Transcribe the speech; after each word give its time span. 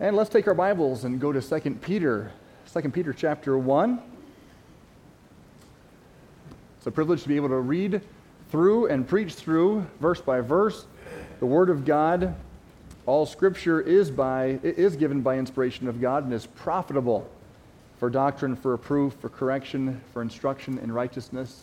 And 0.00 0.16
let's 0.16 0.28
take 0.28 0.48
our 0.48 0.54
Bibles 0.54 1.04
and 1.04 1.20
go 1.20 1.30
to 1.30 1.40
2 1.40 1.76
Peter, 1.76 2.32
2 2.72 2.88
Peter 2.88 3.12
chapter 3.12 3.56
1. 3.56 4.02
It's 6.78 6.86
a 6.88 6.90
privilege 6.90 7.22
to 7.22 7.28
be 7.28 7.36
able 7.36 7.50
to 7.50 7.60
read 7.60 8.00
through 8.50 8.86
and 8.86 9.06
preach 9.06 9.34
through, 9.34 9.86
verse 10.00 10.20
by 10.20 10.40
verse, 10.40 10.86
the 11.38 11.46
Word 11.46 11.70
of 11.70 11.84
God. 11.84 12.34
All 13.06 13.24
Scripture 13.24 13.80
is, 13.80 14.10
by, 14.10 14.58
is 14.64 14.96
given 14.96 15.20
by 15.20 15.38
inspiration 15.38 15.86
of 15.86 16.00
God 16.00 16.24
and 16.24 16.34
is 16.34 16.46
profitable 16.46 17.30
for 18.00 18.10
doctrine, 18.10 18.56
for 18.56 18.72
reproof, 18.72 19.14
for 19.20 19.28
correction, 19.28 20.00
for 20.12 20.22
instruction 20.22 20.76
in 20.78 20.90
righteousness. 20.90 21.62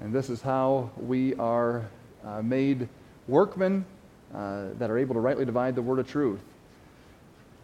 And 0.00 0.12
this 0.12 0.30
is 0.30 0.40
how 0.40 0.92
we 0.96 1.34
are 1.34 1.84
uh, 2.24 2.42
made 2.42 2.88
workmen 3.26 3.84
uh, 4.32 4.66
that 4.78 4.88
are 4.88 4.98
able 4.98 5.14
to 5.14 5.20
rightly 5.20 5.44
divide 5.44 5.74
the 5.74 5.82
word 5.82 5.98
of 5.98 6.08
truth. 6.08 6.38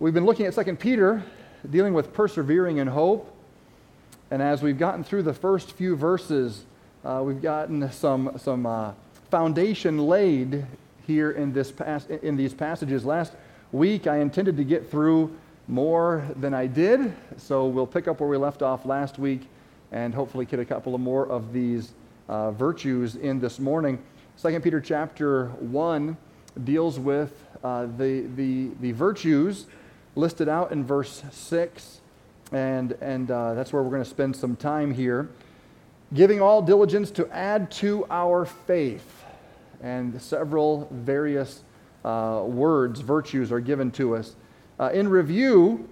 We've 0.03 0.13
been 0.13 0.27
looking 0.27 0.47
at 0.47 0.55
2 0.57 0.75
Peter, 0.75 1.23
dealing 1.71 1.95
with 1.95 2.13
persevering 2.13 2.79
in 2.79 2.89
hope. 2.89 3.33
And 4.33 4.43
as 4.43 4.61
we've 4.61 4.77
gotten 4.77 5.05
through 5.05 5.23
the 5.23 5.33
first 5.33 5.71
few 5.71 5.95
verses, 5.95 6.65
uh, 7.05 7.23
we've 7.25 7.41
gotten 7.41 7.89
some, 7.93 8.37
some 8.37 8.67
uh, 8.67 8.95
foundation 9.31 9.99
laid 10.09 10.67
here 11.07 11.31
in, 11.31 11.53
this 11.53 11.71
pas- 11.71 12.07
in 12.07 12.35
these 12.35 12.53
passages. 12.53 13.05
Last 13.05 13.35
week, 13.71 14.09
I 14.09 14.17
intended 14.17 14.57
to 14.57 14.65
get 14.65 14.91
through 14.91 15.37
more 15.69 16.27
than 16.35 16.53
I 16.53 16.67
did, 16.67 17.15
so 17.37 17.69
we'll 17.69 17.87
pick 17.87 18.09
up 18.09 18.19
where 18.19 18.29
we 18.29 18.37
left 18.37 18.61
off 18.61 18.85
last 18.85 19.21
week 19.21 19.43
and 19.93 20.13
hopefully 20.13 20.47
get 20.47 20.59
a 20.59 20.65
couple 20.65 20.97
of 20.97 21.01
more 21.01 21.29
of 21.29 21.53
these 21.53 21.93
uh, 22.29 22.51
virtues 22.51 23.15
in 23.15 23.39
this 23.39 23.61
morning. 23.61 24.03
2 24.43 24.59
Peter 24.59 24.81
chapter 24.81 25.47
1 25.61 26.17
deals 26.65 26.99
with 26.99 27.47
uh, 27.63 27.87
the, 27.97 28.27
the, 28.35 28.71
the 28.81 28.91
virtues 28.91 29.67
listed 30.15 30.49
out 30.49 30.73
in 30.73 30.85
verse 30.85 31.23
6, 31.31 32.01
and, 32.53 32.93
and 33.01 33.31
uh, 33.31 33.55
that's 33.55 33.73
where 33.73 33.83
we're 33.83 33.91
going 33.91 34.05
to 34.05 34.09
spend 34.09 34.37
some 34.37 34.57
time 34.57 34.93
here. 34.93 35.29
Giving 36.13 36.43
all 36.43 36.61
diligence 36.61 37.11
to 37.13 37.29
add 37.31 37.71
to 37.73 38.07
our 38.11 38.45
faith, 38.45 39.25
and 39.83 40.21
several 40.21 40.89
various 40.91 41.65
uh, 42.05 42.43
words, 42.45 43.01
virtues 43.01 43.51
are 43.51 43.61
given 43.61 43.91
to 43.93 44.17
us. 44.17 44.37
Uh, 44.79 44.91
in 44.93 45.09
review, 45.09 45.89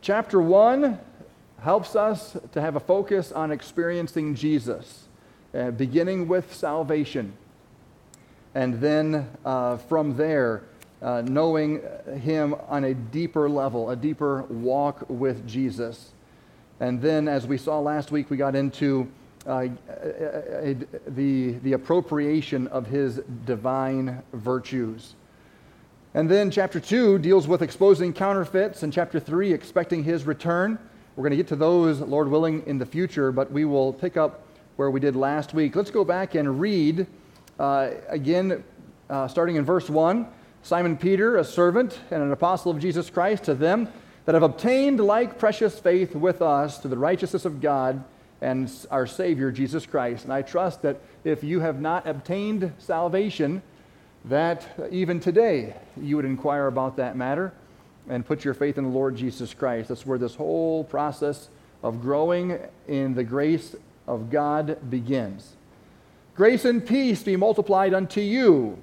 chapter 0.00 0.40
1 0.40 0.98
helps 1.60 1.96
us 1.96 2.36
to 2.52 2.60
have 2.60 2.76
a 2.76 2.80
focus 2.80 3.32
on 3.32 3.50
experiencing 3.50 4.34
Jesus, 4.34 5.08
uh, 5.54 5.70
beginning 5.70 6.28
with 6.28 6.52
salvation. 6.52 7.32
And 8.54 8.80
then 8.80 9.28
uh, 9.44 9.78
from 9.78 10.16
there, 10.16 10.62
uh, 11.02 11.22
knowing 11.22 11.82
Him 12.20 12.54
on 12.68 12.84
a 12.84 12.94
deeper 12.94 13.48
level, 13.48 13.90
a 13.90 13.96
deeper 13.96 14.42
walk 14.44 15.04
with 15.08 15.46
Jesus. 15.46 16.12
And 16.80 17.00
then, 17.00 17.28
as 17.28 17.46
we 17.46 17.58
saw 17.58 17.78
last 17.80 18.10
week, 18.10 18.30
we 18.30 18.36
got 18.36 18.54
into 18.54 19.08
uh, 19.46 19.68
a, 19.88 20.70
a, 20.70 20.76
the, 21.08 21.52
the 21.62 21.72
appropriation 21.74 22.66
of 22.68 22.86
His 22.86 23.20
divine 23.44 24.22
virtues. 24.32 25.14
And 26.14 26.30
then, 26.30 26.50
chapter 26.50 26.80
2 26.80 27.18
deals 27.18 27.46
with 27.46 27.62
exposing 27.62 28.12
counterfeits, 28.12 28.82
and 28.82 28.92
chapter 28.92 29.20
3, 29.20 29.52
expecting 29.52 30.02
His 30.04 30.24
return. 30.24 30.78
We're 31.14 31.22
going 31.22 31.30
to 31.30 31.36
get 31.36 31.48
to 31.48 31.56
those, 31.56 32.00
Lord 32.00 32.28
willing, 32.28 32.62
in 32.66 32.78
the 32.78 32.86
future, 32.86 33.32
but 33.32 33.50
we 33.50 33.64
will 33.64 33.92
pick 33.92 34.16
up 34.16 34.42
where 34.76 34.90
we 34.90 35.00
did 35.00 35.16
last 35.16 35.54
week. 35.54 35.74
Let's 35.74 35.90
go 35.90 36.04
back 36.04 36.34
and 36.34 36.60
read 36.60 37.06
uh, 37.58 37.90
again, 38.08 38.62
uh, 39.08 39.28
starting 39.28 39.56
in 39.56 39.64
verse 39.64 39.88
1. 39.88 40.26
Simon 40.66 40.96
Peter, 40.96 41.36
a 41.36 41.44
servant 41.44 42.00
and 42.10 42.20
an 42.20 42.32
apostle 42.32 42.72
of 42.72 42.80
Jesus 42.80 43.08
Christ, 43.08 43.44
to 43.44 43.54
them 43.54 43.88
that 44.24 44.34
have 44.34 44.42
obtained 44.42 44.98
like 44.98 45.38
precious 45.38 45.78
faith 45.78 46.16
with 46.16 46.42
us 46.42 46.78
to 46.78 46.88
the 46.88 46.98
righteousness 46.98 47.44
of 47.44 47.60
God 47.60 48.02
and 48.40 48.68
our 48.90 49.06
Savior, 49.06 49.52
Jesus 49.52 49.86
Christ. 49.86 50.24
And 50.24 50.32
I 50.32 50.42
trust 50.42 50.82
that 50.82 51.00
if 51.22 51.44
you 51.44 51.60
have 51.60 51.80
not 51.80 52.04
obtained 52.04 52.72
salvation, 52.78 53.62
that 54.24 54.66
uh, 54.76 54.88
even 54.90 55.20
today 55.20 55.76
you 56.02 56.16
would 56.16 56.24
inquire 56.24 56.66
about 56.66 56.96
that 56.96 57.16
matter 57.16 57.52
and 58.08 58.26
put 58.26 58.44
your 58.44 58.52
faith 58.54 58.76
in 58.76 58.82
the 58.82 58.90
Lord 58.90 59.14
Jesus 59.14 59.54
Christ. 59.54 59.90
That's 59.90 60.04
where 60.04 60.18
this 60.18 60.34
whole 60.34 60.82
process 60.82 61.48
of 61.84 62.02
growing 62.02 62.58
in 62.88 63.14
the 63.14 63.22
grace 63.22 63.76
of 64.08 64.30
God 64.30 64.90
begins. 64.90 65.52
Grace 66.34 66.64
and 66.64 66.84
peace 66.84 67.22
be 67.22 67.36
multiplied 67.36 67.94
unto 67.94 68.20
you 68.20 68.82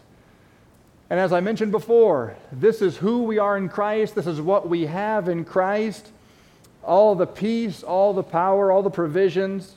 And 1.11 1.19
as 1.19 1.33
I 1.33 1.41
mentioned 1.41 1.73
before, 1.73 2.37
this 2.53 2.81
is 2.81 2.95
who 2.95 3.23
we 3.23 3.37
are 3.37 3.57
in 3.57 3.67
Christ. 3.67 4.15
This 4.15 4.27
is 4.27 4.39
what 4.39 4.69
we 4.69 4.85
have 4.85 5.27
in 5.27 5.43
Christ. 5.43 6.09
All 6.85 7.15
the 7.15 7.27
peace, 7.27 7.83
all 7.83 8.13
the 8.13 8.23
power, 8.23 8.71
all 8.71 8.81
the 8.81 8.89
provisions, 8.89 9.75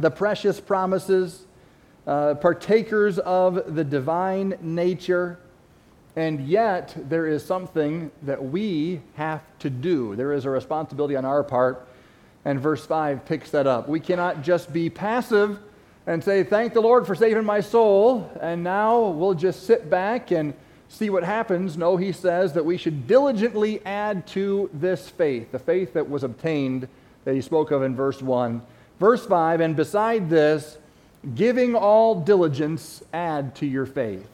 the 0.00 0.10
precious 0.10 0.58
promises, 0.58 1.46
uh, 2.08 2.34
partakers 2.34 3.20
of 3.20 3.76
the 3.76 3.84
divine 3.84 4.58
nature. 4.60 5.38
And 6.16 6.40
yet, 6.48 6.92
there 7.08 7.28
is 7.28 7.44
something 7.44 8.10
that 8.22 8.44
we 8.44 9.00
have 9.14 9.42
to 9.60 9.70
do. 9.70 10.16
There 10.16 10.32
is 10.32 10.44
a 10.44 10.50
responsibility 10.50 11.14
on 11.14 11.24
our 11.24 11.44
part. 11.44 11.86
And 12.44 12.58
verse 12.58 12.84
5 12.84 13.24
picks 13.24 13.52
that 13.52 13.68
up. 13.68 13.88
We 13.88 14.00
cannot 14.00 14.42
just 14.42 14.72
be 14.72 14.90
passive 14.90 15.60
and 16.08 16.22
say, 16.22 16.42
Thank 16.42 16.72
the 16.72 16.82
Lord 16.82 17.06
for 17.06 17.14
saving 17.14 17.44
my 17.44 17.60
soul, 17.60 18.28
and 18.40 18.64
now 18.64 19.10
we'll 19.10 19.34
just 19.34 19.68
sit 19.68 19.88
back 19.88 20.32
and 20.32 20.52
see 20.94 21.10
what 21.10 21.24
happens. 21.24 21.76
No, 21.76 21.96
he 21.96 22.12
says 22.12 22.52
that 22.54 22.64
we 22.64 22.76
should 22.76 23.06
diligently 23.06 23.84
add 23.84 24.26
to 24.28 24.70
this 24.72 25.08
faith, 25.08 25.52
the 25.52 25.58
faith 25.58 25.92
that 25.94 26.08
was 26.08 26.24
obtained 26.24 26.88
that 27.24 27.34
he 27.34 27.40
spoke 27.40 27.70
of 27.70 27.82
in 27.82 27.94
verse 27.94 28.22
1. 28.22 28.62
Verse 29.00 29.26
5 29.26 29.60
And 29.60 29.76
beside 29.76 30.30
this, 30.30 30.78
giving 31.34 31.74
all 31.74 32.20
diligence, 32.20 33.02
add 33.12 33.54
to 33.56 33.66
your 33.66 33.86
faith. 33.86 34.28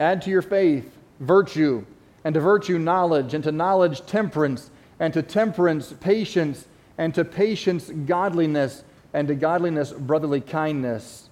Add 0.00 0.22
to 0.22 0.30
your 0.30 0.42
faith 0.42 0.94
virtue, 1.20 1.84
and 2.24 2.34
to 2.34 2.40
virtue 2.40 2.78
knowledge, 2.78 3.34
and 3.34 3.42
to 3.44 3.52
knowledge 3.52 4.04
temperance, 4.06 4.70
and 5.00 5.12
to 5.14 5.22
temperance 5.22 5.92
patience, 6.00 6.66
and 6.96 7.14
to 7.14 7.24
patience 7.24 7.90
godliness, 7.90 8.84
and 9.12 9.28
to 9.28 9.34
godliness 9.34 9.92
brotherly 9.92 10.40
kindness, 10.40 11.28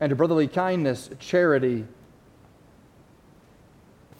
and 0.00 0.10
to 0.10 0.16
brotherly 0.16 0.48
kindness 0.48 1.10
charity 1.18 1.86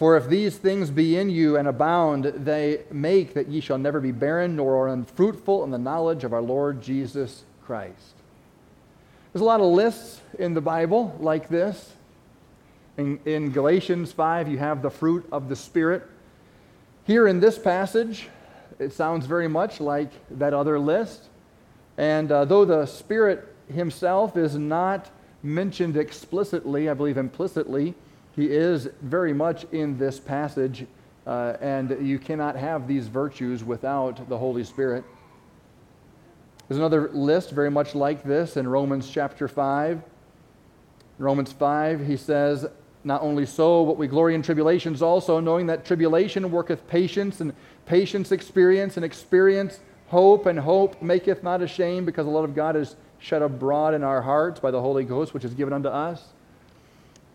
for 0.03 0.17
if 0.17 0.29
these 0.29 0.57
things 0.57 0.91
be 0.91 1.17
in 1.17 1.31
you 1.31 1.57
and 1.57 1.69
abound, 1.69 2.25
they 2.25 2.83
make 2.91 3.35
that 3.35 3.47
ye 3.47 3.61
shall 3.61 3.79
never 3.79 4.01
be 4.01 4.11
barren 4.11 4.57
nor 4.57 4.89
unfruitful 4.89 5.63
in 5.63 5.71
the 5.71 5.79
knowledge 5.79 6.25
of 6.25 6.33
our 6.33 6.43
Lord 6.43 6.83
Jesus 6.83 7.45
Christ. 7.65 8.17
There's 9.33 9.43
a 9.43 9.45
lot 9.45 9.61
of 9.61 9.67
lists 9.67 10.21
in 10.41 10.55
the 10.55 10.61
Bible 10.61 11.17
like 11.21 11.49
this. 11.49 11.93
In, 12.97 13.21
in 13.25 13.53
Galatians 13.53 14.11
5, 14.11 14.49
you 14.49 14.59
have 14.59 14.83
the 14.83 14.91
fruit 14.91 15.25
of 15.31 15.49
the 15.49 15.55
Spirit. 15.55 16.03
Here 17.05 17.29
in 17.29 17.39
this 17.39 17.57
passage, 17.57 18.29
it 18.81 18.93
sounds 18.93 19.27
very 19.27 19.47
much 19.47 19.81
like 19.81 20.11
that 20.37 20.53
other 20.53 20.81
list. 20.81 21.29
And 21.97 22.32
uh, 22.32 22.44
though 22.44 22.65
the 22.65 22.87
Spirit 22.87 23.55
himself 23.73 24.37
is 24.37 24.56
not 24.56 25.12
mentioned 25.44 25.97
explicitly, 25.97 26.88
I 26.91 26.94
believe 26.94 27.19
implicitly, 27.19 27.94
he 28.34 28.46
is 28.46 28.88
very 29.02 29.32
much 29.32 29.64
in 29.73 29.99
this 29.99 30.19
passage, 30.19 30.87
uh, 31.26 31.55
and 31.61 32.06
you 32.06 32.19
cannot 32.19 32.56
have 32.56 32.88
these 32.88 33.06
virtues 33.08 33.62
without 33.62 34.29
the 34.29 34.38
Holy 34.38 34.64
Spirit. 34.64 35.05
There's 36.69 36.79
another 36.79 37.11
list 37.11 37.50
very 37.50 37.70
much 37.70 37.94
like 37.94 38.25
this 38.25 38.56
in 38.56 38.67
Romans 38.67 39.11
chapter 39.11 39.49
5. 39.49 39.96
In 39.99 40.02
Romans 41.25 41.52
5, 41.52 42.06
he 42.06 42.17
says, 42.17 42.67
Not 43.05 43.20
only 43.20 43.44
so, 43.44 43.84
but 43.84 43.99
we 43.99 44.06
glory 44.06 44.35
in 44.35 44.43
tribulations 44.43 45.02
also, 45.02 45.38
knowing 45.38 45.67
that 45.67 45.85
tribulation 45.85 46.50
worketh 46.50 46.87
patience, 46.88 47.43
and 47.43 47.52
patience 47.85 48.32
experience, 48.32 48.96
and 48.96 49.05
experience 49.05 49.81
hope, 50.06 50.46
and 50.46 50.58
hope 50.58 51.02
maketh 51.02 51.43
not 51.43 51.61
ashamed, 51.61 52.06
because 52.06 52.25
the 52.25 52.32
love 52.32 52.44
of 52.44 52.55
God 52.55 52.76
is 52.76 52.96
shed 53.19 53.43
abroad 53.43 53.93
in 53.93 54.02
our 54.02 54.23
hearts 54.23 54.58
by 54.58 54.70
the 54.70 54.81
Holy 54.81 55.05
Ghost, 55.05 55.35
which 55.35 55.44
is 55.44 55.52
given 55.52 55.75
unto 55.75 55.88
us. 55.88 56.32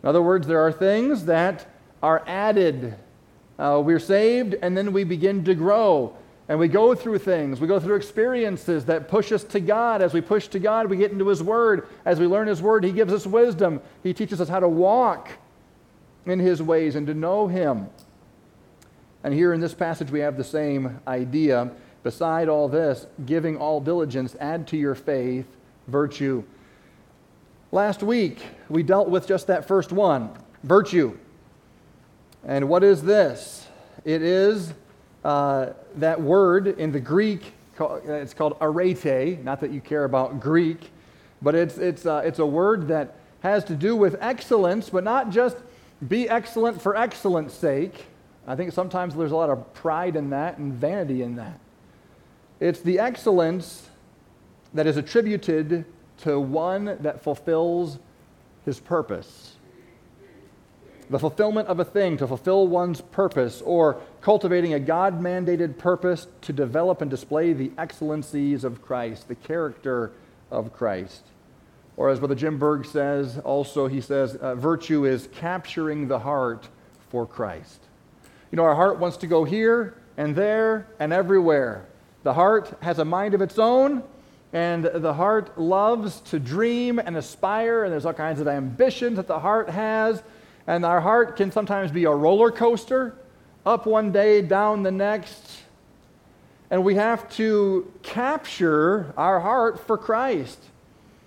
In 0.04 0.10
other 0.10 0.22
words, 0.22 0.48
there 0.48 0.62
are 0.62 0.72
things 0.72 1.26
that 1.26 1.66
are 2.04 2.24
added. 2.28 2.96
Uh, 3.58 3.82
we're 3.84 4.00
saved, 4.00 4.56
and 4.62 4.78
then 4.78 4.94
we 4.94 5.04
begin 5.04 5.44
to 5.46 5.56
grow. 5.56 6.16
And 6.50 6.60
we 6.60 6.70
go 6.70 6.96
through 6.96 7.20
things. 7.20 7.60
We 7.60 7.68
go 7.68 7.80
through 7.80 7.96
experiences 7.96 8.86
that 8.86 9.10
push 9.10 9.32
us 9.32 9.44
to 9.46 9.60
God. 9.60 10.02
As 10.02 10.14
we 10.14 10.22
push 10.22 10.48
to 10.50 10.60
God, 10.60 10.90
we 10.90 10.96
get 10.96 11.12
into 11.12 11.28
His 11.28 11.44
Word. 11.44 11.88
As 12.06 12.20
we 12.20 12.28
learn 12.28 12.48
His 12.48 12.62
Word, 12.62 12.86
He 12.86 12.92
gives 12.92 13.12
us 13.12 13.28
wisdom. 13.28 13.82
He 14.02 14.14
teaches 14.14 14.40
us 14.40 14.48
how 14.48 14.62
to 14.62 14.70
walk 14.70 15.30
in 16.26 16.40
His 16.40 16.62
ways 16.62 16.96
and 16.96 17.06
to 17.08 17.14
know 17.14 17.48
Him. 17.48 17.90
And 19.24 19.34
here 19.34 19.52
in 19.52 19.60
this 19.60 19.74
passage, 19.74 20.10
we 20.10 20.22
have 20.22 20.38
the 20.38 20.44
same 20.44 21.02
idea. 21.06 21.72
Beside 22.04 22.48
all 22.48 22.70
this, 22.70 23.08
giving 23.26 23.58
all 23.58 23.82
diligence, 23.82 24.36
add 24.40 24.68
to 24.68 24.78
your 24.78 24.96
faith 24.96 25.48
virtue. 25.88 26.44
Last 27.72 28.02
week, 28.02 28.42
we 28.70 28.82
dealt 28.82 29.10
with 29.10 29.28
just 29.28 29.48
that 29.48 29.68
first 29.68 29.92
one 29.92 30.30
virtue. 30.64 31.18
And 32.46 32.70
what 32.70 32.82
is 32.82 33.04
this? 33.04 33.68
It 34.06 34.22
is 34.22 34.74
uh, 35.26 35.72
that 35.96 36.22
word 36.22 36.68
in 36.68 36.94
the 36.94 37.02
Greek, 37.02 37.54
it's 37.78 38.34
called 38.34 38.56
arete. 38.62 39.44
Not 39.44 39.60
that 39.60 39.72
you 39.72 39.82
care 39.82 40.06
about 40.06 40.40
Greek, 40.40 40.92
but 41.42 41.56
it's, 41.56 41.78
it's, 41.78 42.06
uh, 42.06 42.22
it's 42.24 42.40
a 42.40 42.46
word 42.46 42.88
that 42.88 43.16
has 43.42 43.66
to 43.66 43.76
do 43.76 43.98
with 43.98 44.16
excellence, 44.22 44.90
but 44.90 45.04
not 45.04 45.30
just 45.30 45.58
be 46.08 46.30
excellent 46.30 46.82
for 46.82 46.96
excellence 46.96 47.54
sake. 47.54 48.06
I 48.48 48.56
think 48.56 48.72
sometimes 48.72 49.14
there's 49.14 49.34
a 49.34 49.36
lot 49.36 49.50
of 49.50 49.74
pride 49.74 50.16
in 50.16 50.30
that 50.30 50.58
and 50.58 50.72
vanity 50.72 51.22
in 51.22 51.36
that. 51.36 51.60
It's 52.62 52.80
the 52.80 52.98
excellence 52.98 53.90
that 54.74 54.88
is 54.88 54.96
attributed 54.96 55.84
to 56.20 56.40
one 56.40 56.98
that 57.02 57.24
fulfills 57.24 58.00
his 58.66 58.80
purpose. 58.80 59.54
The 61.10 61.20
fulfillment 61.20 61.70
of 61.70 61.80
a 61.80 61.86
thing, 61.86 62.18
to 62.18 62.28
fulfill 62.28 62.68
one's 62.68 63.00
purpose, 63.00 63.62
or 63.62 64.02
cultivating 64.20 64.74
a 64.74 64.80
God 64.80 65.22
mandated 65.22 65.78
purpose 65.78 66.28
to 66.42 66.52
develop 66.52 67.02
and 67.02 67.10
display 67.10 67.54
the 67.54 67.72
excellencies 67.78 68.66
of 68.66 68.82
Christ, 68.82 69.30
the 69.30 69.36
character 69.36 70.12
of 70.52 70.74
Christ. 70.74 71.24
Or 71.96 72.10
as 72.10 72.20
Brother 72.20 72.36
Jim 72.36 72.60
Berg 72.60 72.86
says, 72.86 73.40
also, 73.40 73.88
he 73.88 74.02
says, 74.02 74.36
uh, 74.36 74.56
virtue 74.56 75.06
is 75.06 75.30
capturing 75.34 76.08
the 76.08 76.20
heart 76.20 76.68
for 77.10 77.26
Christ. 77.26 77.80
You 78.52 78.58
know, 78.58 78.64
our 78.64 78.76
heart 78.76 79.00
wants 79.00 79.18
to 79.18 79.28
go 79.28 79.46
here 79.46 79.96
and 80.18 80.36
there 80.36 80.88
and 81.00 81.14
everywhere. 81.14 81.86
The 82.24 82.34
heart 82.34 82.78
has 82.82 83.00
a 83.00 83.06
mind 83.06 83.34
of 83.34 83.42
its 83.42 83.58
own, 83.58 84.04
and 84.54 84.86
the 84.86 85.14
heart 85.14 85.60
loves 85.60 86.22
to 86.22 86.40
dream 86.40 87.00
and 87.00 87.18
aspire, 87.18 87.84
and 87.84 87.92
there's 87.92 88.06
all 88.06 88.14
kinds 88.14 88.40
of 88.40 88.48
ambitions 88.48 89.18
that 89.18 89.28
the 89.28 89.40
heart 89.40 89.70
has. 89.70 90.24
And 90.68 90.86
our 90.86 91.02
heart 91.02 91.36
can 91.36 91.52
sometimes 91.52 91.92
be 91.92 92.06
a 92.06 92.12
roller 92.12 92.52
coaster, 92.52 93.16
up 93.66 93.86
one 93.86 94.12
day, 94.12 94.42
down 94.42 94.84
the 94.84 94.92
next. 94.92 95.64
And 96.70 96.84
we 96.84 96.96
have 96.96 97.30
to 97.36 97.92
capture 98.04 99.14
our 99.18 99.40
heart 99.40 99.86
for 99.86 99.98
Christ 99.98 100.60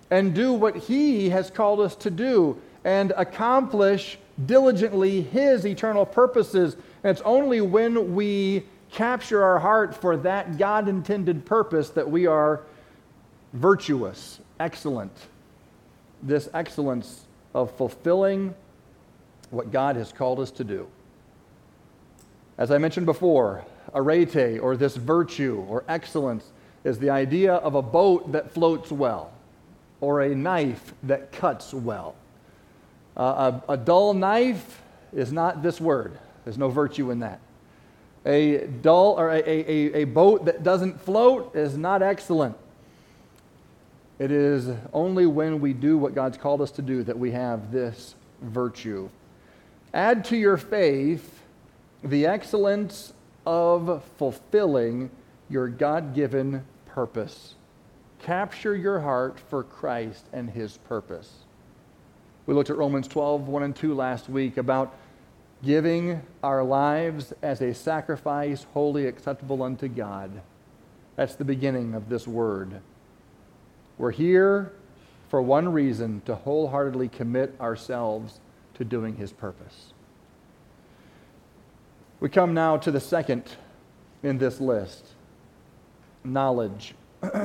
and 0.09 0.33
do 0.33 0.53
what 0.53 0.75
He 0.75 1.29
has 1.29 1.49
called 1.49 1.79
us 1.79 1.95
to 1.97 2.11
do 2.11 2.59
and 2.83 3.13
accomplish 3.15 4.17
diligently 4.45 5.21
His 5.21 5.65
eternal 5.65 6.05
purposes. 6.05 6.75
And 7.03 7.11
it's 7.11 7.21
only 7.21 7.61
when 7.61 8.15
we 8.15 8.63
capture 8.91 9.43
our 9.43 9.59
heart 9.59 9.95
for 9.95 10.17
that 10.17 10.57
God 10.57 10.87
intended 10.87 11.45
purpose 11.45 11.91
that 11.91 12.09
we 12.09 12.27
are 12.27 12.61
virtuous, 13.53 14.39
excellent. 14.59 15.11
This 16.23 16.49
excellence 16.53 17.25
of 17.53 17.75
fulfilling 17.77 18.53
what 19.49 19.71
God 19.71 19.95
has 19.95 20.11
called 20.11 20.39
us 20.39 20.51
to 20.51 20.63
do. 20.63 20.87
As 22.57 22.71
I 22.71 22.77
mentioned 22.77 23.05
before, 23.05 23.65
arete, 23.93 24.59
or 24.59 24.77
this 24.77 24.95
virtue 24.95 25.65
or 25.67 25.83
excellence, 25.87 26.45
is 26.83 26.99
the 26.99 27.09
idea 27.09 27.55
of 27.55 27.75
a 27.75 27.81
boat 27.81 28.31
that 28.31 28.51
floats 28.51 28.91
well, 28.91 29.31
or 29.99 30.21
a 30.21 30.35
knife 30.35 30.93
that 31.03 31.31
cuts 31.31 31.73
well. 31.73 32.15
Uh, 33.17 33.59
a, 33.67 33.73
a 33.73 33.77
dull 33.77 34.13
knife 34.13 34.81
is 35.13 35.31
not 35.31 35.61
this 35.61 35.81
word, 35.81 36.17
there's 36.43 36.57
no 36.57 36.69
virtue 36.69 37.11
in 37.11 37.19
that. 37.19 37.39
A 38.25 38.67
dull 38.67 39.15
or 39.17 39.31
a, 39.31 39.41
a, 39.47 40.01
a 40.01 40.03
boat 40.05 40.45
that 40.45 40.63
doesn't 40.63 41.01
float 41.01 41.55
is 41.55 41.75
not 41.75 42.01
excellent. 42.01 42.55
It 44.21 44.29
is 44.29 44.69
only 44.93 45.25
when 45.25 45.59
we 45.59 45.73
do 45.73 45.97
what 45.97 46.13
God's 46.13 46.37
called 46.37 46.61
us 46.61 46.69
to 46.73 46.83
do 46.83 47.01
that 47.05 47.17
we 47.17 47.31
have 47.31 47.71
this 47.71 48.13
virtue. 48.43 49.09
Add 49.95 50.25
to 50.25 50.37
your 50.37 50.57
faith 50.57 51.41
the 52.03 52.27
excellence 52.27 53.13
of 53.47 54.03
fulfilling 54.19 55.09
your 55.49 55.67
God 55.67 56.13
given 56.13 56.63
purpose. 56.85 57.55
Capture 58.21 58.75
your 58.75 58.99
heart 58.99 59.39
for 59.39 59.63
Christ 59.63 60.27
and 60.31 60.51
his 60.51 60.77
purpose. 60.77 61.31
We 62.45 62.53
looked 62.53 62.69
at 62.69 62.77
Romans 62.77 63.07
12, 63.07 63.47
1 63.47 63.63
and 63.63 63.75
2 63.75 63.95
last 63.95 64.29
week 64.29 64.57
about 64.57 64.95
giving 65.63 66.21
our 66.43 66.63
lives 66.63 67.33
as 67.41 67.59
a 67.61 67.73
sacrifice 67.73 68.67
wholly 68.75 69.07
acceptable 69.07 69.63
unto 69.63 69.87
God. 69.87 70.29
That's 71.15 71.33
the 71.33 71.43
beginning 71.43 71.95
of 71.95 72.07
this 72.07 72.27
word. 72.27 72.81
We're 74.01 74.09
here 74.09 74.73
for 75.29 75.43
one 75.43 75.71
reason 75.71 76.23
to 76.25 76.33
wholeheartedly 76.33 77.09
commit 77.09 77.53
ourselves 77.61 78.39
to 78.73 78.83
doing 78.83 79.15
His 79.15 79.31
purpose. 79.31 79.93
We 82.19 82.27
come 82.27 82.55
now 82.55 82.77
to 82.77 82.89
the 82.89 82.99
second 82.99 83.43
in 84.23 84.39
this 84.39 84.59
list 84.59 85.05
knowledge. 86.23 86.95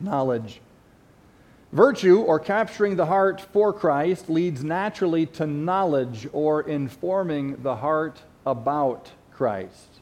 knowledge. 0.00 0.60
Virtue, 1.72 2.18
or 2.18 2.38
capturing 2.38 2.96
the 2.96 3.06
heart 3.06 3.40
for 3.40 3.72
Christ, 3.72 4.28
leads 4.28 4.62
naturally 4.62 5.24
to 5.24 5.46
knowledge 5.46 6.28
or 6.34 6.60
informing 6.68 7.62
the 7.62 7.76
heart 7.76 8.20
about 8.44 9.12
Christ. 9.32 10.00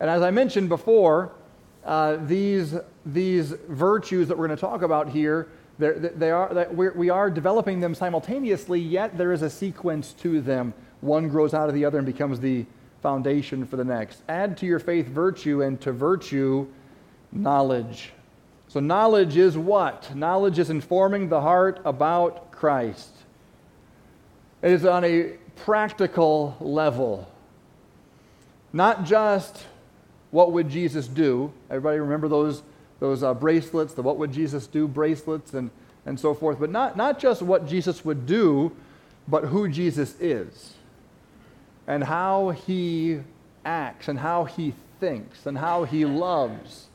And 0.00 0.10
as 0.10 0.20
I 0.20 0.32
mentioned 0.32 0.68
before, 0.68 1.32
uh, 1.82 2.16
these, 2.16 2.76
these 3.06 3.50
virtues 3.68 4.28
that 4.28 4.38
we're 4.38 4.46
going 4.46 4.56
to 4.56 4.60
talk 4.60 4.82
about 4.82 5.08
here, 5.08 5.48
they 5.78 6.30
are, 6.30 6.68
we 6.72 7.10
are 7.10 7.30
developing 7.30 7.80
them 7.80 7.94
simultaneously, 7.94 8.80
yet 8.80 9.18
there 9.18 9.32
is 9.32 9.42
a 9.42 9.50
sequence 9.50 10.12
to 10.14 10.40
them. 10.40 10.72
One 11.00 11.28
grows 11.28 11.52
out 11.52 11.68
of 11.68 11.74
the 11.74 11.84
other 11.84 11.98
and 11.98 12.06
becomes 12.06 12.40
the 12.40 12.64
foundation 13.02 13.66
for 13.66 13.76
the 13.76 13.84
next. 13.84 14.22
Add 14.28 14.56
to 14.58 14.66
your 14.66 14.78
faith 14.78 15.06
virtue, 15.06 15.62
and 15.62 15.80
to 15.82 15.92
virtue, 15.92 16.66
knowledge. 17.32 18.12
So, 18.68 18.80
knowledge 18.80 19.36
is 19.36 19.58
what? 19.58 20.14
Knowledge 20.16 20.58
is 20.58 20.70
informing 20.70 21.28
the 21.28 21.40
heart 21.40 21.80
about 21.84 22.50
Christ. 22.50 23.10
It 24.62 24.70
is 24.70 24.86
on 24.86 25.04
a 25.04 25.34
practical 25.56 26.56
level, 26.60 27.28
not 28.72 29.04
just 29.04 29.66
what 30.30 30.52
Would 30.52 30.68
Jesus 30.68 31.06
Do? 31.06 31.52
Everybody 31.70 32.00
remember 32.00 32.26
those, 32.26 32.62
those 33.04 33.22
uh, 33.22 33.34
bracelets, 33.34 33.92
the 33.92 34.02
What 34.02 34.16
Would 34.16 34.32
Jesus 34.32 34.66
Do 34.66 34.88
bracelets, 34.88 35.52
and, 35.52 35.70
and 36.06 36.18
so 36.18 36.32
forth. 36.32 36.58
But 36.58 36.70
not, 36.70 36.96
not 36.96 37.18
just 37.18 37.42
what 37.42 37.66
Jesus 37.66 38.02
would 38.02 38.24
do, 38.24 38.74
but 39.28 39.44
who 39.44 39.68
Jesus 39.68 40.18
is, 40.20 40.72
and 41.86 42.02
how 42.02 42.50
he 42.50 43.20
acts, 43.62 44.08
and 44.08 44.18
how 44.18 44.44
he 44.44 44.72
thinks, 45.00 45.44
and 45.44 45.58
how 45.58 45.84
he 45.84 46.06
loves. 46.06 46.86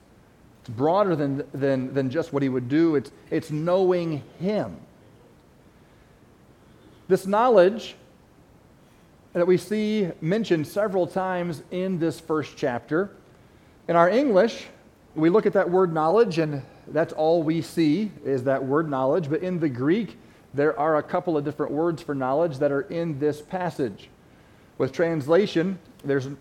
It's 0.61 0.69
broader 0.71 1.15
than, 1.15 1.43
than, 1.53 1.93
than 1.93 2.09
just 2.09 2.33
what 2.33 2.41
he 2.41 2.49
would 2.49 2.69
do, 2.69 2.95
it's, 2.95 3.11
it's 3.29 3.51
knowing 3.51 4.23
him. 4.39 4.77
This 7.07 7.27
knowledge 7.27 7.95
that 9.33 9.45
we 9.45 9.57
see 9.57 10.09
mentioned 10.21 10.65
several 10.65 11.05
times 11.05 11.61
in 11.69 11.99
this 11.99 12.19
first 12.19 12.57
chapter 12.57 13.11
in 13.87 13.95
our 13.95 14.09
English, 14.09 14.65
we 15.19 15.29
look 15.29 15.45
at 15.45 15.53
that 15.53 15.69
word 15.69 15.93
knowledge, 15.93 16.39
and 16.39 16.61
that's 16.87 17.13
all 17.13 17.43
we 17.43 17.61
see 17.61 18.11
is 18.25 18.43
that 18.45 18.63
word 18.63 18.89
knowledge. 18.89 19.29
But 19.29 19.41
in 19.41 19.59
the 19.59 19.69
Greek, 19.69 20.17
there 20.53 20.77
are 20.79 20.97
a 20.97 21.03
couple 21.03 21.37
of 21.37 21.45
different 21.45 21.71
words 21.71 22.01
for 22.01 22.15
knowledge 22.15 22.57
that 22.59 22.71
are 22.71 22.81
in 22.81 23.19
this 23.19 23.41
passage. 23.41 24.09
With 24.77 24.91
translation, 24.91 25.77
there's 26.03 26.27
uh, 26.27 26.31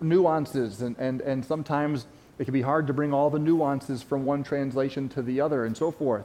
nuances, 0.00 0.82
and, 0.82 0.96
and, 0.98 1.20
and 1.22 1.44
sometimes 1.44 2.06
it 2.38 2.44
can 2.44 2.54
be 2.54 2.62
hard 2.62 2.86
to 2.86 2.92
bring 2.92 3.12
all 3.12 3.30
the 3.30 3.38
nuances 3.38 4.02
from 4.02 4.24
one 4.24 4.44
translation 4.44 5.08
to 5.10 5.22
the 5.22 5.40
other, 5.40 5.64
and 5.64 5.76
so 5.76 5.90
forth. 5.90 6.24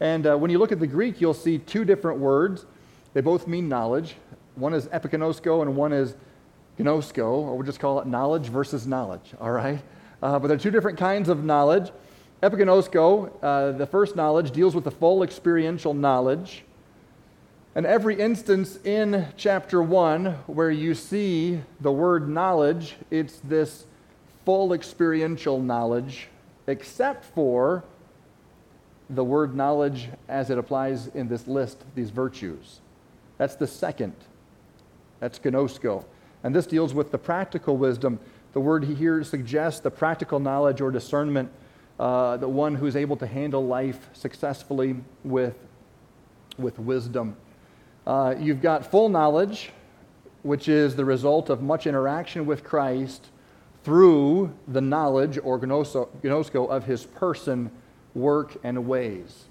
And 0.00 0.26
uh, 0.26 0.36
when 0.36 0.50
you 0.50 0.58
look 0.58 0.72
at 0.72 0.80
the 0.80 0.86
Greek, 0.86 1.20
you'll 1.20 1.34
see 1.34 1.58
two 1.58 1.84
different 1.84 2.18
words. 2.18 2.66
They 3.14 3.20
both 3.20 3.46
mean 3.46 3.68
knowledge. 3.68 4.16
One 4.56 4.74
is 4.74 4.86
epiginosko, 4.86 5.62
and 5.62 5.76
one 5.76 5.92
is 5.92 6.16
gnosko, 6.78 7.24
or 7.24 7.56
we'll 7.56 7.66
just 7.66 7.80
call 7.80 8.00
it 8.00 8.06
knowledge 8.06 8.46
versus 8.48 8.86
knowledge, 8.86 9.34
all 9.40 9.52
right? 9.52 9.80
Uh, 10.22 10.38
but 10.38 10.48
there 10.48 10.56
are 10.56 10.60
two 10.60 10.70
different 10.70 10.98
kinds 10.98 11.28
of 11.28 11.44
knowledge. 11.44 11.90
Epiginosko, 12.42 13.30
uh, 13.42 13.72
the 13.72 13.86
first 13.86 14.14
knowledge, 14.14 14.52
deals 14.52 14.74
with 14.74 14.84
the 14.84 14.90
full 14.90 15.22
experiential 15.22 15.94
knowledge. 15.94 16.64
And 17.74 17.86
every 17.86 18.20
instance 18.20 18.78
in 18.84 19.28
chapter 19.36 19.82
1 19.82 20.26
where 20.46 20.70
you 20.70 20.94
see 20.94 21.60
the 21.80 21.90
word 21.90 22.28
knowledge, 22.28 22.96
it's 23.10 23.38
this 23.44 23.86
full 24.44 24.72
experiential 24.72 25.60
knowledge, 25.60 26.28
except 26.66 27.24
for 27.24 27.84
the 29.08 29.24
word 29.24 29.54
knowledge 29.54 30.08
as 30.28 30.50
it 30.50 30.58
applies 30.58 31.08
in 31.08 31.28
this 31.28 31.46
list, 31.46 31.84
these 31.94 32.10
virtues. 32.10 32.80
That's 33.38 33.54
the 33.56 33.66
second. 33.66 34.14
That's 35.20 35.38
gnosko. 35.38 36.04
And 36.42 36.54
this 36.54 36.66
deals 36.66 36.92
with 36.92 37.10
the 37.10 37.18
practical 37.18 37.76
wisdom. 37.76 38.18
The 38.52 38.60
word 38.60 38.84
here 38.84 39.24
suggests 39.24 39.80
the 39.80 39.90
practical 39.90 40.38
knowledge 40.38 40.80
or 40.80 40.90
discernment, 40.90 41.50
uh, 41.98 42.36
the 42.36 42.48
one 42.48 42.74
who's 42.74 42.96
able 42.96 43.16
to 43.16 43.26
handle 43.26 43.66
life 43.66 44.10
successfully 44.12 44.96
with, 45.24 45.56
with 46.58 46.78
wisdom. 46.78 47.36
Uh, 48.06 48.34
you've 48.38 48.60
got 48.60 48.84
full 48.90 49.08
knowledge, 49.08 49.70
which 50.42 50.68
is 50.68 50.96
the 50.96 51.04
result 51.04 51.48
of 51.48 51.62
much 51.62 51.86
interaction 51.86 52.44
with 52.44 52.62
Christ 52.62 53.28
through 53.84 54.52
the 54.68 54.80
knowledge 54.80 55.38
or 55.42 55.58
gnosko 55.58 56.68
of 56.68 56.84
his 56.84 57.04
person, 57.06 57.70
work, 58.14 58.56
and 58.62 58.86
ways. 58.86 59.44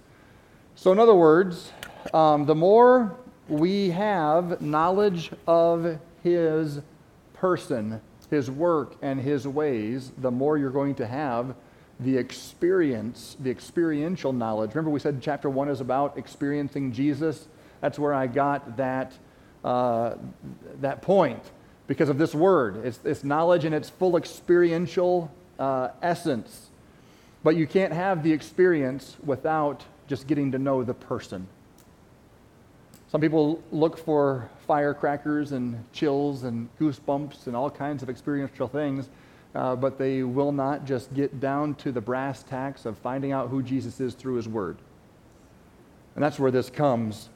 So, 0.75 0.91
in 0.91 0.99
other 0.99 1.15
words, 1.15 1.71
um, 2.13 2.45
the 2.45 2.55
more 2.55 3.17
we 3.47 3.89
have 3.89 4.61
knowledge 4.61 5.31
of 5.47 5.99
his 6.23 6.81
person, 7.33 7.99
his 8.31 8.49
work, 8.49 8.95
and 9.01 9.19
his 9.19 9.47
ways, 9.47 10.11
the 10.17 10.31
more 10.31 10.57
you're 10.57 10.71
going 10.71 10.95
to 10.95 11.05
have 11.05 11.53
the 11.99 12.17
experience, 12.17 13.37
the 13.41 13.51
experiential 13.51 14.33
knowledge. 14.33 14.71
Remember, 14.73 14.89
we 14.89 14.99
said 14.99 15.21
chapter 15.21 15.49
one 15.49 15.69
is 15.69 15.81
about 15.81 16.17
experiencing 16.17 16.93
Jesus. 16.93 17.47
That's 17.81 17.99
where 17.99 18.13
I 18.13 18.25
got 18.25 18.77
that, 18.77 19.13
uh, 19.63 20.15
that 20.79 21.01
point 21.03 21.43
because 21.87 22.09
of 22.09 22.17
this 22.17 22.33
word. 22.33 22.85
It's, 22.85 22.99
it's 23.03 23.23
knowledge 23.23 23.65
in 23.65 23.73
its 23.73 23.89
full 23.89 24.15
experiential 24.15 25.29
uh, 25.59 25.89
essence. 26.01 26.69
But 27.43 27.55
you 27.55 27.67
can't 27.67 27.93
have 27.93 28.23
the 28.23 28.31
experience 28.31 29.17
without 29.23 29.83
just 30.07 30.25
getting 30.25 30.53
to 30.53 30.57
know 30.57 30.83
the 30.83 30.93
person. 30.93 31.47
Some 33.11 33.19
people 33.19 33.61
look 33.71 33.97
for 33.97 34.49
firecrackers 34.65 35.51
and 35.51 35.83
chills 35.91 36.43
and 36.43 36.69
goosebumps 36.79 37.47
and 37.47 37.55
all 37.55 37.69
kinds 37.69 38.01
of 38.01 38.09
experiential 38.09 38.67
things, 38.67 39.09
uh, 39.53 39.75
but 39.75 39.97
they 39.97 40.23
will 40.23 40.53
not 40.53 40.85
just 40.85 41.13
get 41.13 41.41
down 41.41 41.75
to 41.75 41.91
the 41.91 41.99
brass 41.99 42.43
tacks 42.43 42.85
of 42.85 42.97
finding 42.97 43.33
out 43.33 43.49
who 43.49 43.61
Jesus 43.61 43.99
is 43.99 44.13
through 44.13 44.35
his 44.35 44.47
word. 44.47 44.77
And 46.15 46.23
that's 46.23 46.39
where 46.39 46.51
this 46.51 46.69
comes. 46.69 47.29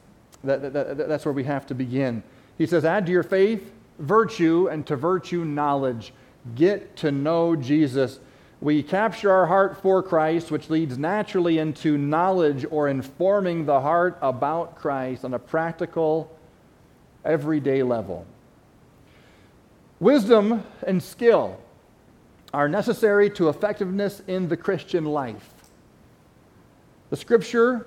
That, 0.44 0.62
that, 0.62 0.72
that, 0.72 1.08
that's 1.08 1.26
where 1.26 1.34
we 1.34 1.44
have 1.44 1.66
to 1.66 1.74
begin. 1.74 2.22
He 2.56 2.66
says, 2.66 2.84
Add 2.86 3.04
to 3.06 3.12
your 3.12 3.22
faith 3.22 3.72
virtue, 3.98 4.68
and 4.70 4.86
to 4.86 4.96
virtue 4.96 5.44
knowledge. 5.44 6.12
Get 6.54 6.96
to 6.96 7.10
know 7.10 7.56
Jesus 7.56 8.20
we 8.66 8.82
capture 8.82 9.30
our 9.30 9.46
heart 9.46 9.80
for 9.80 10.02
Christ, 10.02 10.50
which 10.50 10.68
leads 10.70 10.98
naturally 10.98 11.58
into 11.58 11.96
knowledge 11.96 12.66
or 12.68 12.88
informing 12.88 13.64
the 13.64 13.80
heart 13.80 14.18
about 14.20 14.74
Christ 14.74 15.24
on 15.24 15.34
a 15.34 15.38
practical, 15.38 16.36
everyday 17.24 17.84
level. 17.84 18.26
Wisdom 20.00 20.64
and 20.84 21.00
skill 21.00 21.60
are 22.52 22.68
necessary 22.68 23.30
to 23.30 23.48
effectiveness 23.48 24.20
in 24.26 24.48
the 24.48 24.56
Christian 24.56 25.04
life. 25.04 25.48
The 27.10 27.16
scripture 27.16 27.86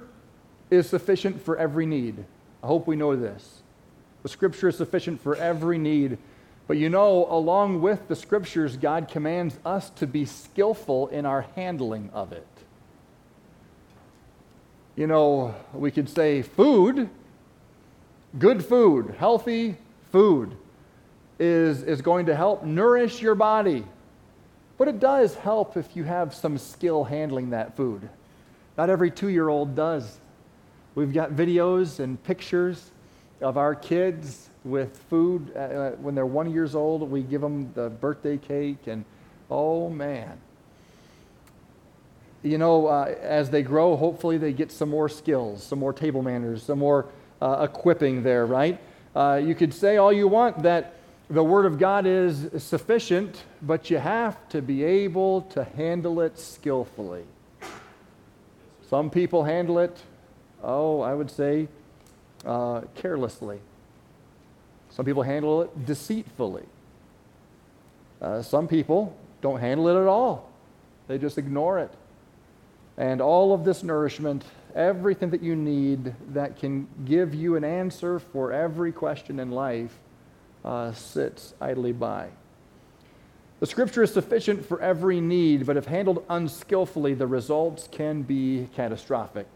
is 0.69 0.87
sufficient 0.87 1.43
for 1.43 1.57
every 1.57 1.87
need. 1.87 2.23
I 2.63 2.67
hope 2.67 2.87
we 2.87 2.95
know 2.95 3.17
this. 3.17 3.63
The 4.23 4.29
scripture 4.29 4.69
is 4.69 4.77
sufficient 4.77 5.19
for 5.19 5.35
every 5.35 5.77
need 5.77 6.17
but 6.69 6.77
you 6.77 6.87
know, 6.87 7.25
along 7.31 7.81
with 7.81 8.07
the 8.07 8.15
scriptures, 8.15 8.77
God 8.77 9.07
commands 9.07 9.57
us 9.65 9.89
to 9.89 10.05
be 10.05 10.23
skillful 10.23 11.07
in 11.07 11.25
our 11.25 11.47
handling 11.55 12.11
of 12.13 12.31
it. 12.31 12.45
You 14.95 15.07
know, 15.07 15.55
we 15.73 15.89
could 15.89 16.07
say 16.07 16.43
food, 16.43 17.09
good 18.37 18.63
food, 18.63 19.15
healthy 19.17 19.77
food, 20.11 20.55
is, 21.39 21.81
is 21.81 22.03
going 22.03 22.27
to 22.27 22.35
help 22.35 22.63
nourish 22.63 23.19
your 23.19 23.33
body. 23.33 23.83
But 24.77 24.89
it 24.89 24.99
does 24.99 25.33
help 25.33 25.75
if 25.75 25.95
you 25.95 26.03
have 26.03 26.35
some 26.35 26.59
skill 26.59 27.03
handling 27.03 27.49
that 27.49 27.75
food. 27.75 28.07
Not 28.77 28.91
every 28.91 29.09
two 29.09 29.29
year 29.29 29.49
old 29.49 29.75
does. 29.75 30.19
We've 30.93 31.11
got 31.11 31.31
videos 31.31 31.99
and 31.99 32.23
pictures 32.23 32.91
of 33.41 33.57
our 33.57 33.73
kids 33.73 34.48
with 34.63 34.97
food 35.09 35.51
uh, 35.55 35.59
uh, 35.59 35.91
when 35.93 36.15
they're 36.15 36.25
one 36.25 36.51
years 36.51 36.75
old. 36.75 37.09
We 37.09 37.21
give 37.21 37.41
them 37.41 37.71
the 37.73 37.89
birthday 37.89 38.37
cake, 38.37 38.87
and 38.87 39.05
oh 39.49 39.89
man. 39.89 40.39
You 42.41 42.57
know, 42.57 42.87
uh, 42.87 43.15
as 43.21 43.49
they 43.49 43.61
grow, 43.63 43.97
hopefully 43.97 44.37
they 44.37 44.53
get 44.53 44.71
some 44.71 44.89
more 44.89 45.09
skills, 45.09 45.61
some 45.61 45.79
more 45.79 45.91
table 45.91 46.21
manners, 46.21 46.63
some 46.63 46.79
more 46.79 47.07
uh, 47.41 47.67
equipping 47.69 48.23
there, 48.23 48.45
right? 48.45 48.79
Uh, 49.13 49.41
you 49.43 49.55
could 49.55 49.73
say 49.73 49.97
all 49.97 50.13
you 50.13 50.27
want 50.27 50.63
that 50.63 50.95
the 51.29 51.43
Word 51.43 51.65
of 51.65 51.77
God 51.77 52.05
is 52.05 52.49
sufficient, 52.63 53.43
but 53.61 53.89
you 53.89 53.97
have 53.97 54.47
to 54.49 54.61
be 54.61 54.83
able 54.83 55.41
to 55.41 55.63
handle 55.63 56.21
it 56.21 56.39
skillfully. 56.39 57.23
Some 58.89 59.09
people 59.09 59.43
handle 59.43 59.77
it, 59.77 59.95
oh, 60.63 61.01
I 61.01 61.13
would 61.13 61.29
say, 61.29 61.67
uh, 62.45 62.81
carelessly. 62.95 63.59
Some 64.89 65.05
people 65.05 65.23
handle 65.23 65.61
it 65.61 65.85
deceitfully. 65.85 66.65
Uh, 68.21 68.41
some 68.41 68.67
people 68.67 69.15
don't 69.41 69.59
handle 69.59 69.87
it 69.87 69.99
at 69.99 70.07
all, 70.07 70.49
they 71.07 71.17
just 71.17 71.37
ignore 71.37 71.79
it. 71.79 71.91
And 72.97 73.21
all 73.21 73.53
of 73.53 73.63
this 73.63 73.81
nourishment, 73.81 74.43
everything 74.75 75.29
that 75.29 75.41
you 75.41 75.55
need 75.55 76.13
that 76.33 76.57
can 76.57 76.87
give 77.05 77.33
you 77.33 77.55
an 77.55 77.63
answer 77.63 78.19
for 78.19 78.51
every 78.51 78.91
question 78.91 79.39
in 79.39 79.51
life, 79.51 79.97
uh, 80.65 80.91
sits 80.91 81.53
idly 81.61 81.93
by. 81.93 82.27
The 83.61 83.65
scripture 83.65 84.03
is 84.03 84.13
sufficient 84.13 84.65
for 84.65 84.81
every 84.81 85.21
need, 85.21 85.65
but 85.65 85.77
if 85.77 85.85
handled 85.85 86.25
unskillfully, 86.29 87.13
the 87.13 87.27
results 87.27 87.87
can 87.89 88.21
be 88.21 88.67
catastrophic. 88.75 89.47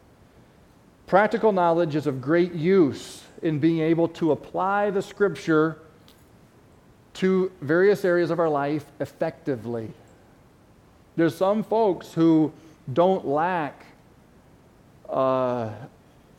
Practical 1.07 1.51
knowledge 1.51 1.95
is 1.95 2.07
of 2.07 2.21
great 2.21 2.53
use 2.53 3.23
in 3.41 3.59
being 3.59 3.79
able 3.79 4.07
to 4.07 4.31
apply 4.31 4.89
the 4.89 5.01
scripture 5.01 5.77
to 7.15 7.51
various 7.61 8.05
areas 8.05 8.31
of 8.31 8.39
our 8.39 8.49
life 8.49 8.85
effectively. 8.99 9.91
There's 11.15 11.35
some 11.35 11.63
folks 11.63 12.13
who 12.13 12.51
don't 12.91 13.27
lack 13.27 13.85
uh, 15.07 15.69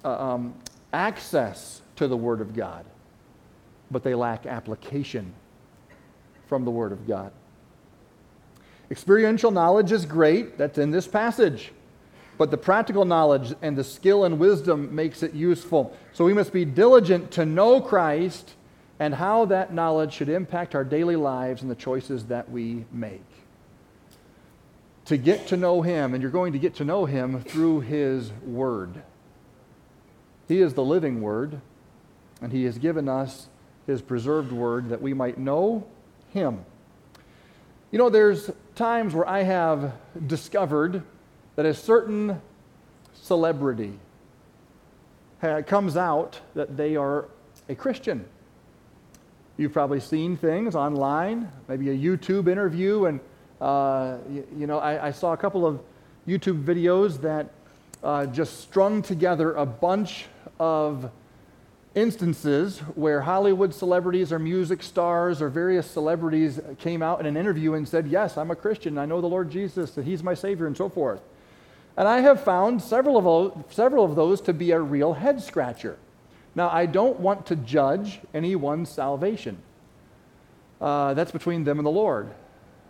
uh, 0.05 0.33
um, 0.33 0.55
access 0.93 1.83
to 1.97 2.09
the 2.09 2.17
Word 2.17 2.41
of 2.41 2.57
God, 2.57 2.85
but 3.91 4.03
they 4.03 4.15
lack 4.15 4.47
application 4.47 5.33
from 6.49 6.65
the 6.65 6.71
Word 6.71 6.91
of 6.91 7.07
God. 7.07 7.31
Experiential 8.91 9.51
knowledge 9.51 9.93
is 9.93 10.05
great, 10.05 10.59
that's 10.59 10.79
in 10.79 10.91
this 10.91 11.07
passage 11.07 11.73
but 12.37 12.51
the 12.51 12.57
practical 12.57 13.05
knowledge 13.05 13.55
and 13.63 13.77
the 13.77 13.85
skill 13.85 14.25
and 14.25 14.39
wisdom 14.39 14.95
makes 14.95 15.23
it 15.23 15.35
useful. 15.35 15.97
So 16.13 16.25
we 16.25 16.33
must 16.33 16.53
be 16.53 16.65
diligent 16.65 17.31
to 17.33 17.45
know 17.47 17.81
Christ 17.81 18.55
and 18.99 19.15
how 19.15 19.45
that 19.47 19.73
knowledge 19.73 20.13
should 20.13 20.29
impact 20.29 20.75
our 20.75 20.85
daily 20.85 21.17
lives 21.17 21.63
and 21.63 21.71
the 21.71 21.77
choices 21.77 22.27
that 22.27 22.51
we 22.51 22.85
make. 22.93 23.25
To 25.07 25.17
get 25.17 25.49
to 25.49 25.57
know 25.57 25.83
Him, 25.83 26.15
and 26.15 26.23
you're 26.23 26.31
going 26.31 26.55
to 26.55 26.59
get 26.59 26.77
to 26.77 26.85
know 26.85 27.05
Him 27.05 27.43
through 27.43 27.81
His 27.81 28.33
Word. 28.43 29.03
He 30.49 30.61
is 30.61 30.75
the 30.75 30.85
living 30.85 31.21
Word, 31.21 31.61
and 32.41 32.53
He 32.53 32.65
has 32.65 32.79
given 32.79 33.09
us 33.09 33.49
His 33.87 34.01
preserved 34.01 34.53
Word 34.53 34.89
that 34.89 35.03
we 35.03 35.13
might 35.13 35.39
know 35.39 35.87
Him. 36.31 36.65
You 37.91 37.99
know, 37.99 38.11
there's 38.11 38.51
times 38.75 39.15
where 39.15 39.29
I 39.29 39.43
have 39.43 39.93
discovered 40.27 41.03
that 41.57 41.67
a 41.67 41.75
certain 41.75 42.41
celebrity 43.15 43.99
comes 45.67 45.97
out 45.97 46.41
that 46.55 46.77
they 46.77 46.97
are 46.97 47.29
a 47.69 47.75
Christian. 47.75 48.25
You've 49.57 49.73
probably 49.73 50.01
seen 50.01 50.37
things 50.37 50.75
online, 50.75 51.51
maybe 51.69 51.91
a 51.91 51.97
YouTube 51.97 52.49
interview, 52.49 53.05
and 53.05 53.21
uh, 53.61 54.17
you, 54.29 54.47
you, 54.57 54.67
know, 54.67 54.79
I, 54.79 55.09
I, 55.09 55.11
saw 55.13 55.33
a 55.33 55.37
couple 55.37 55.65
of 55.65 55.81
YouTube 56.27 56.65
videos 56.65 57.21
that 57.21 57.51
uh, 58.03 58.27
just 58.27 58.61
strung 58.61 59.01
together 59.01 59.55
a 59.55 59.65
bunch 59.65 60.27
of 60.59 61.11
instances 61.95 62.81
where 62.97 63.21
Hollywood 63.21 63.73
celebrities 63.73 64.33
or 64.33 64.39
music 64.39 64.83
stars 64.83 65.41
or 65.41 65.49
various 65.49 65.89
celebrities 65.89 66.61
came 66.81 67.03
out 67.03 67.21
in 67.21 67.27
an 67.27 67.37
interview 67.37 67.75
and 67.75 67.87
said, 67.87 68.09
Yes, 68.09 68.37
I'm 68.37 68.51
a 68.51 68.57
Christian. 68.57 68.99
I 68.99 69.07
know 69.07 69.21
the 69.21 69.29
Lord 69.29 69.51
Jesus, 69.51 69.93
that 69.93 70.05
He's 70.05 70.23
my 70.23 70.35
Savior, 70.35 70.67
and 70.67 70.77
so 70.77 70.89
forth. 70.89 71.21
And 71.97 72.09
I 72.09 72.21
have 72.21 72.43
found 72.43 72.83
several 72.83 73.17
of, 73.17 73.25
those, 73.25 73.65
several 73.71 74.05
of 74.05 74.17
those 74.17 74.41
to 74.43 74.53
be 74.53 74.73
a 74.73 74.81
real 74.81 75.13
head 75.13 75.41
scratcher 75.41 75.97
Now, 76.57 76.69
I 76.71 76.87
don't 76.87 77.21
want 77.21 77.47
to 77.47 77.57
judge 77.57 78.21
anyone's 78.33 78.89
salvation. 78.89 79.59
Uh, 80.81 81.15
that's 81.15 81.33
between 81.33 81.65
them 81.65 81.79
and 81.79 81.87
the 81.87 81.91
Lord. 81.91 82.31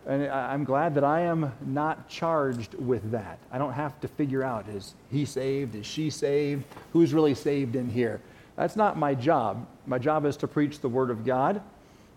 And 0.06 0.26
I'm 0.26 0.64
glad 0.64 0.94
that 0.96 1.04
I 1.04 1.20
am 1.20 1.52
not 1.64 2.08
charged 2.08 2.74
with 2.74 3.10
that. 3.10 3.38
I 3.50 3.56
don't 3.56 3.72
have 3.72 3.98
to 4.00 4.08
figure 4.08 4.42
out 4.42 4.68
is 4.68 4.94
he 5.10 5.24
saved? 5.24 5.74
Is 5.74 5.86
she 5.86 6.10
saved? 6.10 6.64
Who's 6.92 7.14
really 7.14 7.34
saved 7.34 7.74
in 7.74 7.88
here? 7.88 8.20
That's 8.56 8.76
not 8.76 8.98
my 8.98 9.14
job. 9.14 9.66
My 9.86 9.98
job 9.98 10.26
is 10.26 10.36
to 10.38 10.48
preach 10.48 10.80
the 10.80 10.88
Word 10.88 11.10
of 11.10 11.24
God 11.24 11.62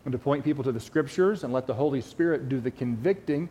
and 0.04 0.12
to 0.12 0.18
point 0.18 0.44
people 0.44 0.64
to 0.66 0.72
the 0.72 0.80
Scriptures 0.80 1.44
and 1.44 1.54
let 1.54 1.66
the 1.66 1.74
Holy 1.74 2.02
Spirit 2.02 2.50
do 2.50 2.60
the 2.60 2.72
convicting. 2.72 3.50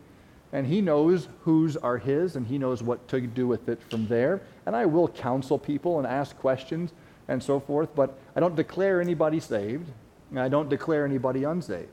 And 0.53 0.67
He 0.67 0.81
knows 0.81 1.27
whose 1.41 1.77
are 1.77 1.97
His 1.97 2.35
and 2.35 2.47
He 2.47 2.57
knows 2.57 2.81
what 2.81 3.07
to 3.09 3.21
do 3.21 3.47
with 3.47 3.69
it 3.69 3.81
from 3.89 4.07
there. 4.07 4.41
And 4.65 4.75
I 4.75 4.85
will 4.85 5.07
counsel 5.07 5.57
people 5.59 5.97
and 5.97 6.07
ask 6.07 6.37
questions 6.37 6.93
and 7.27 7.41
so 7.43 7.59
forth, 7.59 7.93
but 7.95 8.17
I 8.35 8.39
don't 8.39 8.55
declare 8.55 9.01
anybody 9.01 9.39
saved 9.39 9.89
and 10.29 10.39
I 10.39 10.49
don't 10.49 10.69
declare 10.69 11.05
anybody 11.05 11.43
unsaved. 11.43 11.89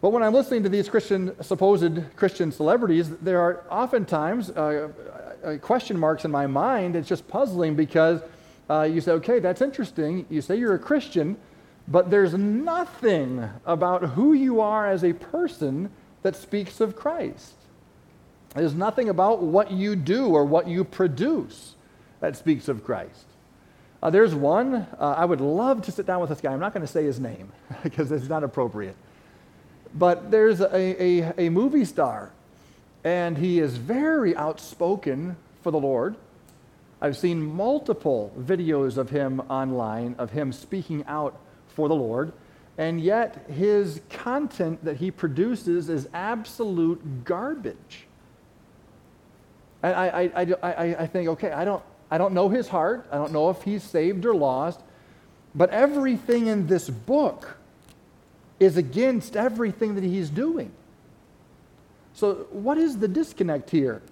But 0.00 0.10
when 0.10 0.22
I'm 0.22 0.32
listening 0.32 0.62
to 0.62 0.68
these 0.68 0.88
Christian, 0.88 1.34
supposed 1.42 2.16
Christian 2.16 2.52
celebrities, 2.52 3.10
there 3.18 3.40
are 3.40 3.64
oftentimes 3.68 4.50
uh, 4.50 4.90
uh, 5.44 5.56
question 5.58 5.98
marks 5.98 6.24
in 6.24 6.30
my 6.30 6.46
mind. 6.46 6.94
It's 6.94 7.08
just 7.08 7.26
puzzling 7.26 7.74
because 7.74 8.20
uh, 8.70 8.82
you 8.82 9.00
say, 9.00 9.12
okay, 9.12 9.40
that's 9.40 9.60
interesting. 9.60 10.24
You 10.30 10.40
say 10.40 10.56
you're 10.56 10.74
a 10.74 10.78
Christian, 10.78 11.36
but 11.88 12.10
there's 12.10 12.34
nothing 12.34 13.48
about 13.66 14.02
who 14.10 14.34
you 14.34 14.60
are 14.60 14.86
as 14.88 15.02
a 15.02 15.14
person 15.14 15.90
that 16.22 16.36
speaks 16.36 16.80
of 16.80 16.96
Christ. 16.96 17.54
There's 18.54 18.74
nothing 18.74 19.08
about 19.08 19.42
what 19.42 19.70
you 19.70 19.94
do 19.94 20.28
or 20.28 20.44
what 20.44 20.66
you 20.66 20.84
produce 20.84 21.74
that 22.20 22.36
speaks 22.36 22.68
of 22.68 22.84
Christ. 22.84 23.24
Uh, 24.02 24.10
there's 24.10 24.34
one, 24.34 24.74
uh, 24.74 25.14
I 25.16 25.24
would 25.24 25.40
love 25.40 25.82
to 25.82 25.92
sit 25.92 26.06
down 26.06 26.20
with 26.20 26.30
this 26.30 26.40
guy. 26.40 26.52
I'm 26.52 26.60
not 26.60 26.72
going 26.72 26.86
to 26.86 26.92
say 26.92 27.04
his 27.04 27.18
name 27.18 27.52
because 27.82 28.12
it's 28.12 28.28
not 28.28 28.44
appropriate. 28.44 28.96
But 29.94 30.30
there's 30.30 30.60
a, 30.60 31.02
a, 31.02 31.46
a 31.46 31.48
movie 31.48 31.84
star, 31.84 32.30
and 33.04 33.38
he 33.38 33.58
is 33.58 33.76
very 33.76 34.36
outspoken 34.36 35.36
for 35.62 35.70
the 35.70 35.78
Lord. 35.78 36.16
I've 37.00 37.16
seen 37.16 37.42
multiple 37.42 38.32
videos 38.38 38.96
of 38.96 39.10
him 39.10 39.40
online, 39.48 40.14
of 40.18 40.30
him 40.30 40.52
speaking 40.52 41.04
out 41.06 41.38
for 41.68 41.88
the 41.88 41.94
Lord, 41.94 42.32
and 42.78 43.00
yet 43.00 43.44
his 43.50 44.00
content 44.08 44.84
that 44.84 44.98
he 44.98 45.10
produces 45.10 45.88
is 45.88 46.08
absolute 46.14 47.24
garbage. 47.24 48.06
And 49.82 49.94
I, 49.94 50.30
I, 50.34 50.42
I, 50.62 50.84
I, 51.00 51.06
think, 51.08 51.28
okay, 51.30 51.50
I 51.50 51.64
don't, 51.64 51.82
I 52.08 52.18
don't 52.18 52.34
know 52.34 52.48
his 52.48 52.68
heart. 52.68 53.06
I 53.10 53.16
don't 53.16 53.32
know 53.32 53.50
if 53.50 53.62
he's 53.62 53.82
saved 53.82 54.24
or 54.24 54.34
lost. 54.34 54.80
But 55.56 55.70
everything 55.70 56.46
in 56.46 56.68
this 56.68 56.88
book 56.88 57.58
is 58.60 58.76
against 58.76 59.36
everything 59.36 59.96
that 59.96 60.04
he's 60.04 60.30
doing. 60.30 60.70
So, 62.14 62.46
what 62.50 62.78
is 62.78 62.98
the 62.98 63.08
disconnect 63.08 63.70
here? 63.70 64.02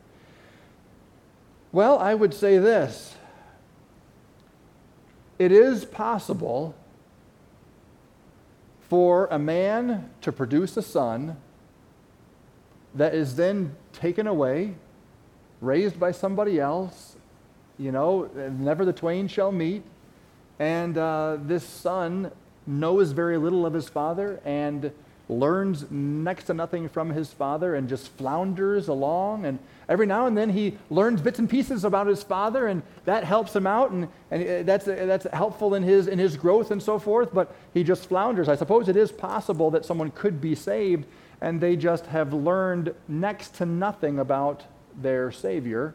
Well, 1.72 1.98
I 1.98 2.14
would 2.14 2.34
say 2.34 2.58
this 2.58 3.14
it 5.38 5.52
is 5.52 5.84
possible 5.84 6.74
for 8.88 9.26
a 9.26 9.38
man 9.38 10.10
to 10.20 10.32
produce 10.32 10.76
a 10.76 10.82
son 10.82 11.36
that 12.94 13.14
is 13.14 13.36
then 13.36 13.74
taken 13.92 14.26
away, 14.26 14.74
raised 15.60 15.98
by 15.98 16.12
somebody 16.12 16.60
else, 16.60 17.16
you 17.78 17.92
know, 17.92 18.30
never 18.58 18.84
the 18.84 18.92
twain 18.92 19.28
shall 19.28 19.52
meet, 19.52 19.82
and 20.58 20.96
uh, 20.96 21.36
this 21.42 21.64
son 21.64 22.30
knows 22.66 23.12
very 23.12 23.36
little 23.36 23.66
of 23.66 23.74
his 23.74 23.88
father 23.88 24.40
and 24.44 24.90
learns 25.28 25.90
next 25.90 26.44
to 26.44 26.54
nothing 26.54 26.88
from 26.88 27.10
his 27.10 27.32
father 27.32 27.74
and 27.74 27.88
just 27.88 28.08
flounders 28.16 28.88
along. 28.88 29.44
And 29.44 29.58
every 29.88 30.06
now 30.06 30.26
and 30.26 30.36
then 30.36 30.50
he 30.50 30.76
learns 30.90 31.20
bits 31.20 31.38
and 31.38 31.48
pieces 31.48 31.84
about 31.84 32.06
his 32.06 32.22
father, 32.22 32.66
and 32.66 32.82
that 33.04 33.24
helps 33.24 33.54
him 33.54 33.66
out, 33.66 33.90
and, 33.90 34.08
and 34.30 34.48
uh, 34.48 34.62
that's, 34.62 34.88
uh, 34.88 35.04
that's 35.06 35.26
helpful 35.32 35.74
in 35.74 35.82
his, 35.82 36.06
in 36.08 36.18
his 36.18 36.36
growth 36.36 36.70
and 36.70 36.82
so 36.82 36.98
forth. 36.98 37.32
But 37.32 37.54
he 37.74 37.84
just 37.84 38.08
flounders. 38.08 38.48
I 38.48 38.56
suppose 38.56 38.88
it 38.88 38.96
is 38.96 39.12
possible 39.12 39.70
that 39.70 39.84
someone 39.84 40.10
could 40.10 40.40
be 40.40 40.54
saved 40.54 41.06
and 41.40 41.60
they 41.60 41.76
just 41.76 42.06
have 42.06 42.32
learned 42.32 42.94
next 43.08 43.54
to 43.56 43.66
nothing 43.66 44.18
about 44.18 44.64
their 45.00 45.30
Savior. 45.30 45.94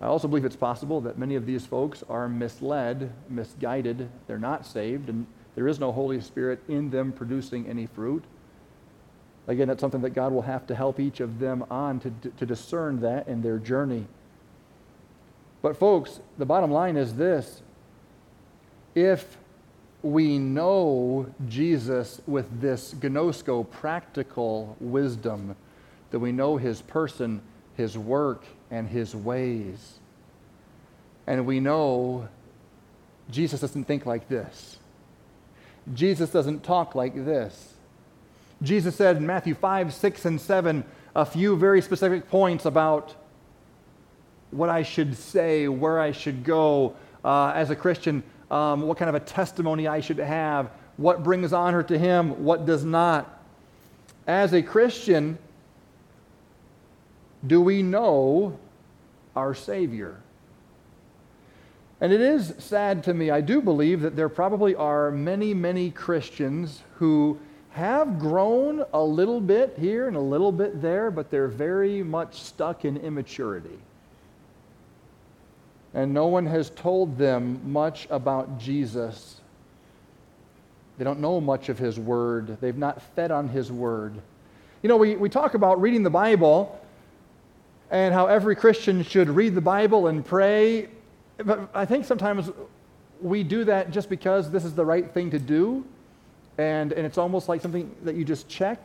I 0.00 0.06
also 0.06 0.28
believe 0.28 0.46
it's 0.46 0.56
possible 0.56 1.02
that 1.02 1.18
many 1.18 1.34
of 1.34 1.44
these 1.44 1.66
folks 1.66 2.02
are 2.08 2.28
misled, 2.28 3.12
misguided. 3.28 4.08
They're 4.26 4.38
not 4.38 4.64
saved, 4.64 5.10
and 5.10 5.26
there 5.54 5.68
is 5.68 5.78
no 5.78 5.92
Holy 5.92 6.20
Spirit 6.22 6.60
in 6.68 6.88
them 6.88 7.12
producing 7.12 7.68
any 7.68 7.86
fruit. 7.86 8.24
Again, 9.46 9.68
that's 9.68 9.80
something 9.80 10.02
that 10.02 10.10
God 10.10 10.32
will 10.32 10.42
have 10.42 10.66
to 10.68 10.74
help 10.74 11.00
each 11.00 11.20
of 11.20 11.38
them 11.38 11.64
on 11.70 11.98
to, 12.00 12.12
to 12.38 12.46
discern 12.46 13.00
that 13.00 13.26
in 13.26 13.42
their 13.42 13.58
journey. 13.58 14.06
But, 15.62 15.76
folks, 15.76 16.20
the 16.38 16.46
bottom 16.46 16.70
line 16.70 16.96
is 16.96 17.14
this 17.14 17.62
if 18.94 19.36
we 20.02 20.38
know 20.38 21.26
Jesus 21.48 22.20
with 22.26 22.60
this 22.60 22.94
gnosko 22.94 23.68
practical 23.68 24.76
wisdom, 24.80 25.56
that 26.10 26.18
we 26.18 26.32
know 26.32 26.56
his 26.56 26.80
person, 26.82 27.42
his 27.76 27.98
work, 27.98 28.44
and 28.70 28.88
his 28.88 29.14
ways, 29.14 29.98
and 31.26 31.46
we 31.46 31.60
know 31.60 32.28
Jesus 33.30 33.60
doesn't 33.60 33.84
think 33.84 34.06
like 34.06 34.28
this. 34.28 34.78
Jesus 35.94 36.30
doesn't 36.30 36.62
talk 36.62 36.94
like 36.94 37.14
this. 37.14 37.69
Jesus 38.62 38.94
said 38.94 39.16
in 39.16 39.26
Matthew 39.26 39.54
5, 39.54 39.92
6, 39.92 40.24
and 40.26 40.40
7 40.40 40.84
a 41.14 41.24
few 41.24 41.56
very 41.56 41.80
specific 41.82 42.28
points 42.28 42.66
about 42.66 43.14
what 44.50 44.68
I 44.68 44.82
should 44.82 45.16
say, 45.16 45.68
where 45.68 45.98
I 45.98 46.12
should 46.12 46.44
go 46.44 46.94
uh, 47.24 47.52
as 47.54 47.70
a 47.70 47.76
Christian, 47.76 48.22
um, 48.50 48.82
what 48.82 48.98
kind 48.98 49.08
of 49.08 49.14
a 49.14 49.20
testimony 49.20 49.88
I 49.88 50.00
should 50.00 50.18
have, 50.18 50.70
what 50.96 51.22
brings 51.22 51.52
honor 51.52 51.82
to 51.84 51.98
Him, 51.98 52.44
what 52.44 52.66
does 52.66 52.84
not. 52.84 53.40
As 54.26 54.52
a 54.52 54.62
Christian, 54.62 55.38
do 57.46 57.60
we 57.60 57.82
know 57.82 58.58
our 59.34 59.54
Savior? 59.54 60.20
And 62.00 62.12
it 62.12 62.20
is 62.20 62.54
sad 62.58 63.04
to 63.04 63.14
me. 63.14 63.30
I 63.30 63.40
do 63.40 63.60
believe 63.60 64.00
that 64.02 64.16
there 64.16 64.28
probably 64.28 64.74
are 64.74 65.10
many, 65.10 65.52
many 65.54 65.90
Christians 65.90 66.82
who 66.96 67.38
have 67.70 68.18
grown 68.18 68.84
a 68.92 69.02
little 69.02 69.40
bit 69.40 69.76
here 69.78 70.08
and 70.08 70.16
a 70.16 70.20
little 70.20 70.52
bit 70.52 70.82
there, 70.82 71.10
but 71.10 71.30
they're 71.30 71.48
very 71.48 72.02
much 72.02 72.40
stuck 72.40 72.84
in 72.84 72.96
immaturity. 72.96 73.78
And 75.94 76.12
no 76.12 76.26
one 76.26 76.46
has 76.46 76.70
told 76.70 77.18
them 77.18 77.60
much 77.64 78.06
about 78.10 78.58
Jesus. 78.58 79.40
They 80.98 81.04
don't 81.04 81.20
know 81.20 81.40
much 81.40 81.68
of 81.68 81.78
his 81.78 81.98
word, 81.98 82.58
they've 82.60 82.76
not 82.76 83.02
fed 83.14 83.30
on 83.30 83.48
his 83.48 83.70
word. 83.70 84.14
You 84.82 84.88
know, 84.88 84.96
we, 84.96 85.16
we 85.16 85.28
talk 85.28 85.54
about 85.54 85.80
reading 85.80 86.02
the 86.02 86.10
Bible 86.10 86.80
and 87.90 88.14
how 88.14 88.26
every 88.26 88.56
Christian 88.56 89.02
should 89.02 89.28
read 89.28 89.54
the 89.54 89.60
Bible 89.60 90.06
and 90.06 90.24
pray 90.24 90.88
but 91.44 91.70
I 91.74 91.84
think 91.84 92.04
sometimes 92.04 92.50
we 93.20 93.42
do 93.42 93.64
that 93.64 93.90
just 93.90 94.08
because 94.08 94.50
this 94.50 94.64
is 94.64 94.74
the 94.74 94.84
right 94.84 95.10
thing 95.12 95.30
to 95.30 95.38
do, 95.38 95.84
and, 96.60 96.92
and 96.92 97.06
it's 97.06 97.16
almost 97.16 97.48
like 97.48 97.62
something 97.62 97.94
that 98.02 98.14
you 98.14 98.24
just 98.24 98.48
check. 98.48 98.84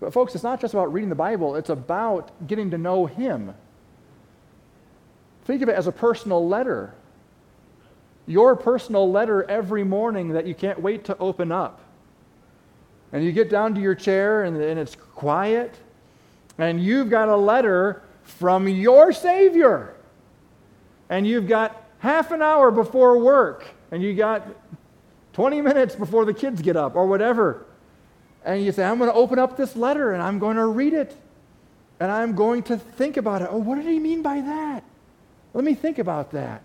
But, 0.00 0.12
folks, 0.12 0.34
it's 0.34 0.44
not 0.44 0.60
just 0.60 0.74
about 0.74 0.92
reading 0.92 1.08
the 1.08 1.14
Bible, 1.14 1.56
it's 1.56 1.70
about 1.70 2.30
getting 2.46 2.70
to 2.72 2.78
know 2.78 3.06
Him. 3.06 3.54
Think 5.46 5.62
of 5.62 5.68
it 5.68 5.76
as 5.76 5.86
a 5.86 5.92
personal 5.92 6.46
letter. 6.46 6.92
Your 8.26 8.56
personal 8.56 9.10
letter 9.10 9.48
every 9.48 9.84
morning 9.84 10.30
that 10.30 10.46
you 10.46 10.54
can't 10.54 10.80
wait 10.80 11.04
to 11.04 11.16
open 11.18 11.50
up. 11.50 11.80
And 13.12 13.24
you 13.24 13.32
get 13.32 13.48
down 13.48 13.74
to 13.76 13.80
your 13.80 13.94
chair 13.94 14.42
and, 14.42 14.56
and 14.60 14.78
it's 14.78 14.96
quiet, 14.96 15.74
and 16.58 16.82
you've 16.82 17.08
got 17.08 17.28
a 17.28 17.36
letter 17.36 18.02
from 18.24 18.68
your 18.68 19.12
Savior. 19.12 19.94
And 21.08 21.26
you've 21.26 21.46
got 21.48 21.84
half 22.00 22.30
an 22.32 22.42
hour 22.42 22.70
before 22.70 23.18
work 23.18 23.66
and 23.90 24.02
you 24.02 24.14
got 24.14 24.46
20 25.36 25.60
minutes 25.60 25.94
before 25.94 26.24
the 26.24 26.32
kids 26.32 26.62
get 26.62 26.76
up 26.76 26.96
or 26.96 27.06
whatever. 27.06 27.66
And 28.42 28.64
you 28.64 28.72
say, 28.72 28.82
I'm 28.82 28.96
going 28.96 29.10
to 29.10 29.14
open 29.14 29.38
up 29.38 29.58
this 29.58 29.76
letter 29.76 30.12
and 30.12 30.22
I'm 30.22 30.38
going 30.38 30.56
to 30.56 30.64
read 30.64 30.94
it. 30.94 31.14
And 32.00 32.10
I'm 32.10 32.34
going 32.34 32.62
to 32.64 32.78
think 32.78 33.18
about 33.18 33.42
it. 33.42 33.48
Oh, 33.50 33.58
what 33.58 33.74
did 33.74 33.84
he 33.84 33.98
mean 33.98 34.22
by 34.22 34.40
that? 34.40 34.82
Let 35.52 35.62
me 35.62 35.74
think 35.74 35.98
about 35.98 36.30
that. 36.30 36.62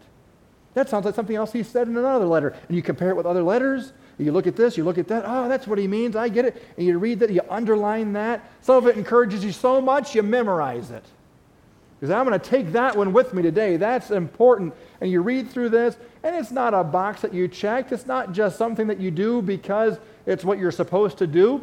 That 0.74 0.88
sounds 0.88 1.04
like 1.04 1.16
something 1.16 1.36
else 1.36 1.52
he 1.52 1.64
said 1.64 1.90
in 1.90 1.98
another 1.98 2.24
letter. 2.24 2.56
And 2.70 2.78
you 2.78 2.82
compare 2.82 3.10
it 3.10 3.18
with 3.18 3.26
other 3.26 3.44
letters. 3.44 3.92
You 4.18 4.32
look 4.32 4.48
at 4.48 4.56
this, 4.56 4.78
you 4.78 4.86
look 4.86 4.98
at 4.98 5.10
that. 5.10 5.26
Oh, 5.28 5.50
that's 5.50 5.68
what 5.68 5.78
he 5.78 5.86
means. 5.86 6.16
I 6.16 6.30
get 6.30 6.46
it. 6.46 6.64
And 6.78 6.88
you 6.88 6.98
read 6.98 7.20
that, 7.20 7.30
you 7.30 7.42
underline 7.50 8.14
that. 8.14 8.50
Some 8.62 8.78
of 8.78 8.88
it 8.88 8.96
encourages 8.96 9.44
you 9.44 9.52
so 9.52 9.82
much, 9.82 10.16
you 10.16 10.24
memorize 10.24 10.92
it. 10.92 11.04
Because 12.02 12.16
I'm 12.16 12.26
going 12.26 12.38
to 12.40 12.50
take 12.50 12.72
that 12.72 12.98
one 12.98 13.14
with 13.14 13.32
me 13.32 13.44
today. 13.44 13.78
That's 13.78 14.10
important. 14.10 14.74
And 15.02 15.12
you 15.12 15.22
read 15.22 15.52
through 15.52 15.70
this, 15.70 15.96
and 16.24 16.36
it's 16.36 16.50
not 16.50 16.74
a 16.74 16.84
box 16.84 17.22
that 17.22 17.32
you 17.32 17.48
checked. 17.48 17.92
It's 17.92 18.08
not 18.08 18.32
just 18.34 18.58
something 18.58 18.88
that 18.88 19.00
you 19.00 19.12
do 19.12 19.40
because 19.44 20.00
it's 20.26 20.44
what 20.44 20.58
you're 20.58 20.72
supposed 20.72 21.20
to 21.20 21.28
do. 21.28 21.62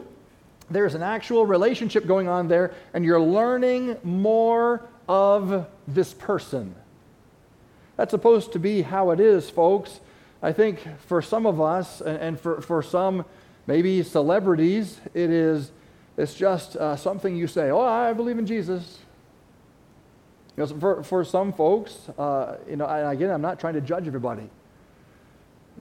There's 0.71 0.95
an 0.95 1.03
actual 1.03 1.45
relationship 1.45 2.07
going 2.07 2.29
on 2.29 2.47
there, 2.47 2.73
and 2.95 3.05
you're 3.05 3.21
learning 3.21 3.97
more 4.05 4.83
of 5.09 5.67
this 5.89 6.15
person. 6.15 6.73
That's 7.97 8.13
supposed 8.13 8.53
to 8.53 8.61
be 8.61 8.83
how 8.83 9.11
it 9.11 9.19
is, 9.19 9.51
folks. 9.51 9.99
I 10.41 10.53
think 10.53 10.79
for 11.09 11.21
some 11.21 11.47
of 11.47 11.61
us, 11.61 12.01
and 12.01 12.39
for, 12.39 12.61
for 12.61 12.81
some 12.81 13.25
maybe 13.67 14.05
celebrities, 14.05 15.01
it 15.15 15.31
is 15.31 15.73
it's 16.17 16.35
just 16.35 16.77
uh, 16.77 16.95
something 16.95 17.37
you 17.37 17.49
say, 17.49 17.71
oh, 17.71 17.81
I 17.81 18.13
believe 18.13 18.39
in 18.39 18.47
Jesus. 18.47 18.99
You 20.59 20.67
know, 20.67 20.81
for, 20.81 21.03
for 21.05 21.25
some 21.25 21.53
folks, 21.53 22.09
uh, 22.19 22.57
you 22.69 22.75
know, 22.75 22.87
and 22.87 23.11
again, 23.11 23.31
I'm 23.31 23.41
not 23.41 23.61
trying 23.61 23.75
to 23.75 23.81
judge 23.81 24.09
everybody, 24.09 24.51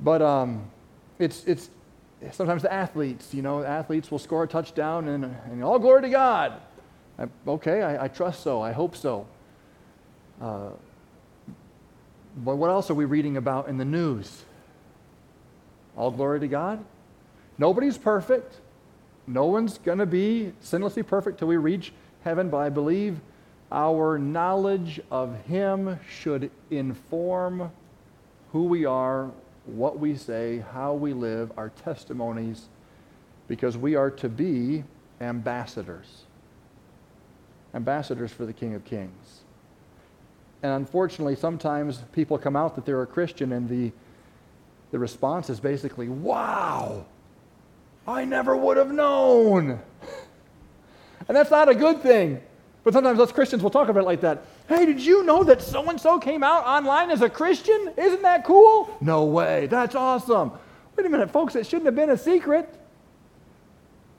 but 0.03 0.21
um, 0.21 0.69
it's, 1.17 1.43
it's 1.45 1.71
sometimes 2.31 2.61
the 2.61 2.71
athletes, 2.71 3.33
you 3.33 3.41
know, 3.41 3.63
athletes 3.63 4.11
will 4.11 4.19
score 4.19 4.43
a 4.43 4.47
touchdown 4.47 5.07
and, 5.07 5.35
and 5.49 5.63
all 5.63 5.79
glory 5.79 6.03
to 6.03 6.09
God. 6.09 6.61
I, 7.17 7.25
okay, 7.47 7.81
I, 7.81 8.03
I, 8.03 8.07
trust 8.07 8.43
so. 8.43 8.61
I 8.61 8.71
hope 8.71 8.95
so. 8.95 9.25
Uh, 10.39 10.69
but 12.37 12.57
what 12.57 12.69
else 12.69 12.91
are 12.91 12.95
we 12.95 13.05
reading 13.05 13.35
about 13.35 13.69
in 13.69 13.79
the 13.79 13.85
news? 13.85 14.45
All 15.97 16.11
glory 16.11 16.39
to 16.41 16.47
God? 16.47 16.85
Nobody's 17.57 17.97
perfect. 17.97 18.57
No 19.25 19.47
one's 19.47 19.79
going 19.79 19.97
to 19.97 20.05
be 20.05 20.53
sinlessly 20.63 21.03
perfect 21.03 21.39
till 21.39 21.47
we 21.47 21.57
reach 21.57 21.93
heaven, 22.23 22.51
but 22.51 22.57
I 22.57 22.69
believe 22.69 23.19
our 23.71 24.17
knowledge 24.17 24.99
of 25.11 25.35
Him 25.45 25.99
should 26.09 26.51
inform 26.71 27.71
who 28.51 28.63
we 28.63 28.85
are, 28.85 29.31
what 29.65 29.99
we 29.99 30.15
say, 30.15 30.63
how 30.73 30.93
we 30.93 31.13
live, 31.13 31.51
our 31.57 31.69
testimonies, 31.69 32.69
because 33.47 33.77
we 33.77 33.95
are 33.95 34.09
to 34.11 34.29
be 34.29 34.83
ambassadors. 35.19 36.23
Ambassadors 37.73 38.31
for 38.31 38.45
the 38.45 38.53
King 38.53 38.73
of 38.73 38.85
Kings. 38.85 39.41
And 40.63 40.71
unfortunately, 40.71 41.35
sometimes 41.35 42.03
people 42.13 42.37
come 42.37 42.55
out 42.55 42.75
that 42.75 42.85
they're 42.85 43.01
a 43.01 43.07
Christian, 43.07 43.51
and 43.51 43.69
the, 43.69 43.91
the 44.91 44.99
response 44.99 45.49
is 45.49 45.59
basically, 45.59 46.07
wow, 46.07 47.05
I 48.07 48.23
never 48.23 48.55
would 48.55 48.77
have 48.77 48.91
known. 48.91 49.81
And 51.27 51.35
that's 51.35 51.51
not 51.51 51.67
a 51.67 51.75
good 51.75 52.01
thing. 52.01 52.41
But 52.87 52.93
sometimes 52.93 53.19
us 53.19 53.33
Christians 53.33 53.61
will 53.61 53.69
talk 53.69 53.89
about 53.89 54.03
it 54.03 54.05
like 54.05 54.21
that. 54.21 54.43
Hey, 54.69 54.85
did 54.85 55.01
you 55.01 55.21
know 55.25 55.43
that 55.43 55.61
so 55.61 55.89
and 55.89 55.99
so 55.99 56.19
came 56.19 56.41
out 56.41 56.63
online 56.63 57.11
as 57.11 57.21
a 57.21 57.29
Christian? 57.29 57.91
Isn't 57.97 58.21
that 58.21 58.45
cool? 58.45 58.95
No 59.01 59.25
way. 59.25 59.67
That's 59.67 59.93
awesome. 59.93 60.53
Wait 60.95 61.05
a 61.05 61.09
minute, 61.09 61.29
folks. 61.29 61.57
It 61.57 61.65
shouldn't 61.67 61.87
have 61.87 61.95
been 61.95 62.11
a 62.11 62.17
secret. 62.17 62.73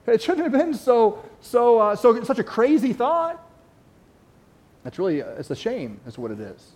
It 0.06 0.20
shouldn't 0.20 0.42
have 0.42 0.52
been 0.52 0.74
so 0.74 1.24
so 1.40 1.78
uh, 1.78 1.96
so 1.96 2.22
such 2.24 2.40
a 2.40 2.44
crazy 2.44 2.92
thought. 2.92 3.42
That's 4.84 4.98
really 4.98 5.20
it's 5.20 5.50
a 5.50 5.56
shame. 5.56 5.98
That's 6.04 6.18
what 6.18 6.30
it 6.30 6.38
is. 6.38 6.72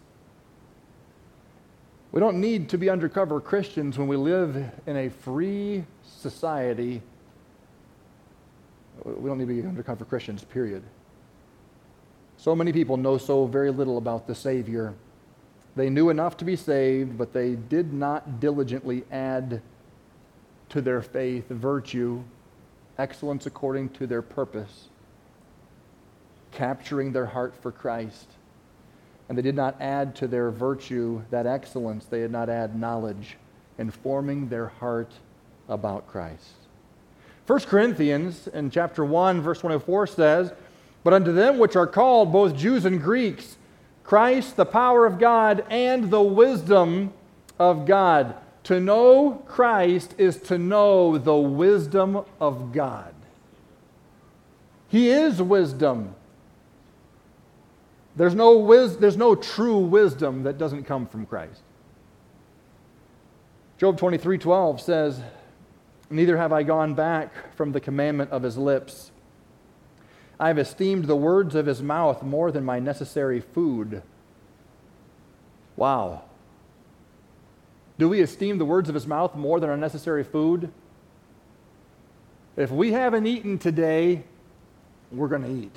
We 2.10 2.20
don't 2.20 2.40
need 2.40 2.70
to 2.70 2.78
be 2.78 2.88
undercover 2.88 3.38
Christians 3.38 3.98
when 3.98 4.08
we 4.08 4.16
live 4.16 4.56
in 4.86 4.96
a 4.96 5.10
free 5.10 5.84
society. 6.06 7.02
We 9.04 9.28
don't 9.28 9.36
need 9.36 9.48
to 9.48 9.62
be 9.62 9.68
undercover 9.68 10.06
Christians, 10.06 10.42
period. 10.42 10.82
So 12.42 12.56
many 12.56 12.72
people 12.72 12.96
know 12.96 13.18
so 13.18 13.46
very 13.46 13.70
little 13.70 13.98
about 13.98 14.26
the 14.26 14.34
Savior. 14.34 14.94
They 15.76 15.88
knew 15.88 16.10
enough 16.10 16.36
to 16.38 16.44
be 16.44 16.56
saved, 16.56 17.16
but 17.16 17.32
they 17.32 17.54
did 17.54 17.92
not 17.92 18.40
diligently 18.40 19.04
add 19.12 19.62
to 20.70 20.80
their 20.80 21.02
faith 21.02 21.48
virtue, 21.48 22.24
excellence 22.98 23.46
according 23.46 23.90
to 23.90 24.08
their 24.08 24.22
purpose, 24.22 24.88
capturing 26.50 27.12
their 27.12 27.26
heart 27.26 27.54
for 27.54 27.70
Christ. 27.70 28.26
And 29.28 29.38
they 29.38 29.42
did 29.42 29.54
not 29.54 29.80
add 29.80 30.16
to 30.16 30.26
their 30.26 30.50
virtue, 30.50 31.22
that 31.30 31.46
excellence, 31.46 32.06
they 32.06 32.18
did 32.18 32.32
not 32.32 32.48
add 32.48 32.74
knowledge, 32.74 33.36
informing 33.78 34.48
their 34.48 34.66
heart 34.66 35.12
about 35.68 36.08
Christ. 36.08 36.54
1 37.46 37.60
Corinthians 37.60 38.48
in 38.48 38.68
chapter 38.68 39.04
1, 39.04 39.40
verse 39.42 39.60
24 39.60 40.08
says, 40.08 40.52
but 41.04 41.12
unto 41.12 41.32
them 41.32 41.58
which 41.58 41.76
are 41.76 41.86
called, 41.86 42.32
both 42.32 42.56
Jews 42.56 42.84
and 42.84 43.02
Greeks, 43.02 43.56
Christ, 44.04 44.56
the 44.56 44.66
power 44.66 45.06
of 45.06 45.18
God, 45.18 45.64
and 45.70 46.10
the 46.10 46.22
wisdom 46.22 47.12
of 47.58 47.86
God. 47.86 48.34
To 48.64 48.78
know 48.78 49.42
Christ 49.46 50.14
is 50.18 50.36
to 50.42 50.58
know 50.58 51.18
the 51.18 51.36
wisdom 51.36 52.24
of 52.40 52.72
God. 52.72 53.14
He 54.88 55.08
is 55.08 55.40
wisdom. 55.40 56.14
There's 58.14 58.34
no, 58.34 58.58
wis- 58.58 58.96
there's 58.96 59.16
no 59.16 59.34
true 59.34 59.78
wisdom 59.78 60.42
that 60.42 60.58
doesn't 60.58 60.84
come 60.84 61.06
from 61.06 61.24
Christ. 61.24 61.62
Job 63.78 63.96
23 63.96 64.38
12 64.38 64.80
says, 64.80 65.20
Neither 66.10 66.36
have 66.36 66.52
I 66.52 66.62
gone 66.62 66.94
back 66.94 67.56
from 67.56 67.72
the 67.72 67.80
commandment 67.80 68.30
of 68.30 68.42
his 68.42 68.58
lips. 68.58 69.11
I 70.42 70.48
have 70.48 70.58
esteemed 70.58 71.04
the 71.04 71.14
words 71.14 71.54
of 71.54 71.66
his 71.66 71.80
mouth 71.80 72.20
more 72.20 72.50
than 72.50 72.64
my 72.64 72.80
necessary 72.80 73.38
food. 73.38 74.02
Wow. 75.76 76.22
Do 77.96 78.08
we 78.08 78.20
esteem 78.22 78.58
the 78.58 78.64
words 78.64 78.88
of 78.88 78.96
his 78.96 79.06
mouth 79.06 79.36
more 79.36 79.60
than 79.60 79.70
our 79.70 79.76
necessary 79.76 80.24
food? 80.24 80.72
If 82.56 82.72
we 82.72 82.90
haven't 82.90 83.28
eaten 83.28 83.56
today, 83.56 84.24
we're 85.12 85.28
going 85.28 85.44
to 85.44 85.64
eat. 85.66 85.76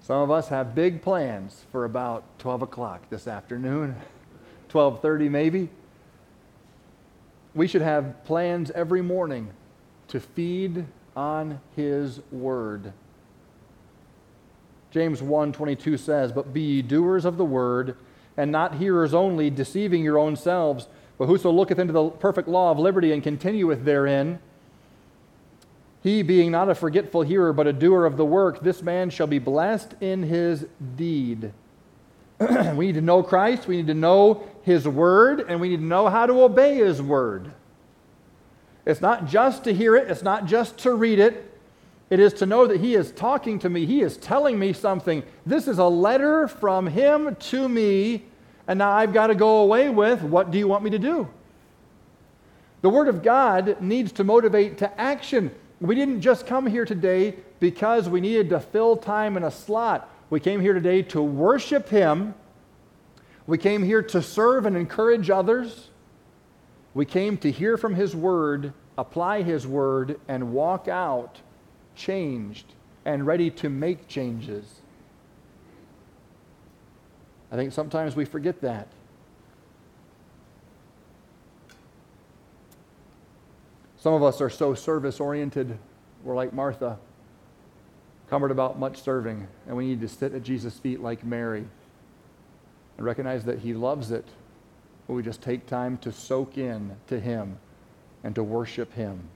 Some 0.00 0.20
of 0.20 0.32
us 0.32 0.48
have 0.48 0.74
big 0.74 1.00
plans 1.00 1.64
for 1.70 1.84
about 1.84 2.24
12 2.40 2.62
o'clock 2.62 3.08
this 3.08 3.28
afternoon, 3.28 3.94
12:30 4.68 5.30
maybe. 5.30 5.68
We 7.54 7.68
should 7.68 7.82
have 7.82 8.24
plans 8.24 8.72
every 8.72 9.00
morning 9.00 9.52
to 10.08 10.18
feed 10.18 10.86
on 11.14 11.60
his 11.76 12.20
word. 12.32 12.92
James 14.92 15.22
1:22 15.22 15.96
says, 15.96 16.32
"But 16.32 16.52
be 16.52 16.60
ye 16.60 16.82
doers 16.82 17.24
of 17.24 17.38
the 17.38 17.44
word, 17.44 17.96
and 18.36 18.52
not 18.52 18.74
hearers 18.74 19.14
only, 19.14 19.48
deceiving 19.48 20.04
your 20.04 20.18
own 20.18 20.36
selves. 20.36 20.86
But 21.18 21.26
whoso 21.26 21.50
looketh 21.50 21.78
into 21.78 21.92
the 21.92 22.10
perfect 22.10 22.46
law 22.46 22.70
of 22.70 22.78
liberty 22.78 23.10
and 23.10 23.22
continueth 23.22 23.84
therein, 23.84 24.38
he 26.02 26.22
being 26.22 26.50
not 26.50 26.68
a 26.68 26.74
forgetful 26.74 27.22
hearer, 27.22 27.52
but 27.52 27.66
a 27.66 27.72
doer 27.72 28.04
of 28.04 28.16
the 28.16 28.24
work, 28.24 28.60
this 28.60 28.82
man 28.82 29.08
shall 29.08 29.26
be 29.26 29.38
blessed 29.38 29.94
in 30.00 30.24
his 30.24 30.66
deed." 30.96 31.52
we 32.74 32.86
need 32.86 32.94
to 32.94 33.00
know 33.00 33.22
Christ, 33.22 33.66
we 33.66 33.76
need 33.76 33.86
to 33.86 33.94
know 33.94 34.42
his 34.62 34.86
word, 34.86 35.44
and 35.48 35.60
we 35.60 35.70
need 35.70 35.78
to 35.78 35.84
know 35.84 36.08
how 36.08 36.26
to 36.26 36.42
obey 36.42 36.76
his 36.76 37.00
word. 37.00 37.52
It's 38.84 39.00
not 39.00 39.26
just 39.26 39.64
to 39.64 39.72
hear 39.72 39.96
it, 39.96 40.10
it's 40.10 40.22
not 40.22 40.44
just 40.44 40.76
to 40.78 40.92
read 40.94 41.18
it, 41.18 41.51
it 42.12 42.20
is 42.20 42.34
to 42.34 42.44
know 42.44 42.66
that 42.66 42.78
He 42.78 42.94
is 42.94 43.10
talking 43.10 43.58
to 43.60 43.70
me, 43.70 43.86
He 43.86 44.02
is 44.02 44.18
telling 44.18 44.58
me 44.58 44.74
something. 44.74 45.22
This 45.46 45.66
is 45.66 45.78
a 45.78 45.86
letter 45.86 46.46
from 46.46 46.86
Him 46.86 47.34
to 47.34 47.66
me, 47.66 48.24
and 48.68 48.80
now 48.80 48.90
I've 48.90 49.14
got 49.14 49.28
to 49.28 49.34
go 49.34 49.62
away 49.62 49.88
with 49.88 50.20
what 50.20 50.50
do 50.50 50.58
you 50.58 50.68
want 50.68 50.84
me 50.84 50.90
to 50.90 50.98
do? 50.98 51.26
The 52.82 52.90
Word 52.90 53.08
of 53.08 53.22
God 53.22 53.80
needs 53.80 54.12
to 54.12 54.24
motivate 54.24 54.76
to 54.78 55.00
action. 55.00 55.54
We 55.80 55.94
didn't 55.94 56.20
just 56.20 56.46
come 56.46 56.66
here 56.66 56.84
today 56.84 57.34
because 57.60 58.10
we 58.10 58.20
needed 58.20 58.50
to 58.50 58.60
fill 58.60 58.98
time 58.98 59.38
in 59.38 59.44
a 59.44 59.50
slot. 59.50 60.06
We 60.28 60.38
came 60.38 60.60
here 60.60 60.74
today 60.74 61.00
to 61.04 61.22
worship 61.22 61.88
Him. 61.88 62.34
We 63.46 63.56
came 63.56 63.82
here 63.82 64.02
to 64.02 64.20
serve 64.20 64.66
and 64.66 64.76
encourage 64.76 65.30
others. 65.30 65.88
We 66.92 67.06
came 67.06 67.38
to 67.38 67.50
hear 67.50 67.78
from 67.78 67.94
His 67.94 68.14
Word, 68.14 68.74
apply 68.98 69.40
His 69.44 69.66
Word, 69.66 70.20
and 70.28 70.52
walk 70.52 70.88
out 70.88 71.40
changed 71.94 72.66
and 73.04 73.26
ready 73.26 73.50
to 73.50 73.68
make 73.68 74.08
changes. 74.08 74.80
I 77.50 77.56
think 77.56 77.72
sometimes 77.72 78.16
we 78.16 78.24
forget 78.24 78.60
that. 78.62 78.88
Some 83.98 84.14
of 84.14 84.22
us 84.22 84.40
are 84.40 84.50
so 84.50 84.74
service 84.74 85.20
oriented, 85.20 85.78
we're 86.24 86.34
like 86.34 86.52
Martha, 86.52 86.98
covered 88.28 88.50
about 88.50 88.78
much 88.78 89.00
serving, 89.00 89.46
and 89.66 89.76
we 89.76 89.86
need 89.86 90.00
to 90.00 90.08
sit 90.08 90.34
at 90.34 90.42
Jesus' 90.42 90.78
feet 90.78 91.00
like 91.00 91.24
Mary 91.24 91.64
and 92.96 93.06
recognize 93.06 93.44
that 93.44 93.60
He 93.60 93.74
loves 93.74 94.10
it. 94.10 94.26
But 95.06 95.14
we 95.14 95.22
just 95.22 95.42
take 95.42 95.66
time 95.66 95.98
to 95.98 96.10
soak 96.10 96.58
in 96.58 96.96
to 97.08 97.20
Him 97.20 97.58
and 98.24 98.34
to 98.34 98.42
worship 98.42 98.92
Him 98.94 99.28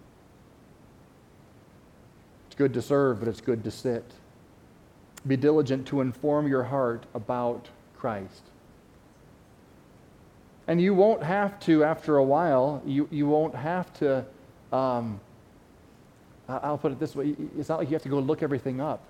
good 2.57 2.75
to 2.75 2.83
serve, 2.83 3.21
but 3.21 3.29
it's 3.29 3.41
good 3.41 3.63
to 3.65 3.71
sit. 3.71 4.05
be 5.27 5.37
diligent 5.37 5.87
to 5.89 6.01
inform 6.01 6.47
your 6.47 6.63
heart 6.63 7.05
about 7.15 7.69
Christ. 7.97 8.43
And 10.69 10.81
you 10.81 10.95
won't 10.95 11.23
have 11.23 11.59
to, 11.61 11.85
after 11.85 12.17
a 12.17 12.25
while, 12.25 12.83
you, 12.85 13.09
you 13.11 13.27
won't 13.27 13.55
have 13.55 13.93
to, 13.95 14.25
um, 14.73 15.21
I'll 16.49 16.79
put 16.79 16.93
it 16.93 17.01
this 17.01 17.15
way 17.15 17.35
it's 17.59 17.69
not 17.69 17.79
like 17.79 17.89
you 17.89 17.95
have 17.95 18.03
to 18.03 18.09
go 18.09 18.19
look 18.19 18.43
everything 18.43 18.81
up. 18.81 19.03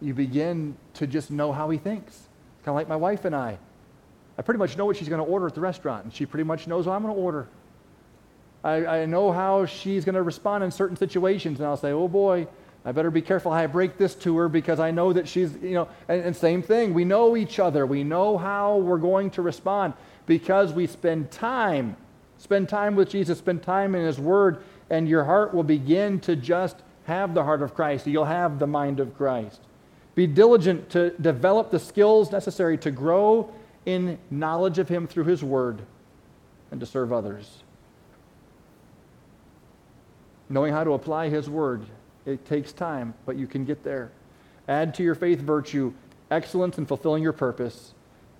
You 0.00 0.14
begin 0.14 0.76
to 0.94 1.06
just 1.06 1.30
know 1.30 1.52
how 1.52 1.70
he 1.70 1.78
thinks. 1.78 2.14
It's 2.14 2.64
kind 2.64 2.68
of 2.68 2.74
like 2.74 2.88
my 2.88 2.96
wife 2.96 3.24
and 3.24 3.34
I. 3.34 3.58
I 4.36 4.42
pretty 4.42 4.58
much 4.58 4.76
know 4.76 4.84
what 4.86 4.96
she's 4.96 5.08
going 5.08 5.24
to 5.24 5.30
order 5.30 5.46
at 5.46 5.54
the 5.54 5.60
restaurant, 5.60 6.04
and 6.04 6.14
she 6.14 6.24
pretty 6.24 6.44
much 6.44 6.66
knows 6.66 6.86
what 6.86 6.94
I'm 6.94 7.02
going 7.02 7.14
to 7.14 7.20
order. 7.20 7.48
I, 8.64 8.86
I 8.86 9.06
know 9.06 9.30
how 9.32 9.66
she's 9.66 10.04
going 10.04 10.14
to 10.14 10.22
respond 10.22 10.64
in 10.64 10.70
certain 10.70 10.96
situations, 10.96 11.60
and 11.60 11.66
I'll 11.68 11.76
say, 11.76 11.92
oh 11.92 12.08
boy, 12.08 12.48
I 12.84 12.92
better 12.92 13.10
be 13.10 13.22
careful 13.22 13.52
how 13.52 13.58
I 13.58 13.66
break 13.66 13.98
this 13.98 14.14
to 14.16 14.36
her 14.38 14.48
because 14.48 14.80
I 14.80 14.90
know 14.90 15.12
that 15.12 15.28
she's, 15.28 15.54
you 15.62 15.74
know, 15.74 15.88
and, 16.08 16.22
and 16.22 16.36
same 16.36 16.62
thing. 16.62 16.94
We 16.94 17.04
know 17.04 17.36
each 17.36 17.58
other. 17.58 17.86
We 17.86 18.04
know 18.04 18.38
how 18.38 18.78
we're 18.78 18.98
going 18.98 19.30
to 19.32 19.42
respond 19.42 19.94
because 20.26 20.72
we 20.72 20.86
spend 20.86 21.30
time, 21.30 21.96
spend 22.38 22.68
time 22.68 22.96
with 22.96 23.10
Jesus, 23.10 23.38
spend 23.38 23.62
time 23.62 23.94
in 23.94 24.06
His 24.06 24.18
Word, 24.18 24.62
and 24.90 25.08
your 25.08 25.24
heart 25.24 25.52
will 25.52 25.64
begin 25.64 26.18
to 26.20 26.36
just 26.36 26.76
have 27.04 27.34
the 27.34 27.44
heart 27.44 27.62
of 27.62 27.74
Christ. 27.74 28.06
You'll 28.06 28.24
have 28.24 28.58
the 28.58 28.66
mind 28.66 29.00
of 29.00 29.16
Christ. 29.16 29.60
Be 30.14 30.26
diligent 30.26 30.90
to 30.90 31.10
develop 31.10 31.70
the 31.70 31.78
skills 31.78 32.32
necessary 32.32 32.76
to 32.78 32.90
grow 32.90 33.52
in 33.86 34.18
knowledge 34.30 34.78
of 34.78 34.88
Him 34.88 35.06
through 35.06 35.24
His 35.24 35.44
Word 35.44 35.82
and 36.70 36.80
to 36.80 36.86
serve 36.86 37.12
others. 37.12 37.62
Knowing 40.48 40.72
how 40.72 40.84
to 40.84 40.92
apply 40.92 41.28
His 41.28 41.48
Word, 41.48 41.82
it 42.26 42.44
takes 42.44 42.72
time, 42.72 43.14
but 43.26 43.36
you 43.36 43.46
can 43.46 43.64
get 43.64 43.84
there. 43.84 44.10
Add 44.66 44.94
to 44.94 45.02
your 45.02 45.14
faith 45.14 45.40
virtue, 45.40 45.92
excellence 46.30 46.78
in 46.78 46.86
fulfilling 46.86 47.22
your 47.22 47.32
purpose, 47.32 47.94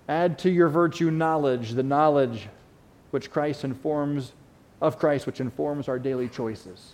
Add 0.09 0.39
to 0.39 0.49
your 0.49 0.69
virtue 0.69 1.11
knowledge, 1.11 1.73
the 1.73 1.83
knowledge 1.83 2.49
which 3.11 3.29
Christ 3.29 3.63
informs 3.63 4.33
of 4.81 4.97
Christ, 4.97 5.27
which 5.27 5.39
informs 5.39 5.87
our 5.87 5.99
daily 5.99 6.27
choices. 6.27 6.93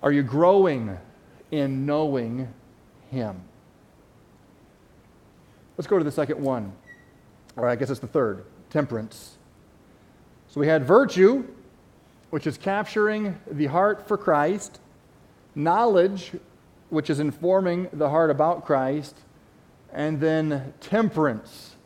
Are 0.00 0.12
you 0.12 0.22
growing 0.22 0.96
in 1.50 1.84
knowing 1.84 2.54
Him? 3.10 3.40
Let's 5.76 5.88
go 5.88 5.98
to 5.98 6.04
the 6.04 6.12
second 6.12 6.40
one, 6.40 6.72
or 7.56 7.68
I 7.68 7.74
guess 7.74 7.90
it's 7.90 7.98
the 7.98 8.06
third 8.06 8.44
temperance. 8.70 9.36
So 10.46 10.60
we 10.60 10.68
had 10.68 10.84
virtue, 10.84 11.44
which 12.30 12.46
is 12.46 12.58
capturing 12.58 13.38
the 13.50 13.66
heart 13.66 14.06
for 14.06 14.16
Christ, 14.16 14.80
knowledge, 15.54 16.32
which 16.90 17.10
is 17.10 17.20
informing 17.20 17.88
the 17.92 18.08
heart 18.08 18.30
about 18.30 18.64
Christ, 18.64 19.16
and 19.92 20.20
then 20.20 20.74
temperance. 20.80 21.76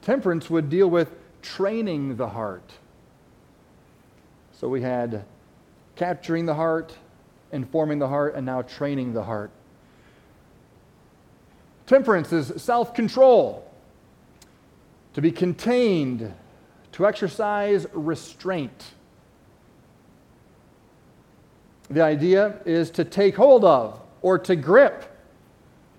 Temperance 0.00 0.48
would 0.50 0.68
deal 0.68 0.88
with 0.88 1.14
training 1.42 2.16
the 2.16 2.28
heart. 2.28 2.70
So 4.52 4.68
we 4.68 4.80
had 4.80 5.24
capturing 5.96 6.46
the 6.46 6.54
heart, 6.54 6.94
informing 7.50 7.98
the 7.98 8.08
heart, 8.08 8.34
and 8.34 8.46
now 8.46 8.62
training 8.62 9.12
the 9.12 9.22
heart. 9.22 9.50
Temperance 11.86 12.32
is 12.32 12.62
self 12.62 12.94
control, 12.94 13.70
to 15.14 15.20
be 15.20 15.30
contained, 15.30 16.32
to 16.92 17.06
exercise 17.06 17.86
restraint. 17.92 18.92
The 21.92 22.02
idea 22.02 22.58
is 22.64 22.90
to 22.92 23.04
take 23.04 23.36
hold 23.36 23.64
of 23.66 24.00
or 24.22 24.38
to 24.38 24.56
grip. 24.56 25.04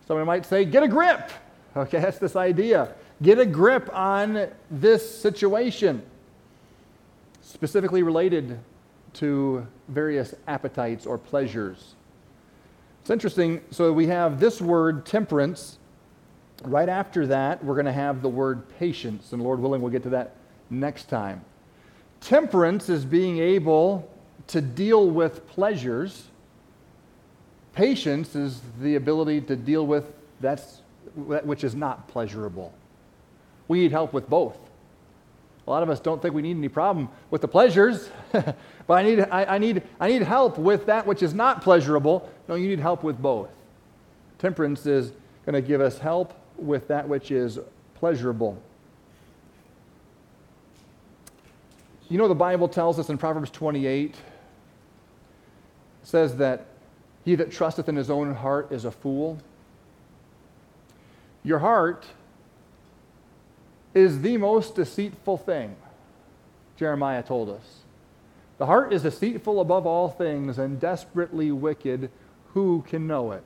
Somebody 0.07 0.25
might 0.25 0.45
say, 0.45 0.65
get 0.65 0.83
a 0.83 0.87
grip. 0.87 1.31
Okay, 1.75 1.99
that's 1.99 2.19
this 2.19 2.35
idea. 2.35 2.93
Get 3.23 3.39
a 3.39 3.47
grip 3.47 3.89
on 3.91 4.47
this 4.69 5.19
situation, 5.19 6.03
specifically 7.41 8.03
related 8.03 8.59
to 9.13 9.65
various 9.87 10.35
appetites 10.47 11.07
or 11.07 11.17
pleasures. 11.17 11.95
It's 13.01 13.09
interesting. 13.09 13.59
So 13.71 13.91
we 13.91 14.05
have 14.05 14.39
this 14.39 14.61
word, 14.61 15.03
temperance. 15.07 15.79
Right 16.63 16.89
after 16.89 17.25
that, 17.25 17.65
we're 17.65 17.73
going 17.73 17.87
to 17.87 17.91
have 17.91 18.21
the 18.21 18.29
word 18.29 18.69
patience, 18.77 19.33
and 19.33 19.41
Lord 19.41 19.59
willing, 19.59 19.81
we'll 19.81 19.91
get 19.91 20.03
to 20.03 20.09
that 20.09 20.35
next 20.69 21.09
time. 21.09 21.43
Temperance 22.21 22.87
is 22.87 23.03
being 23.03 23.39
able 23.39 24.12
to 24.47 24.61
deal 24.61 25.09
with 25.09 25.47
pleasures. 25.47 26.27
Patience 27.73 28.35
is 28.35 28.61
the 28.79 28.95
ability 28.95 29.41
to 29.41 29.55
deal 29.55 29.85
with 29.85 30.11
that's 30.39 30.81
which 31.15 31.63
is 31.63 31.75
not 31.75 32.07
pleasurable. 32.07 32.73
We 33.67 33.79
need 33.79 33.91
help 33.91 34.13
with 34.13 34.29
both. 34.29 34.57
A 35.65 35.69
lot 35.69 35.81
of 35.81 35.89
us 35.89 35.99
don't 35.99 36.21
think 36.21 36.33
we 36.33 36.41
need 36.41 36.57
any 36.57 36.67
problem 36.67 37.07
with 37.31 37.41
the 37.41 37.47
pleasures, 37.47 38.09
but 38.31 38.57
I 38.89 39.03
need, 39.03 39.21
I, 39.21 39.45
I, 39.45 39.57
need, 39.57 39.83
I 39.99 40.09
need 40.09 40.21
help 40.21 40.57
with 40.57 40.85
that 40.87 41.07
which 41.07 41.23
is 41.23 41.33
not 41.33 41.61
pleasurable. 41.61 42.29
No, 42.49 42.55
you 42.55 42.67
need 42.67 42.79
help 42.79 43.03
with 43.03 43.21
both. 43.21 43.49
Temperance 44.39 44.85
is 44.85 45.13
going 45.45 45.53
to 45.53 45.61
give 45.61 45.79
us 45.79 45.97
help 45.97 46.33
with 46.57 46.87
that 46.89 47.07
which 47.07 47.31
is 47.31 47.59
pleasurable. 47.95 48.61
You 52.09 52.17
know, 52.17 52.27
the 52.27 52.35
Bible 52.35 52.67
tells 52.67 52.99
us 52.99 53.09
in 53.09 53.17
Proverbs 53.17 53.49
28, 53.49 54.15
says 56.03 56.37
that 56.37 56.67
he 57.25 57.35
that 57.35 57.51
trusteth 57.51 57.89
in 57.89 57.95
his 57.95 58.09
own 58.09 58.35
heart 58.35 58.71
is 58.71 58.85
a 58.85 58.91
fool. 58.91 59.39
Your 61.43 61.59
heart 61.59 62.05
is 63.93 64.21
the 64.21 64.37
most 64.37 64.75
deceitful 64.75 65.37
thing, 65.37 65.75
Jeremiah 66.77 67.23
told 67.23 67.49
us. 67.49 67.79
The 68.57 68.65
heart 68.65 68.93
is 68.93 69.03
deceitful 69.03 69.59
above 69.59 69.85
all 69.85 70.09
things 70.09 70.57
and 70.57 70.79
desperately 70.79 71.51
wicked. 71.51 72.09
Who 72.53 72.83
can 72.87 73.07
know 73.07 73.31
it? 73.31 73.43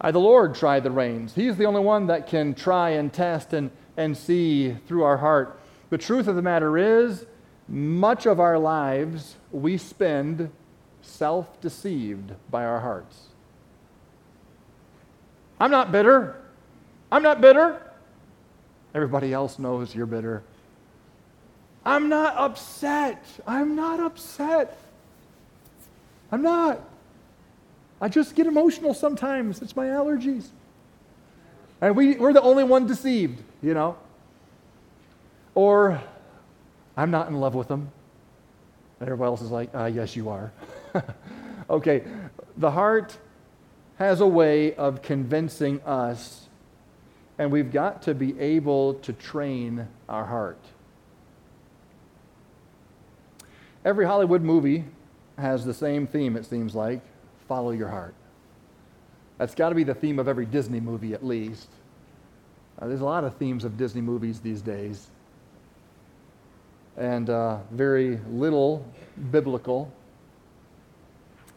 I, 0.00 0.10
the 0.10 0.20
Lord, 0.20 0.54
try 0.54 0.80
the 0.80 0.90
reins. 0.90 1.34
He's 1.34 1.56
the 1.56 1.64
only 1.64 1.80
one 1.80 2.06
that 2.08 2.26
can 2.26 2.54
try 2.54 2.90
and 2.90 3.12
test 3.12 3.52
and, 3.52 3.70
and 3.96 4.16
see 4.16 4.74
through 4.86 5.04
our 5.04 5.16
heart. 5.16 5.58
The 5.90 5.98
truth 5.98 6.28
of 6.28 6.36
the 6.36 6.42
matter 6.42 6.76
is, 6.76 7.24
much 7.68 8.26
of 8.26 8.38
our 8.38 8.58
lives 8.58 9.36
we 9.50 9.76
spend 9.76 10.50
self 11.06 11.60
deceived 11.60 12.32
by 12.50 12.64
our 12.64 12.80
hearts. 12.80 13.28
I'm 15.58 15.70
not 15.70 15.92
bitter. 15.92 16.36
I'm 17.10 17.22
not 17.22 17.40
bitter. 17.40 17.80
Everybody 18.94 19.32
else 19.32 19.58
knows 19.58 19.94
you're 19.94 20.06
bitter. 20.06 20.42
I'm 21.84 22.08
not 22.08 22.36
upset. 22.36 23.24
I'm 23.46 23.76
not 23.76 24.00
upset. 24.00 24.78
I'm 26.32 26.42
not. 26.42 26.80
I 28.00 28.08
just 28.08 28.34
get 28.34 28.46
emotional 28.46 28.92
sometimes. 28.92 29.62
It's 29.62 29.76
my 29.76 29.86
allergies. 29.86 30.48
And 31.80 31.94
we, 31.94 32.16
we're 32.16 32.32
the 32.32 32.42
only 32.42 32.64
one 32.64 32.86
deceived, 32.86 33.42
you 33.62 33.74
know. 33.74 33.96
Or, 35.54 36.02
I'm 36.96 37.10
not 37.10 37.28
in 37.28 37.38
love 37.38 37.54
with 37.54 37.68
them. 37.68 37.90
And 39.00 39.08
everybody 39.08 39.28
else 39.28 39.42
is 39.42 39.50
like, 39.50 39.74
uh, 39.74 39.84
yes, 39.84 40.16
you 40.16 40.28
are. 40.28 40.52
okay, 41.70 42.02
the 42.56 42.70
heart 42.70 43.16
has 43.96 44.20
a 44.20 44.26
way 44.26 44.74
of 44.74 45.02
convincing 45.02 45.80
us, 45.82 46.48
and 47.38 47.50
we've 47.50 47.72
got 47.72 48.02
to 48.02 48.14
be 48.14 48.38
able 48.38 48.94
to 48.94 49.12
train 49.12 49.88
our 50.08 50.24
heart. 50.24 50.58
Every 53.84 54.04
Hollywood 54.04 54.42
movie 54.42 54.84
has 55.38 55.64
the 55.64 55.74
same 55.74 56.06
theme, 56.06 56.36
it 56.36 56.44
seems 56.44 56.74
like 56.74 57.00
follow 57.48 57.70
your 57.70 57.88
heart. 57.88 58.14
That's 59.38 59.54
got 59.54 59.68
to 59.68 59.74
be 59.74 59.84
the 59.84 59.94
theme 59.94 60.18
of 60.18 60.28
every 60.28 60.46
Disney 60.46 60.80
movie, 60.80 61.12
at 61.12 61.24
least. 61.24 61.68
Uh, 62.78 62.88
there's 62.88 63.00
a 63.00 63.04
lot 63.04 63.24
of 63.24 63.36
themes 63.36 63.64
of 63.64 63.76
Disney 63.76 64.00
movies 64.00 64.40
these 64.40 64.60
days, 64.60 65.08
and 66.96 67.30
uh, 67.30 67.58
very 67.70 68.18
little 68.30 68.84
biblical. 69.30 69.92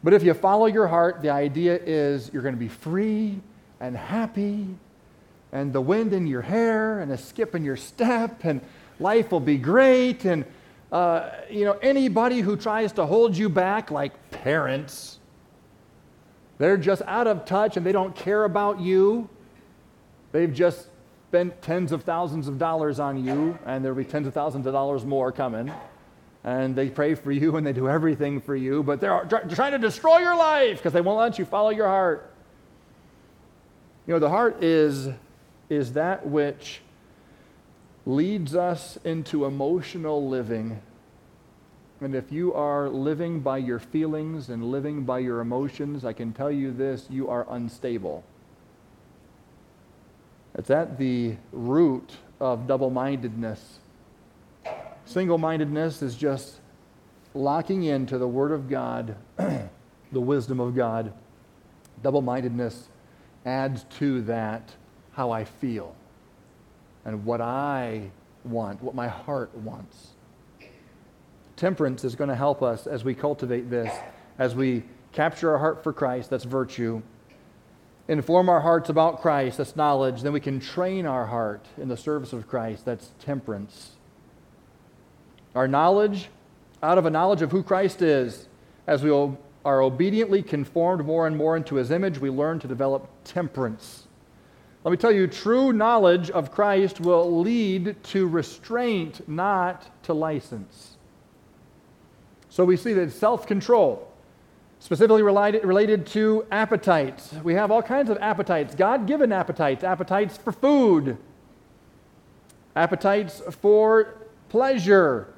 But 0.03 0.13
if 0.13 0.23
you 0.23 0.33
follow 0.33 0.65
your 0.65 0.87
heart, 0.87 1.21
the 1.21 1.29
idea 1.29 1.77
is 1.77 2.31
you're 2.33 2.41
going 2.41 2.55
to 2.55 2.59
be 2.59 2.69
free 2.69 3.39
and 3.79 3.95
happy, 3.95 4.67
and 5.51 5.73
the 5.73 5.81
wind 5.81 6.13
in 6.13 6.27
your 6.27 6.41
hair, 6.41 6.99
and 6.99 7.11
a 7.11 7.17
skip 7.17 7.55
in 7.55 7.63
your 7.63 7.75
step, 7.75 8.45
and 8.45 8.61
life 8.99 9.31
will 9.31 9.39
be 9.39 9.57
great. 9.57 10.25
And, 10.25 10.45
uh, 10.91 11.31
you 11.49 11.65
know, 11.65 11.73
anybody 11.81 12.39
who 12.39 12.55
tries 12.55 12.93
to 12.93 13.05
hold 13.05 13.35
you 13.35 13.49
back, 13.49 13.91
like 13.91 14.31
parents, 14.31 15.19
they're 16.57 16.77
just 16.77 17.01
out 17.03 17.27
of 17.27 17.45
touch 17.45 17.77
and 17.77 17.85
they 17.85 17.93
don't 17.93 18.15
care 18.15 18.43
about 18.43 18.79
you. 18.81 19.29
They've 20.33 20.53
just 20.53 20.87
spent 21.29 21.61
tens 21.61 21.91
of 21.91 22.03
thousands 22.03 22.47
of 22.47 22.57
dollars 22.57 22.99
on 22.99 23.23
you, 23.23 23.57
and 23.65 23.83
there'll 23.83 23.97
be 23.97 24.03
tens 24.03 24.27
of 24.27 24.33
thousands 24.33 24.67
of 24.67 24.73
dollars 24.73 25.05
more 25.05 25.31
coming 25.31 25.71
and 26.43 26.75
they 26.75 26.89
pray 26.89 27.15
for 27.15 27.31
you 27.31 27.57
and 27.57 27.65
they 27.65 27.73
do 27.73 27.89
everything 27.89 28.39
for 28.39 28.55
you, 28.55 28.81
but 28.83 29.01
they're 29.01 29.25
trying 29.25 29.73
to 29.73 29.77
destroy 29.77 30.19
your 30.19 30.35
life 30.35 30.77
because 30.77 30.93
they 30.93 31.01
won't 31.01 31.19
let 31.19 31.37
you 31.37 31.45
follow 31.45 31.69
your 31.69 31.87
heart. 31.87 32.31
You 34.07 34.13
know, 34.13 34.19
the 34.19 34.29
heart 34.29 34.63
is, 34.63 35.09
is 35.69 35.93
that 35.93 36.25
which 36.25 36.81
leads 38.05 38.55
us 38.55 38.97
into 39.03 39.45
emotional 39.45 40.27
living. 40.27 40.81
And 42.01 42.15
if 42.15 42.31
you 42.31 42.53
are 42.53 42.87
living 42.87 43.41
by 43.41 43.57
your 43.57 43.79
feelings 43.79 44.49
and 44.49 44.63
living 44.71 45.03
by 45.03 45.19
your 45.19 45.41
emotions, 45.41 46.05
I 46.05 46.13
can 46.13 46.31
tell 46.31 46.49
you 46.49 46.71
this 46.71 47.05
you 47.09 47.29
are 47.29 47.45
unstable. 47.49 48.23
It's 50.55 50.69
at 50.69 50.97
the 50.97 51.35
root 51.51 52.15
of 52.39 52.67
double 52.67 52.89
mindedness. 52.89 53.79
Single 55.09 55.39
mindedness 55.39 56.03
is 56.03 56.15
just 56.15 56.59
locking 57.33 57.85
into 57.85 58.19
the 58.19 58.27
Word 58.27 58.51
of 58.51 58.69
God, 58.69 59.15
the 59.37 60.21
wisdom 60.21 60.59
of 60.59 60.75
God. 60.75 61.13
Double 62.03 62.21
mindedness 62.21 62.89
adds 63.43 63.85
to 63.97 64.21
that 64.21 64.75
how 65.13 65.31
I 65.31 65.45
feel 65.45 65.95
and 67.05 67.25
what 67.25 67.41
I 67.41 68.11
want, 68.43 68.83
what 68.83 68.93
my 68.93 69.07
heart 69.07 69.51
wants. 69.55 70.09
Temperance 71.55 72.03
is 72.03 72.13
going 72.13 72.29
to 72.29 72.35
help 72.35 72.61
us 72.61 72.85
as 72.85 73.03
we 73.03 73.15
cultivate 73.15 73.67
this, 73.67 73.91
as 74.37 74.53
we 74.53 74.83
capture 75.11 75.49
our 75.49 75.57
heart 75.57 75.81
for 75.83 75.91
Christ, 75.91 76.29
that's 76.29 76.43
virtue, 76.43 77.01
inform 78.07 78.47
our 78.47 78.61
hearts 78.61 78.89
about 78.89 79.23
Christ, 79.23 79.57
that's 79.57 79.75
knowledge, 79.75 80.21
then 80.21 80.33
we 80.33 80.39
can 80.39 80.59
train 80.59 81.07
our 81.07 81.25
heart 81.25 81.65
in 81.79 81.87
the 81.87 81.97
service 81.97 82.31
of 82.31 82.47
Christ, 82.47 82.85
that's 82.85 83.09
temperance. 83.17 83.93
Our 85.55 85.67
knowledge, 85.67 86.29
out 86.83 86.97
of 86.97 87.05
a 87.05 87.09
knowledge 87.09 87.41
of 87.41 87.51
who 87.51 87.63
Christ 87.63 88.01
is, 88.01 88.47
as 88.87 89.03
we 89.03 89.11
are 89.65 89.81
obediently 89.81 90.41
conformed 90.41 91.05
more 91.05 91.27
and 91.27 91.35
more 91.35 91.57
into 91.57 91.75
his 91.75 91.91
image, 91.91 92.19
we 92.19 92.29
learn 92.29 92.59
to 92.59 92.67
develop 92.67 93.07
temperance. 93.23 94.07
Let 94.83 94.91
me 94.91 94.97
tell 94.97 95.11
you, 95.11 95.27
true 95.27 95.73
knowledge 95.73 96.29
of 96.29 96.51
Christ 96.51 97.01
will 97.01 97.41
lead 97.41 98.01
to 98.05 98.27
restraint, 98.27 99.27
not 99.27 100.03
to 100.03 100.13
license. 100.13 100.97
So 102.49 102.63
we 102.63 102.77
see 102.77 102.93
that 102.93 103.11
self 103.11 103.45
control, 103.45 104.11
specifically 104.79 105.21
related, 105.21 105.65
related 105.65 106.05
to 106.07 106.45
appetites. 106.51 107.33
We 107.43 107.53
have 107.55 107.71
all 107.71 107.83
kinds 107.83 108.09
of 108.09 108.17
appetites, 108.19 108.73
God 108.73 109.05
given 109.05 109.31
appetites, 109.33 109.83
appetites 109.83 110.37
for 110.37 110.51
food, 110.51 111.17
appetites 112.75 113.41
for 113.61 114.15
pleasure, 114.47 115.33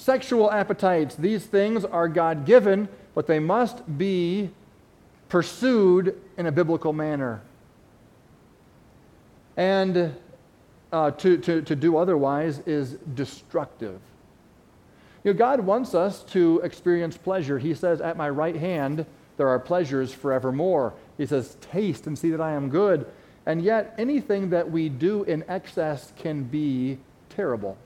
sexual 0.00 0.50
appetites. 0.50 1.14
These 1.14 1.44
things 1.44 1.84
are 1.84 2.08
God 2.08 2.46
given, 2.46 2.88
but 3.14 3.26
they 3.26 3.38
must 3.38 3.98
be 3.98 4.50
pursued 5.28 6.18
in 6.38 6.46
a 6.46 6.52
biblical 6.52 6.92
manner. 6.92 7.42
And 9.56 10.16
uh, 10.90 11.10
to, 11.12 11.36
to, 11.38 11.62
to 11.62 11.76
do 11.76 11.98
otherwise 11.98 12.60
is 12.60 12.94
destructive. 13.14 14.00
You 15.22 15.32
know, 15.32 15.38
God 15.38 15.60
wants 15.60 15.94
us 15.94 16.22
to 16.24 16.60
experience 16.64 17.18
pleasure. 17.18 17.58
He 17.58 17.74
says, 17.74 18.00
At 18.00 18.16
my 18.16 18.30
right 18.30 18.56
hand, 18.56 19.04
there 19.36 19.48
are 19.48 19.58
pleasures 19.58 20.12
forevermore. 20.12 20.94
He 21.18 21.26
says, 21.26 21.58
Taste 21.60 22.06
and 22.06 22.18
see 22.18 22.30
that 22.30 22.40
I 22.40 22.52
am 22.52 22.70
good. 22.70 23.06
And 23.44 23.62
yet, 23.62 23.94
anything 23.98 24.50
that 24.50 24.70
we 24.70 24.88
do 24.88 25.24
in 25.24 25.44
excess 25.46 26.12
can 26.16 26.44
be 26.44 26.98
terrible. 27.28 27.76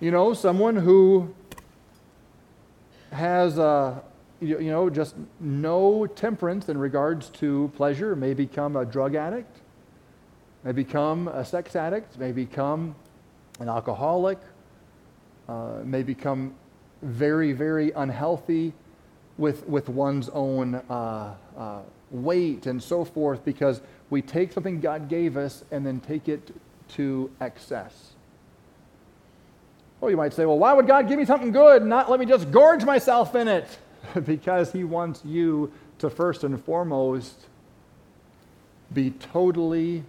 You 0.00 0.10
know, 0.10 0.34
someone 0.34 0.76
who 0.76 1.34
has, 3.12 3.58
uh, 3.58 4.00
you, 4.40 4.58
you 4.58 4.70
know, 4.70 4.88
just 4.90 5.14
no 5.40 6.06
temperance 6.06 6.68
in 6.68 6.78
regards 6.78 7.28
to 7.30 7.70
pleasure 7.76 8.16
may 8.16 8.34
become 8.34 8.76
a 8.76 8.84
drug 8.84 9.14
addict 9.14 9.60
may 10.64 10.72
become 10.72 11.28
a 11.28 11.44
sex 11.44 11.74
addict, 11.74 12.18
may 12.18 12.32
become 12.32 12.94
an 13.60 13.68
alcoholic, 13.68 14.38
uh, 15.48 15.78
may 15.84 16.02
become 16.02 16.54
very, 17.02 17.52
very 17.52 17.92
unhealthy 17.92 18.72
with, 19.38 19.66
with 19.66 19.88
one's 19.88 20.28
own 20.30 20.74
uh, 20.74 21.34
uh, 21.56 21.80
weight 22.10 22.66
and 22.66 22.82
so 22.82 23.04
forth 23.04 23.44
because 23.44 23.80
we 24.10 24.20
take 24.20 24.52
something 24.52 24.80
God 24.80 25.08
gave 25.08 25.36
us 25.36 25.64
and 25.70 25.86
then 25.86 26.00
take 26.00 26.28
it 26.28 26.54
to 26.88 27.30
excess. 27.40 28.09
Well, 30.00 30.10
you 30.10 30.16
might 30.16 30.32
say, 30.32 30.46
well, 30.46 30.58
why 30.58 30.72
would 30.72 30.86
God 30.86 31.08
give 31.08 31.18
me 31.18 31.24
something 31.24 31.52
good 31.52 31.82
and 31.82 31.90
not 31.90 32.10
let 32.10 32.20
me 32.20 32.26
just 32.26 32.50
gorge 32.50 32.84
myself 32.84 33.34
in 33.34 33.48
it? 33.48 33.78
because 34.24 34.72
He 34.72 34.84
wants 34.84 35.22
you 35.24 35.72
to 35.98 36.08
first 36.08 36.44
and 36.44 36.62
foremost 36.64 37.34
be 38.94 39.10
totally 39.10 40.02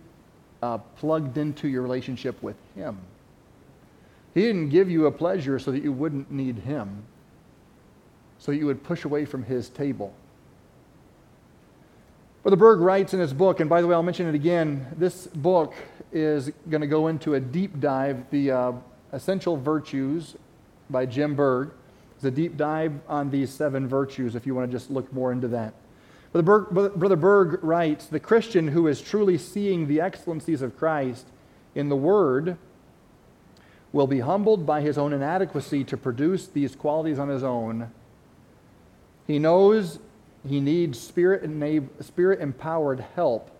uh, 0.61 0.77
plugged 0.77 1.37
into 1.37 1.67
your 1.67 1.81
relationship 1.81 2.41
with 2.41 2.55
Him. 2.75 2.97
He 4.33 4.41
didn't 4.41 4.69
give 4.69 4.89
you 4.89 5.07
a 5.07 5.11
pleasure 5.11 5.59
so 5.59 5.71
that 5.71 5.83
you 5.83 5.91
wouldn't 5.91 6.31
need 6.31 6.59
Him, 6.59 7.03
so 8.39 8.51
you 8.51 8.65
would 8.65 8.83
push 8.83 9.03
away 9.03 9.25
from 9.25 9.43
His 9.43 9.67
table. 9.69 10.13
Brother 12.43 12.55
Berg 12.55 12.79
writes 12.79 13.13
in 13.13 13.19
his 13.19 13.33
book, 13.33 13.59
and 13.59 13.69
by 13.69 13.81
the 13.81 13.87
way, 13.87 13.93
I'll 13.93 14.01
mention 14.01 14.25
it 14.25 14.33
again. 14.33 14.87
This 14.97 15.27
book 15.27 15.75
is 16.11 16.49
going 16.71 16.81
to 16.81 16.87
go 16.87 17.07
into 17.07 17.35
a 17.35 17.39
deep 17.39 17.79
dive, 17.79 18.27
the 18.31 18.49
uh, 18.49 18.71
Essential 19.11 19.57
Virtues 19.57 20.35
by 20.89 21.05
Jim 21.05 21.35
Berg. 21.35 21.71
It's 22.15 22.25
a 22.25 22.31
deep 22.31 22.57
dive 22.57 22.93
on 23.07 23.29
these 23.29 23.49
seven 23.49 23.87
virtues 23.87 24.35
if 24.35 24.45
you 24.45 24.53
want 24.55 24.69
to 24.69 24.77
just 24.77 24.91
look 24.91 25.11
more 25.11 25.31
into 25.31 25.47
that. 25.49 25.73
Brother 26.31 26.45
Berg, 26.45 26.93
Brother 26.95 27.15
Berg 27.15 27.63
writes 27.63 28.05
The 28.05 28.19
Christian 28.19 28.69
who 28.69 28.87
is 28.87 29.01
truly 29.01 29.37
seeing 29.37 29.87
the 29.87 29.99
excellencies 29.99 30.61
of 30.61 30.77
Christ 30.77 31.27
in 31.75 31.89
the 31.89 31.95
Word 31.95 32.57
will 33.91 34.07
be 34.07 34.19
humbled 34.21 34.65
by 34.65 34.81
his 34.81 34.97
own 34.97 35.11
inadequacy 35.11 35.83
to 35.85 35.97
produce 35.97 36.47
these 36.47 36.75
qualities 36.75 37.19
on 37.19 37.27
his 37.27 37.43
own. 37.43 37.91
He 39.27 39.39
knows 39.39 39.99
he 40.47 40.61
needs 40.61 40.99
spirit, 40.99 41.43
spirit 41.99 42.39
empowered 42.39 43.01
help 43.15 43.51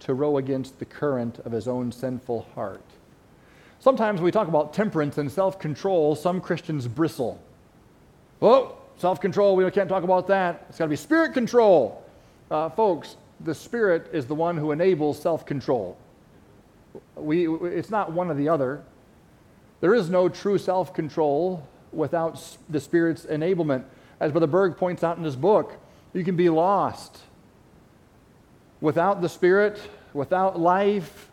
to 0.00 0.14
row 0.14 0.38
against 0.38 0.78
the 0.78 0.86
current 0.86 1.38
of 1.40 1.52
his 1.52 1.68
own 1.68 1.92
sinful 1.92 2.46
heart. 2.54 2.82
Sometimes 3.80 4.20
when 4.20 4.26
we 4.26 4.30
talk 4.30 4.48
about 4.48 4.72
temperance 4.72 5.18
and 5.18 5.30
self 5.30 5.58
control, 5.58 6.14
some 6.14 6.40
Christians 6.40 6.86
bristle. 6.86 7.40
Oh, 8.40 8.76
Self 9.00 9.18
control, 9.18 9.56
we 9.56 9.68
can't 9.70 9.88
talk 9.88 10.04
about 10.04 10.26
that. 10.26 10.66
It's 10.68 10.76
got 10.76 10.84
to 10.84 10.90
be 10.90 10.96
spirit 10.96 11.32
control. 11.32 12.04
Uh, 12.50 12.68
folks, 12.68 13.16
the 13.40 13.54
spirit 13.54 14.10
is 14.12 14.26
the 14.26 14.34
one 14.34 14.58
who 14.58 14.72
enables 14.72 15.18
self 15.18 15.46
control. 15.46 15.96
We, 17.14 17.48
it's 17.48 17.88
not 17.88 18.12
one 18.12 18.30
or 18.30 18.34
the 18.34 18.50
other. 18.50 18.84
There 19.80 19.94
is 19.94 20.10
no 20.10 20.28
true 20.28 20.58
self 20.58 20.92
control 20.92 21.66
without 21.92 22.46
the 22.68 22.78
spirit's 22.78 23.24
enablement. 23.24 23.84
As 24.20 24.32
Brother 24.32 24.46
Berg 24.46 24.76
points 24.76 25.02
out 25.02 25.16
in 25.16 25.24
his 25.24 25.34
book, 25.34 25.78
you 26.12 26.22
can 26.22 26.36
be 26.36 26.50
lost 26.50 27.20
without 28.82 29.22
the 29.22 29.30
spirit, 29.30 29.80
without 30.12 30.60
life, 30.60 31.29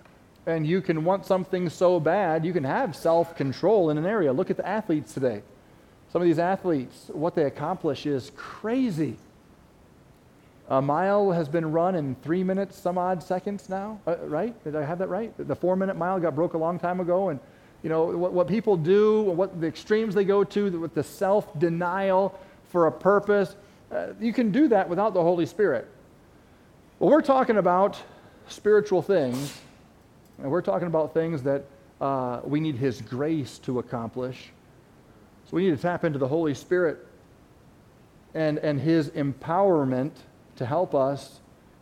and 0.47 0.65
you 0.65 0.81
can 0.81 1.03
want 1.03 1.25
something 1.25 1.69
so 1.69 1.99
bad, 1.99 2.45
you 2.45 2.53
can 2.53 2.63
have 2.63 2.95
self 2.95 3.35
control 3.35 3.89
in 3.89 3.97
an 3.97 4.05
area. 4.05 4.31
Look 4.33 4.49
at 4.49 4.57
the 4.57 4.67
athletes 4.67 5.13
today. 5.13 5.43
Some 6.09 6.21
of 6.21 6.25
these 6.25 6.39
athletes, 6.39 7.11
what 7.13 7.35
they 7.35 7.43
accomplish 7.43 8.05
is 8.05 8.31
crazy. 8.37 9.17
A 10.69 10.81
mile 10.81 11.31
has 11.31 11.49
been 11.49 11.71
run 11.71 11.95
in 11.95 12.15
three 12.23 12.43
minutes, 12.43 12.77
some 12.77 12.97
odd 12.97 13.21
seconds 13.21 13.69
now, 13.69 13.99
uh, 14.07 14.15
right? 14.21 14.63
Did 14.63 14.75
I 14.75 14.83
have 14.83 14.99
that 14.99 15.07
right? 15.07 15.33
The 15.37 15.55
four 15.55 15.75
minute 15.75 15.97
mile 15.97 16.19
got 16.19 16.33
broke 16.33 16.53
a 16.53 16.57
long 16.57 16.79
time 16.79 17.01
ago. 17.01 17.29
And, 17.29 17.39
you 17.83 17.89
know, 17.89 18.05
what, 18.05 18.31
what 18.33 18.47
people 18.47 18.77
do, 18.77 19.23
what 19.23 19.59
the 19.59 19.67
extremes 19.67 20.15
they 20.15 20.25
go 20.25 20.43
to, 20.45 20.79
with 20.79 20.93
the 20.93 21.03
self 21.03 21.57
denial 21.59 22.39
for 22.69 22.87
a 22.87 22.91
purpose, 22.91 23.55
uh, 23.91 24.07
you 24.19 24.31
can 24.31 24.51
do 24.51 24.69
that 24.69 24.87
without 24.87 25.13
the 25.13 25.21
Holy 25.21 25.45
Spirit. 25.45 25.89
Well, 26.99 27.11
we're 27.11 27.21
talking 27.21 27.57
about 27.57 28.01
spiritual 28.47 29.01
things, 29.01 29.57
and 30.39 30.51
we're 30.51 30.61
talking 30.61 30.87
about 30.87 31.13
things 31.13 31.43
that 31.43 31.65
uh, 31.99 32.41
we 32.43 32.59
need 32.59 32.75
His 32.75 33.01
grace 33.01 33.57
to 33.59 33.79
accomplish. 33.79 34.51
So 35.45 35.55
we 35.55 35.63
need 35.63 35.75
to 35.75 35.81
tap 35.81 36.03
into 36.03 36.19
the 36.19 36.27
Holy 36.27 36.53
Spirit 36.53 37.05
and, 38.33 38.57
and 38.59 38.79
His 38.79 39.09
empowerment 39.11 40.11
to 40.57 40.65
help 40.65 40.93
us, 40.93 41.39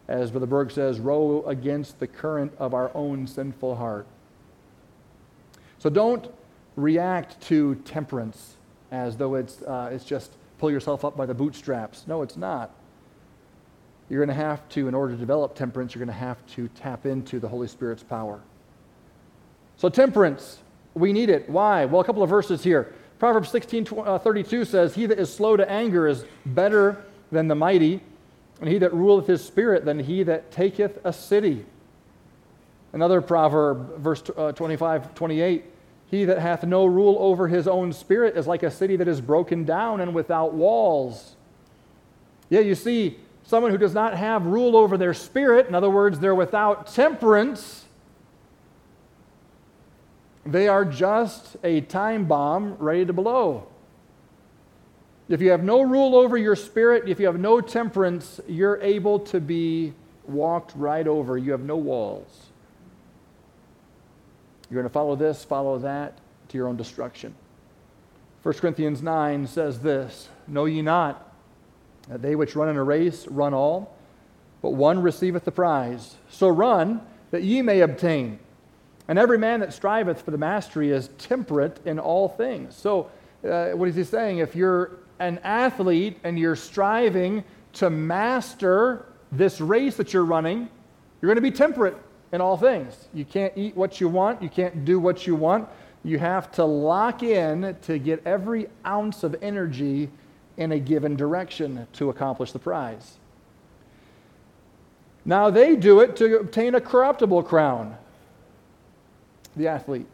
as 0.08 0.32
Brother 0.32 0.46
Berg 0.46 0.72
says, 0.72 1.00
row 1.00 1.44
against 1.48 2.00
the 2.00 2.08
current 2.08 2.54
of 2.60 2.74
our 2.74 2.92
own 2.94 3.28
sinful 3.28 3.76
heart. 3.76 4.06
So 5.80 5.90
don't 5.90 6.28
react 6.76 7.42
to 7.48 7.76
temperance 7.86 8.56
as 8.92 9.18
though 9.18 9.36
it's, 9.36 9.62
uh, 9.64 9.90
it's 9.92 10.06
just 10.06 10.32
pull 10.58 10.72
yourself 10.72 11.04
up 11.04 11.18
by 11.18 11.26
the 11.26 11.34
bootstraps. 11.34 12.06
No, 12.08 12.22
it's 12.22 12.38
not. 12.38 12.75
You're 14.10 14.24
going 14.24 14.36
to 14.36 14.44
have 14.44 14.68
to, 14.70 14.88
in 14.88 14.94
order 14.94 15.14
to 15.14 15.20
develop 15.20 15.56
temperance, 15.56 15.96
you're 15.96 16.06
going 16.06 16.16
to 16.16 16.20
have 16.20 16.46
to 16.56 16.68
tap 16.70 17.06
into 17.06 17.40
the 17.40 17.48
Holy 17.48 17.68
Spirit's 17.68 18.04
power. 18.04 18.40
So, 19.78 19.90
temperance, 19.90 20.60
we 20.94 21.12
need 21.12 21.30
it. 21.30 21.50
Why? 21.50 21.86
Well, 21.86 22.02
a 22.02 22.04
couple 22.04 22.24
of 22.24 22.30
verses 22.30 22.64
here. 22.64 22.94
Proverbs 23.20 23.50
16 23.50 23.88
uh, 23.98 24.20
32 24.20 24.66
says, 24.66 24.96
He 24.96 25.06
that 25.06 25.20
is 25.20 25.34
slow 25.34 25.58
to 25.58 25.70
anger 25.70 26.08
is 26.08 26.26
better 26.46 27.04
than 27.32 27.48
the 27.48 27.56
mighty, 27.56 28.02
and 28.60 28.70
he 28.70 28.78
that 28.78 28.94
ruleth 28.94 29.28
his 29.28 29.44
spirit 29.44 29.86
than 29.86 30.00
he 30.00 30.24
that 30.24 30.52
taketh 30.52 31.00
a 31.04 31.12
city. 31.12 31.66
Another 32.94 33.22
proverb, 33.22 33.98
verse 33.98 34.24
uh, 34.38 34.52
25, 34.54 35.16
28 35.16 35.66
He 36.08 36.26
that 36.26 36.40
hath 36.40 36.64
no 36.64 36.86
rule 36.86 37.18
over 37.20 37.48
his 37.48 37.68
own 37.68 37.92
spirit 37.92 38.38
is 38.38 38.48
like 38.48 38.64
a 38.64 38.72
city 38.72 38.96
that 38.96 39.08
is 39.08 39.20
broken 39.20 39.66
down 39.66 40.00
and 40.00 40.14
without 40.14 40.54
walls. 40.54 41.36
Yeah, 42.50 42.62
you 42.62 42.76
see, 42.76 43.20
someone 43.46 43.72
who 43.72 43.78
does 43.78 43.94
not 43.94 44.16
have 44.16 44.46
rule 44.46 44.76
over 44.76 44.98
their 44.98 45.14
spirit, 45.14 45.68
in 45.68 45.76
other 45.76 45.90
words, 45.90 46.20
they're 46.20 46.36
without 46.36 46.88
temperance, 46.88 47.86
they 50.46 50.68
are 50.68 50.86
just 50.86 51.58
a 51.64 51.82
time 51.82 52.26
bomb 52.26 52.76
ready 52.76 53.06
to 53.06 53.14
blow. 53.14 53.68
If 55.28 55.42
you 55.42 55.50
have 55.52 55.64
no 55.64 55.82
rule 55.82 56.16
over 56.16 56.38
your 56.38 56.56
spirit, 56.56 57.10
if 57.10 57.20
you 57.20 57.26
have 57.26 57.40
no 57.40 57.62
temperance, 57.62 58.40
you're 58.48 58.80
able 58.82 59.20
to 59.20 59.40
be 59.40 59.94
walked 60.28 60.74
right 60.76 61.08
over. 61.08 61.38
You 61.38 61.52
have 61.52 61.64
no 61.64 61.78
walls. 61.78 62.48
You're 64.70 64.82
going 64.82 64.90
to 64.90 64.94
follow 64.94 65.16
this, 65.16 65.44
follow 65.44 65.80
that 65.80 66.18
to 66.50 66.58
your 66.58 66.68
own 66.68 66.78
destruction. 66.78 67.34
1 68.44 68.54
Corinthians 68.56 69.02
9 69.02 69.48
says 69.48 69.80
this 69.80 70.30
Know 70.48 70.66
ye 70.66 70.84
not 70.84 71.25
they 72.10 72.36
which 72.36 72.56
run 72.56 72.70
in 72.70 72.78
a 72.78 72.84
race 72.84 73.28
run 73.28 73.54
all, 73.54 73.96
but 74.62 74.72
one 74.72 75.02
receiveth 75.02 75.46
the 75.46 75.52
prize? 75.52 76.16
So 76.30 76.48
run 76.48 77.02
that 77.32 77.44
ye 77.44 77.62
may 77.62 77.82
obtain. 77.82 78.40
And 79.08 79.20
every 79.20 79.38
man 79.38 79.60
that 79.60 79.74
striveth 79.74 80.22
for 80.22 80.32
the 80.32 80.38
mastery 80.38 80.92
is 80.92 81.10
temperate 81.18 81.80
in 81.86 82.00
all 82.00 82.28
things. 82.28 82.76
So, 82.76 83.12
uh, 83.48 83.70
what 83.72 83.90
is 83.90 83.96
he 83.96 84.04
saying? 84.04 84.40
If 84.40 84.56
you're 84.56 84.92
an 85.20 85.40
athlete 85.44 86.18
and 86.24 86.40
you're 86.40 86.56
striving 86.56 87.44
to 87.74 87.90
master 87.90 89.06
this 89.32 89.62
race 89.62 89.98
that 89.98 90.14
you're 90.14 90.26
running, 90.26 90.70
you're 91.22 91.28
going 91.28 91.36
to 91.36 91.42
be 91.42 91.52
temperate 91.52 91.98
in 92.32 92.42
all 92.42 92.58
things. 92.58 93.08
You 93.14 93.26
can't 93.26 93.54
eat 93.56 93.76
what 93.76 94.02
you 94.02 94.08
want, 94.08 94.42
you 94.42 94.50
can't 94.50 94.86
do 94.86 95.00
what 95.00 95.28
you 95.28 95.36
want. 95.36 95.70
You 96.04 96.20
have 96.20 96.52
to 96.54 96.64
lock 96.64 97.24
in 97.24 97.76
to 97.84 97.98
get 97.98 98.22
every 98.28 98.68
ounce 98.86 99.24
of 99.24 99.36
energy 99.42 100.10
in 100.58 100.72
a 100.72 100.80
given 100.80 101.16
direction 101.16 101.88
to 101.94 102.10
accomplish 102.10 102.52
the 102.52 102.60
prize. 102.60 103.16
Now 105.26 105.50
they 105.50 105.76
do 105.76 106.02
it 106.02 106.16
to 106.18 106.40
obtain 106.40 106.76
a 106.76 106.82
corruptible 106.82 107.44
crown. 107.44 107.98
The 109.56 109.68
athlete. 109.68 110.08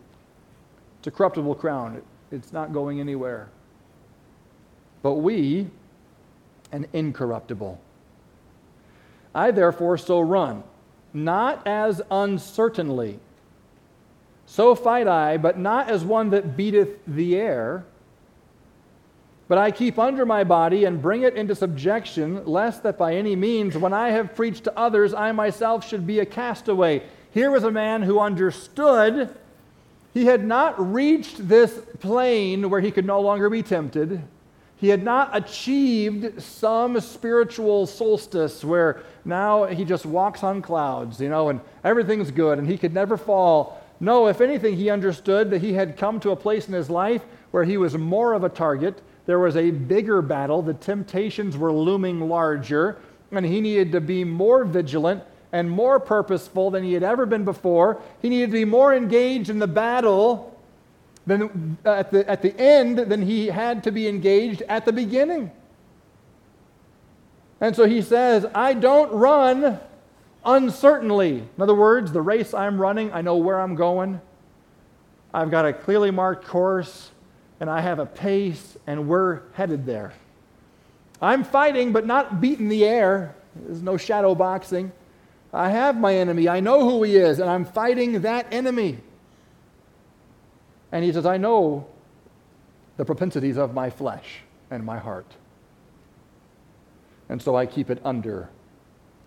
It's 0.99 1.07
a 1.07 1.11
corruptible 1.11 1.55
crown. 1.55 2.01
It's 2.31 2.53
not 2.53 2.71
going 2.71 2.99
anywhere 2.99 3.49
but 5.01 5.15
we 5.15 5.67
an 6.71 6.87
incorruptible. 6.93 7.79
I 9.33 9.51
therefore 9.51 9.97
so 9.97 10.19
run, 10.21 10.63
not 11.13 11.65
as 11.65 12.01
uncertainly. 12.11 13.19
So 14.45 14.75
fight 14.75 15.07
I, 15.07 15.37
but 15.37 15.57
not 15.57 15.89
as 15.89 16.03
one 16.03 16.29
that 16.31 16.57
beateth 16.57 16.99
the 17.07 17.35
air. 17.37 17.85
But 19.51 19.57
I 19.57 19.69
keep 19.69 19.99
under 19.99 20.25
my 20.25 20.45
body 20.45 20.85
and 20.85 21.01
bring 21.01 21.23
it 21.23 21.35
into 21.35 21.55
subjection, 21.55 22.45
lest 22.45 22.83
that 22.83 22.97
by 22.97 23.15
any 23.15 23.35
means, 23.35 23.77
when 23.77 23.91
I 23.91 24.11
have 24.11 24.33
preached 24.33 24.63
to 24.63 24.79
others, 24.79 25.13
I 25.13 25.33
myself 25.33 25.85
should 25.85 26.07
be 26.07 26.19
a 26.19 26.25
castaway. 26.25 27.03
Here 27.31 27.51
was 27.51 27.65
a 27.65 27.69
man 27.69 28.01
who 28.01 28.17
understood 28.17 29.29
he 30.13 30.23
had 30.23 30.45
not 30.45 30.93
reached 30.93 31.49
this 31.49 31.81
plane 31.99 32.69
where 32.69 32.79
he 32.79 32.91
could 32.91 33.05
no 33.05 33.19
longer 33.19 33.49
be 33.49 33.61
tempted. 33.61 34.21
He 34.77 34.87
had 34.87 35.03
not 35.03 35.35
achieved 35.35 36.41
some 36.41 36.97
spiritual 37.01 37.87
solstice 37.87 38.63
where 38.63 39.03
now 39.25 39.65
he 39.65 39.83
just 39.83 40.05
walks 40.05 40.45
on 40.45 40.61
clouds, 40.61 41.19
you 41.19 41.27
know, 41.27 41.49
and 41.49 41.59
everything's 41.83 42.31
good 42.31 42.57
and 42.57 42.69
he 42.69 42.77
could 42.77 42.93
never 42.93 43.17
fall. 43.17 43.83
No, 43.99 44.27
if 44.27 44.39
anything, 44.39 44.77
he 44.77 44.89
understood 44.89 45.49
that 45.49 45.59
he 45.59 45.73
had 45.73 45.97
come 45.97 46.21
to 46.21 46.31
a 46.31 46.37
place 46.37 46.69
in 46.69 46.73
his 46.73 46.89
life 46.89 47.25
where 47.51 47.65
he 47.65 47.75
was 47.75 47.97
more 47.97 48.31
of 48.31 48.45
a 48.45 48.49
target. 48.49 49.01
There 49.25 49.39
was 49.39 49.55
a 49.55 49.71
bigger 49.71 50.21
battle. 50.21 50.61
The 50.61 50.73
temptations 50.73 51.57
were 51.57 51.71
looming 51.71 52.27
larger, 52.27 52.97
and 53.31 53.45
he 53.45 53.61
needed 53.61 53.91
to 53.93 54.01
be 54.01 54.23
more 54.23 54.65
vigilant 54.65 55.23
and 55.51 55.69
more 55.69 55.99
purposeful 55.99 56.71
than 56.71 56.83
he 56.83 56.93
had 56.93 57.03
ever 57.03 57.25
been 57.25 57.45
before. 57.45 58.01
He 58.21 58.29
needed 58.29 58.47
to 58.47 58.53
be 58.53 58.65
more 58.65 58.93
engaged 58.93 59.49
in 59.49 59.59
the 59.59 59.67
battle 59.67 60.57
than, 61.27 61.77
uh, 61.85 61.91
at, 61.91 62.11
the, 62.11 62.29
at 62.29 62.41
the 62.41 62.57
end 62.59 62.97
than 62.97 63.21
he 63.21 63.47
had 63.47 63.83
to 63.83 63.91
be 63.91 64.07
engaged 64.07 64.63
at 64.63 64.85
the 64.85 64.93
beginning. 64.93 65.51
And 67.59 67.75
so 67.75 67.85
he 67.85 68.01
says, 68.01 68.45
I 68.55 68.73
don't 68.73 69.11
run 69.11 69.79
uncertainly. 70.43 71.37
In 71.37 71.61
other 71.61 71.75
words, 71.75 72.11
the 72.11 72.21
race 72.21 72.53
I'm 72.53 72.81
running, 72.81 73.13
I 73.13 73.21
know 73.21 73.37
where 73.37 73.59
I'm 73.59 73.75
going. 73.75 74.19
I've 75.33 75.51
got 75.51 75.65
a 75.65 75.73
clearly 75.73 76.11
marked 76.11 76.45
course, 76.45 77.10
and 77.61 77.69
I 77.69 77.79
have 77.79 77.99
a 77.99 78.07
pace, 78.07 78.75
and 78.87 79.07
we're 79.07 79.41
headed 79.53 79.85
there. 79.85 80.13
I'm 81.21 81.43
fighting, 81.43 81.93
but 81.93 82.07
not 82.07 82.41
beating 82.41 82.69
the 82.69 82.83
air. 82.83 83.35
There's 83.55 83.83
no 83.83 83.97
shadow 83.97 84.33
boxing. 84.33 84.91
I 85.53 85.69
have 85.69 85.95
my 85.95 86.15
enemy. 86.15 86.49
I 86.49 86.59
know 86.59 86.89
who 86.89 87.03
he 87.03 87.17
is, 87.17 87.37
and 87.37 87.47
I'm 87.47 87.63
fighting 87.63 88.21
that 88.21 88.51
enemy. 88.51 88.97
And 90.91 91.05
he 91.05 91.13
says, 91.13 91.27
I 91.27 91.37
know 91.37 91.85
the 92.97 93.05
propensities 93.05 93.57
of 93.57 93.75
my 93.75 93.91
flesh 93.91 94.39
and 94.71 94.83
my 94.83 94.97
heart. 94.97 95.31
And 97.29 97.39
so 97.39 97.55
I 97.55 97.67
keep 97.67 97.91
it 97.91 98.01
under 98.03 98.49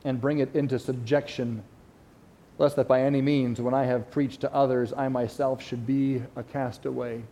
and 0.04 0.20
bring 0.20 0.40
it 0.40 0.56
into 0.56 0.80
subjection, 0.80 1.62
lest 2.58 2.74
that 2.76 2.88
by 2.88 3.02
any 3.02 3.22
means, 3.22 3.60
when 3.60 3.74
I 3.74 3.84
have 3.84 4.10
preached 4.10 4.40
to 4.40 4.52
others, 4.52 4.92
I 4.92 5.06
myself 5.06 5.62
should 5.62 5.86
be 5.86 6.20
a 6.34 6.42
castaway. 6.42 7.22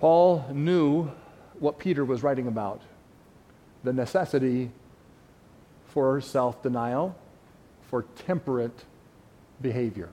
Paul 0.00 0.44
knew 0.52 1.10
what 1.58 1.78
Peter 1.78 2.04
was 2.04 2.22
writing 2.22 2.46
about 2.46 2.80
the 3.84 3.92
necessity 3.92 4.70
for 5.86 6.20
self 6.20 6.62
denial, 6.62 7.16
for 7.88 8.02
temperate 8.26 8.84
behavior. 9.60 10.10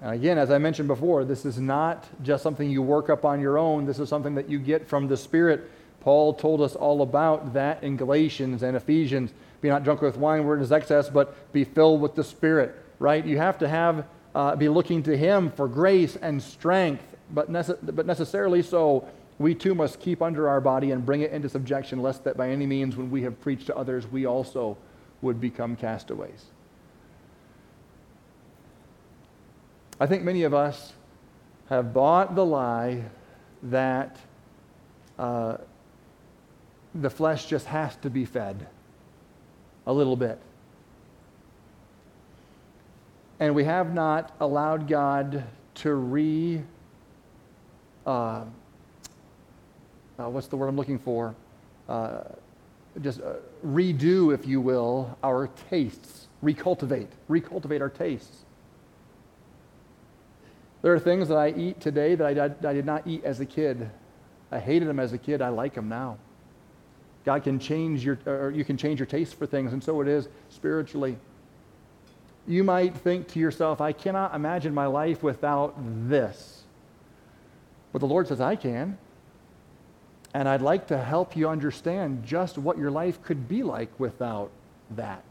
And 0.00 0.12
again, 0.12 0.38
as 0.38 0.50
I 0.50 0.58
mentioned 0.58 0.88
before, 0.88 1.24
this 1.24 1.44
is 1.44 1.58
not 1.58 2.06
just 2.22 2.42
something 2.42 2.70
you 2.70 2.82
work 2.82 3.10
up 3.10 3.24
on 3.24 3.40
your 3.40 3.58
own. 3.58 3.84
This 3.84 3.98
is 3.98 4.08
something 4.08 4.34
that 4.36 4.48
you 4.48 4.58
get 4.58 4.86
from 4.86 5.08
the 5.08 5.16
Spirit. 5.16 5.70
Paul 6.00 6.34
told 6.34 6.60
us 6.60 6.76
all 6.76 7.02
about 7.02 7.52
that 7.54 7.82
in 7.82 7.96
Galatians 7.96 8.62
and 8.62 8.76
Ephesians. 8.76 9.32
Be 9.60 9.68
not 9.68 9.82
drunk 9.82 10.00
with 10.00 10.16
wine 10.16 10.46
where 10.46 10.56
it 10.56 10.62
is 10.62 10.70
excess, 10.70 11.08
but 11.08 11.52
be 11.52 11.64
filled 11.64 12.00
with 12.00 12.14
the 12.14 12.22
Spirit, 12.22 12.76
right? 13.00 13.24
You 13.24 13.38
have 13.38 13.58
to 13.58 13.68
have, 13.68 14.06
uh, 14.38 14.54
be 14.54 14.68
looking 14.68 15.02
to 15.02 15.16
Him 15.16 15.50
for 15.50 15.66
grace 15.66 16.14
and 16.14 16.40
strength, 16.40 17.02
but, 17.34 17.50
nece- 17.50 17.76
but 17.82 18.06
necessarily 18.06 18.62
so, 18.62 19.08
we 19.40 19.52
too 19.52 19.74
must 19.74 19.98
keep 19.98 20.22
under 20.22 20.48
our 20.48 20.60
body 20.60 20.92
and 20.92 21.04
bring 21.04 21.22
it 21.22 21.32
into 21.32 21.48
subjection, 21.48 22.00
lest 22.00 22.22
that 22.22 22.36
by 22.36 22.48
any 22.48 22.64
means, 22.64 22.94
when 22.94 23.10
we 23.10 23.22
have 23.22 23.40
preached 23.40 23.66
to 23.66 23.76
others, 23.76 24.06
we 24.06 24.26
also 24.26 24.78
would 25.22 25.40
become 25.40 25.74
castaways. 25.74 26.44
I 29.98 30.06
think 30.06 30.22
many 30.22 30.44
of 30.44 30.54
us 30.54 30.92
have 31.68 31.92
bought 31.92 32.36
the 32.36 32.46
lie 32.46 33.02
that 33.64 34.18
uh, 35.18 35.56
the 36.94 37.10
flesh 37.10 37.46
just 37.46 37.66
has 37.66 37.96
to 37.96 38.10
be 38.10 38.24
fed 38.24 38.68
a 39.84 39.92
little 39.92 40.14
bit. 40.14 40.38
And 43.40 43.54
we 43.54 43.64
have 43.64 43.94
not 43.94 44.34
allowed 44.40 44.88
God 44.88 45.44
to 45.76 45.94
re. 45.94 46.62
Uh, 48.06 48.44
uh, 50.18 50.28
what's 50.28 50.48
the 50.48 50.56
word 50.56 50.68
I'm 50.68 50.76
looking 50.76 50.98
for? 50.98 51.34
Uh, 51.88 52.22
just 53.00 53.20
uh, 53.20 53.34
redo, 53.64 54.34
if 54.34 54.46
you 54.46 54.60
will, 54.60 55.16
our 55.22 55.48
tastes, 55.70 56.26
recultivate, 56.42 57.08
recultivate 57.30 57.80
our 57.80 57.88
tastes. 57.88 58.44
There 60.82 60.92
are 60.92 60.98
things 60.98 61.28
that 61.28 61.36
I 61.36 61.50
eat 61.50 61.80
today 61.80 62.14
that 62.16 62.40
I, 62.40 62.68
I 62.68 62.72
did 62.72 62.86
not 62.86 63.06
eat 63.06 63.24
as 63.24 63.40
a 63.40 63.46
kid. 63.46 63.88
I 64.50 64.58
hated 64.58 64.88
them 64.88 64.98
as 64.98 65.12
a 65.12 65.18
kid. 65.18 65.42
I 65.42 65.48
like 65.48 65.74
them 65.74 65.88
now. 65.88 66.18
God 67.24 67.42
can 67.44 67.58
change 67.58 68.04
your, 68.04 68.18
or 68.26 68.50
you 68.50 68.64
can 68.64 68.76
change 68.76 68.98
your 68.98 69.06
taste 69.06 69.34
for 69.34 69.46
things, 69.46 69.72
and 69.72 69.82
so 69.82 70.00
it 70.00 70.08
is 70.08 70.28
spiritually. 70.48 71.18
You 72.48 72.64
might 72.64 72.96
think 72.96 73.28
to 73.28 73.38
yourself, 73.38 73.82
I 73.82 73.92
cannot 73.92 74.34
imagine 74.34 74.72
my 74.72 74.86
life 74.86 75.22
without 75.22 75.74
this. 76.08 76.62
But 77.92 77.98
the 77.98 78.06
Lord 78.06 78.26
says, 78.26 78.40
I 78.40 78.56
can. 78.56 78.96
And 80.32 80.48
I'd 80.48 80.62
like 80.62 80.86
to 80.88 80.98
help 80.98 81.36
you 81.36 81.48
understand 81.48 82.24
just 82.24 82.56
what 82.56 82.78
your 82.78 82.90
life 82.90 83.22
could 83.22 83.48
be 83.48 83.62
like 83.62 83.90
without 84.00 84.50
that. 84.92 85.22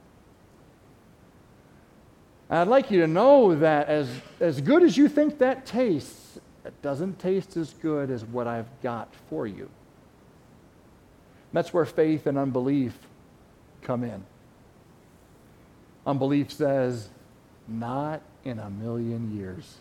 And 2.50 2.60
I'd 2.60 2.68
like 2.68 2.92
you 2.92 3.02
to 3.02 3.08
know 3.08 3.56
that 3.56 3.90
as, 3.90 4.08
as 4.40 4.62
good 4.62 4.84
as 4.84 4.96
you 4.96 5.10
think 5.10 5.40
that 5.40 5.66
tastes, 5.66 6.40
it 6.66 6.80
doesn't 6.84 7.18
taste 7.18 7.58
as 7.58 7.74
good 7.74 8.12
as 8.12 8.24
what 8.26 8.46
I've 8.46 8.70
got 8.84 9.12
for 9.30 9.48
you. 9.48 9.70
That's 11.52 11.74
where 11.74 11.86
faith 11.86 12.28
and 12.28 12.38
unbelief 12.38 12.96
come 13.82 14.04
in. 14.04 14.24
Unbelief 16.08 16.54
says, 16.54 17.10
not 17.68 18.22
in 18.46 18.60
a 18.60 18.70
million 18.70 19.38
years. 19.38 19.76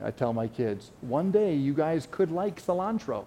I 0.00 0.12
tell 0.12 0.32
my 0.32 0.46
kids, 0.46 0.92
one 1.00 1.32
day 1.32 1.54
you 1.56 1.74
guys 1.74 2.06
could 2.08 2.30
like 2.30 2.64
cilantro. 2.64 3.24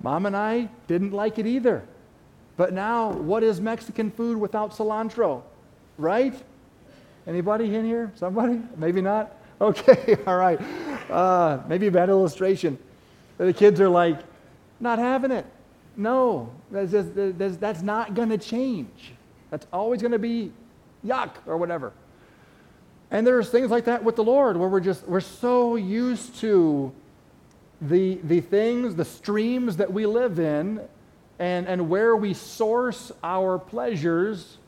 Mom 0.00 0.26
and 0.26 0.36
I 0.36 0.68
didn't 0.86 1.10
like 1.10 1.40
it 1.40 1.46
either. 1.46 1.82
But 2.56 2.72
now, 2.72 3.10
what 3.10 3.42
is 3.42 3.60
Mexican 3.60 4.12
food 4.12 4.38
without 4.38 4.70
cilantro? 4.70 5.42
Right? 5.98 6.40
Anybody 7.26 7.74
in 7.74 7.84
here? 7.84 8.12
Somebody? 8.14 8.60
Maybe 8.76 9.02
not? 9.02 9.36
Okay, 9.60 10.16
all 10.26 10.36
right. 10.36 10.60
Uh, 11.10 11.58
maybe 11.66 11.88
a 11.88 11.90
bad 11.90 12.08
illustration. 12.08 12.78
The 13.38 13.52
kids 13.52 13.80
are 13.80 13.88
like, 13.88 14.20
not 14.78 15.00
having 15.00 15.32
it. 15.32 15.46
No, 15.96 16.50
that's, 16.70 16.92
just, 16.92 17.10
that's, 17.14 17.56
that's 17.56 17.82
not 17.82 18.14
going 18.14 18.28
to 18.30 18.38
change. 18.38 19.12
That's 19.50 19.66
always 19.72 20.00
going 20.00 20.12
to 20.12 20.18
be 20.18 20.52
yuck 21.04 21.30
or 21.46 21.56
whatever. 21.56 21.92
And 23.10 23.26
there's 23.26 23.50
things 23.50 23.70
like 23.70 23.84
that 23.86 24.04
with 24.04 24.16
the 24.16 24.24
Lord 24.24 24.56
where 24.56 24.68
we're 24.68 24.80
just, 24.80 25.06
we're 25.08 25.20
so 25.20 25.76
used 25.76 26.36
to 26.40 26.92
the, 27.80 28.20
the 28.24 28.40
things, 28.40 28.94
the 28.94 29.04
streams 29.04 29.76
that 29.78 29.92
we 29.92 30.06
live 30.06 30.38
in, 30.38 30.80
and, 31.38 31.66
and 31.66 31.88
where 31.88 32.14
we 32.14 32.34
source 32.34 33.10
our 33.24 33.58
pleasures 33.58 34.58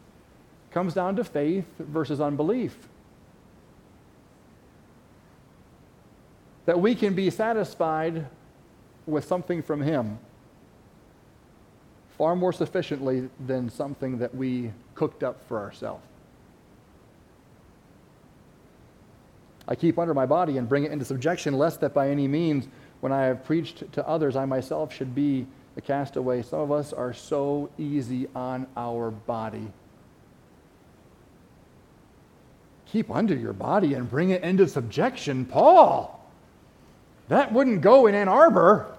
comes 0.70 0.94
down 0.94 1.16
to 1.16 1.24
faith 1.24 1.66
versus 1.78 2.20
unbelief. 2.20 2.76
That 6.64 6.80
we 6.80 6.94
can 6.94 7.14
be 7.14 7.28
satisfied 7.30 8.26
with 9.06 9.24
something 9.24 9.62
from 9.62 9.82
Him 9.82 10.18
far 12.22 12.36
more 12.36 12.52
sufficiently 12.52 13.28
than 13.48 13.68
something 13.68 14.16
that 14.16 14.32
we 14.32 14.70
cooked 14.94 15.24
up 15.24 15.44
for 15.48 15.58
ourselves. 15.58 16.04
I 19.66 19.74
keep 19.74 19.98
under 19.98 20.14
my 20.14 20.24
body 20.24 20.56
and 20.56 20.68
bring 20.68 20.84
it 20.84 20.92
into 20.92 21.04
subjection, 21.04 21.58
lest 21.58 21.80
that 21.80 21.92
by 21.92 22.10
any 22.10 22.28
means, 22.28 22.68
when 23.00 23.10
I 23.10 23.22
have 23.24 23.44
preached 23.44 23.90
to 23.94 24.06
others, 24.06 24.36
I 24.36 24.44
myself 24.44 24.94
should 24.94 25.16
be 25.16 25.48
a 25.76 25.80
castaway. 25.80 26.42
Some 26.42 26.60
of 26.60 26.70
us 26.70 26.92
are 26.92 27.12
so 27.12 27.68
easy 27.76 28.28
on 28.36 28.68
our 28.76 29.10
body. 29.10 29.66
Keep 32.86 33.10
under 33.10 33.34
your 33.34 33.52
body 33.52 33.94
and 33.94 34.08
bring 34.08 34.30
it 34.30 34.44
into 34.44 34.68
subjection. 34.68 35.44
Paul, 35.44 36.24
that 37.26 37.52
wouldn't 37.52 37.80
go 37.80 38.06
in 38.06 38.14
Ann 38.14 38.28
Arbor. 38.28 38.96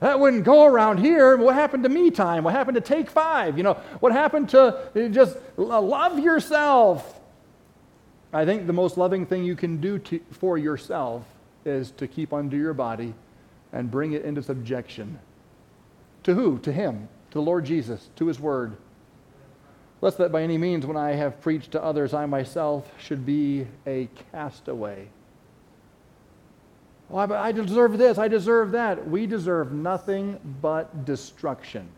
That 0.00 0.20
wouldn't 0.20 0.44
go 0.44 0.64
around 0.64 0.98
here. 0.98 1.36
What 1.36 1.54
happened 1.54 1.84
to 1.84 1.88
me 1.88 2.10
time? 2.10 2.44
What 2.44 2.54
happened 2.54 2.74
to 2.74 2.82
take 2.82 3.08
five? 3.08 3.56
You 3.56 3.64
know, 3.64 3.74
what 4.00 4.12
happened 4.12 4.50
to 4.50 4.62
uh, 4.62 5.08
just 5.08 5.36
uh, 5.56 5.80
love 5.80 6.18
yourself? 6.18 7.20
I 8.32 8.44
think 8.44 8.66
the 8.66 8.72
most 8.74 8.98
loving 8.98 9.24
thing 9.24 9.44
you 9.44 9.56
can 9.56 9.78
do 9.78 9.98
to, 10.00 10.20
for 10.32 10.58
yourself 10.58 11.24
is 11.64 11.90
to 11.92 12.06
keep 12.06 12.32
under 12.32 12.56
your 12.56 12.74
body 12.74 13.14
and 13.72 13.90
bring 13.90 14.12
it 14.12 14.24
into 14.24 14.42
subjection. 14.42 15.18
To 16.24 16.34
who? 16.34 16.58
To 16.58 16.72
Him, 16.72 17.08
to 17.30 17.38
the 17.38 17.42
Lord 17.42 17.64
Jesus, 17.64 18.10
to 18.16 18.26
His 18.26 18.38
Word. 18.38 18.76
Lest 20.02 20.18
that 20.18 20.30
by 20.30 20.42
any 20.42 20.58
means, 20.58 20.84
when 20.84 20.96
I 20.96 21.12
have 21.12 21.40
preached 21.40 21.72
to 21.72 21.82
others, 21.82 22.12
I 22.12 22.26
myself 22.26 22.90
should 22.98 23.24
be 23.24 23.66
a 23.86 24.08
castaway. 24.30 25.08
Oh, 27.10 27.18
I 27.18 27.52
deserve 27.52 27.98
this, 27.98 28.18
I 28.18 28.28
deserve 28.28 28.72
that. 28.72 29.08
We 29.08 29.26
deserve 29.26 29.72
nothing 29.72 30.40
but 30.60 31.04
destruction. 31.04 31.88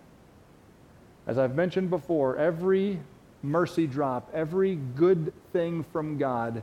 As 1.26 1.38
I've 1.38 1.54
mentioned 1.54 1.90
before, 1.90 2.36
every 2.36 3.00
mercy 3.42 3.86
drop, 3.86 4.30
every 4.34 4.76
good 4.76 5.32
thing 5.52 5.82
from 5.82 6.18
God, 6.18 6.62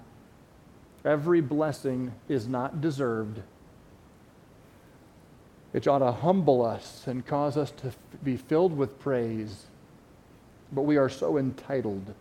every 1.03 1.41
blessing 1.41 2.11
is 2.27 2.47
not 2.47 2.81
deserved. 2.81 3.41
It 5.73 5.87
ought 5.87 5.99
to 5.99 6.11
humble 6.11 6.65
us 6.65 7.05
and 7.07 7.25
cause 7.25 7.57
us 7.57 7.71
to 7.71 7.91
be 8.23 8.37
filled 8.37 8.77
with 8.77 8.99
praise, 8.99 9.65
but 10.71 10.83
we 10.83 10.97
are 10.97 11.09
so 11.09 11.37
entitled. 11.37 12.13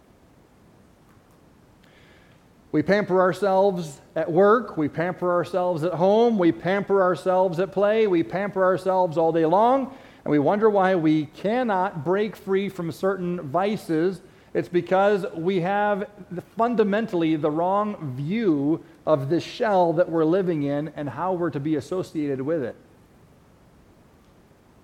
We 2.74 2.82
pamper 2.82 3.20
ourselves 3.20 4.00
at 4.16 4.32
work. 4.32 4.76
We 4.76 4.88
pamper 4.88 5.30
ourselves 5.30 5.84
at 5.84 5.92
home. 5.92 6.40
We 6.40 6.50
pamper 6.50 7.02
ourselves 7.02 7.60
at 7.60 7.70
play. 7.70 8.08
We 8.08 8.24
pamper 8.24 8.64
ourselves 8.64 9.16
all 9.16 9.30
day 9.30 9.46
long. 9.46 9.96
And 10.24 10.32
we 10.32 10.40
wonder 10.40 10.68
why 10.68 10.96
we 10.96 11.26
cannot 11.26 12.04
break 12.04 12.34
free 12.34 12.68
from 12.68 12.90
certain 12.90 13.40
vices. 13.42 14.22
It's 14.54 14.68
because 14.68 15.24
we 15.36 15.60
have 15.60 16.10
fundamentally 16.56 17.36
the 17.36 17.48
wrong 17.48 18.16
view 18.16 18.84
of 19.06 19.28
the 19.30 19.38
shell 19.38 19.92
that 19.92 20.10
we're 20.10 20.24
living 20.24 20.64
in 20.64 20.88
and 20.96 21.08
how 21.08 21.32
we're 21.32 21.50
to 21.50 21.60
be 21.60 21.76
associated 21.76 22.40
with 22.40 22.64
it. 22.64 22.74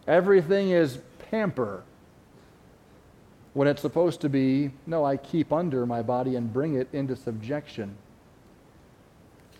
Everything 0.07 0.71
is 0.71 1.01
pamper 1.29 1.83
when 3.53 3.67
it's 3.67 3.83
supposed 3.83 4.21
to 4.21 4.29
be, 4.29 4.71
no, 4.87 5.05
I 5.05 5.17
keep 5.17 5.53
under 5.53 5.85
my 5.87 6.03
body 6.03 6.37
and 6.37 6.53
bring 6.53 6.75
it 6.75 6.89
into 6.93 7.17
subjection. 7.17 7.97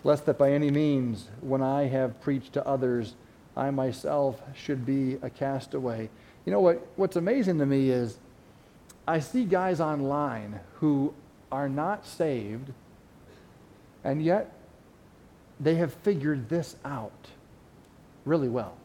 Lest 0.03 0.25
that 0.25 0.37
by 0.37 0.51
any 0.51 0.71
means, 0.71 1.27
when 1.41 1.61
I 1.61 1.83
have 1.83 2.19
preached 2.21 2.53
to 2.53 2.65
others, 2.65 3.15
I 3.55 3.69
myself 3.69 4.41
should 4.55 4.85
be 4.85 5.17
a 5.21 5.29
castaway. 5.29 6.09
You 6.45 6.51
know 6.51 6.61
what? 6.61 6.87
What's 6.95 7.17
amazing 7.17 7.59
to 7.59 7.65
me 7.65 7.89
is 7.89 8.17
I 9.07 9.19
see 9.19 9.43
guys 9.45 9.81
online 9.81 10.59
who 10.75 11.13
are 11.51 11.69
not 11.69 12.05
saved, 12.05 12.71
and 14.03 14.23
yet 14.23 14.51
they 15.59 15.75
have 15.75 15.93
figured 15.93 16.49
this 16.49 16.77
out 16.85 17.27
really 18.25 18.49
well. 18.49 18.75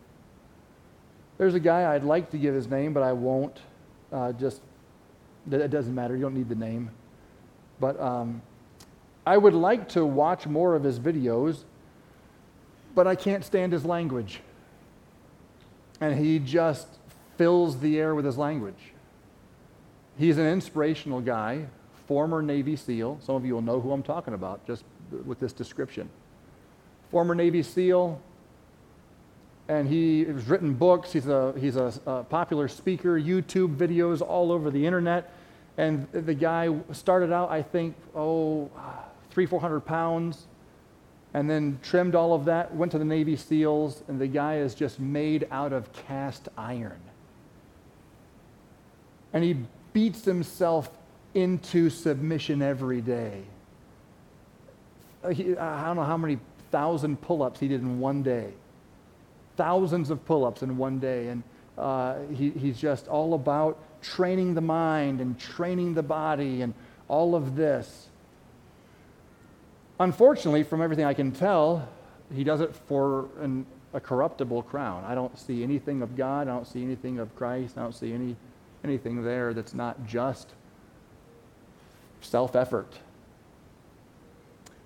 There's 1.38 1.54
a 1.54 1.60
guy 1.60 1.94
I'd 1.94 2.04
like 2.04 2.30
to 2.32 2.38
give 2.38 2.54
his 2.54 2.68
name, 2.68 2.92
but 2.92 3.02
I 3.02 3.12
won't, 3.12 3.60
uh, 4.12 4.32
just 4.32 4.60
it 5.50 5.70
doesn't 5.70 5.94
matter. 5.94 6.14
You 6.14 6.22
don't 6.22 6.34
need 6.34 6.48
the 6.48 6.54
name. 6.54 6.90
But 7.80 8.00
um, 8.00 8.42
I 9.26 9.36
would 9.36 9.54
like 9.54 9.88
to 9.90 10.04
watch 10.04 10.46
more 10.46 10.74
of 10.74 10.82
his 10.82 10.98
videos, 10.98 11.64
but 12.94 13.06
I 13.06 13.14
can't 13.14 13.44
stand 13.44 13.72
his 13.72 13.84
language. 13.84 14.40
And 16.00 16.18
he 16.18 16.38
just 16.38 16.86
fills 17.36 17.80
the 17.80 17.98
air 17.98 18.14
with 18.14 18.24
his 18.24 18.38
language. 18.38 18.92
He's 20.18 20.38
an 20.38 20.46
inspirational 20.46 21.20
guy, 21.20 21.66
former 22.06 22.40
Navy 22.40 22.76
SEAL. 22.76 23.18
Some 23.22 23.34
of 23.34 23.44
you 23.44 23.54
will 23.54 23.62
know 23.62 23.80
who 23.80 23.92
I'm 23.92 24.02
talking 24.02 24.34
about 24.34 24.66
just 24.66 24.84
with 25.24 25.38
this 25.40 25.52
description. 25.52 26.08
Former 27.10 27.34
Navy 27.34 27.62
SEAL, 27.62 28.20
and 29.68 29.88
he 29.88 30.24
has 30.24 30.46
written 30.46 30.74
books. 30.74 31.12
He's 31.12 31.26
a, 31.26 31.54
he's 31.58 31.76
a, 31.76 31.92
a, 32.06 32.24
popular 32.24 32.68
speaker, 32.68 33.20
YouTube 33.20 33.76
videos 33.76 34.20
all 34.22 34.52
over 34.52 34.70
the 34.70 34.86
internet. 34.86 35.32
And 35.78 36.10
the 36.12 36.34
guy 36.34 36.74
started 36.92 37.32
out, 37.32 37.50
I 37.50 37.62
think, 37.62 37.94
oh, 38.14 38.70
three, 39.30 39.46
400 39.46 39.80
pounds, 39.80 40.46
and 41.34 41.50
then 41.50 41.78
trimmed 41.82 42.14
all 42.14 42.32
of 42.32 42.46
that, 42.46 42.74
went 42.74 42.92
to 42.92 42.98
the 42.98 43.04
Navy 43.04 43.36
SEALs, 43.36 44.02
and 44.08 44.18
the 44.18 44.26
guy 44.26 44.56
is 44.56 44.74
just 44.74 44.98
made 44.98 45.46
out 45.50 45.72
of 45.72 45.92
cast 45.92 46.48
iron. 46.56 47.00
And 49.32 49.44
he 49.44 49.58
beats 49.92 50.24
himself 50.24 50.88
into 51.34 51.90
submission 51.90 52.62
every 52.62 53.02
day. 53.02 53.42
Uh, 55.22 55.28
he, 55.28 55.56
I 55.56 55.84
don't 55.84 55.96
know 55.96 56.04
how 56.04 56.16
many 56.16 56.38
thousand 56.70 57.20
pull 57.20 57.42
ups 57.42 57.60
he 57.60 57.68
did 57.68 57.82
in 57.82 58.00
one 58.00 58.22
day 58.22 58.52
thousands 59.56 60.10
of 60.10 60.24
pull 60.24 60.44
ups 60.44 60.62
in 60.62 60.76
one 60.76 60.98
day. 60.98 61.28
And 61.28 61.42
uh, 61.78 62.16
he, 62.34 62.50
he's 62.50 62.78
just 62.78 63.08
all 63.08 63.34
about 63.34 63.78
training 64.02 64.54
the 64.54 64.60
mind 64.60 65.20
and 65.20 65.38
training 65.38 65.94
the 65.94 66.02
body 66.02 66.62
and 66.62 66.74
all 67.08 67.34
of 67.34 67.56
this. 67.56 68.08
Unfortunately, 69.98 70.62
from 70.62 70.82
everything 70.82 71.04
I 71.04 71.14
can 71.14 71.32
tell, 71.32 71.88
he 72.34 72.44
does 72.44 72.60
it 72.60 72.74
for 72.86 73.28
an, 73.40 73.66
a 73.94 74.00
corruptible 74.00 74.62
crown. 74.62 75.04
I 75.06 75.14
don't 75.14 75.38
see 75.38 75.62
anything 75.62 76.02
of 76.02 76.16
God. 76.16 76.48
I 76.48 76.52
don't 76.52 76.66
see 76.66 76.82
anything 76.82 77.18
of 77.18 77.34
Christ. 77.36 77.78
I 77.78 77.82
don't 77.82 77.94
see 77.94 78.12
any, 78.12 78.36
anything 78.84 79.24
there 79.24 79.54
that's 79.54 79.74
not 79.74 80.06
just 80.06 80.52
self 82.20 82.56
effort. 82.56 82.92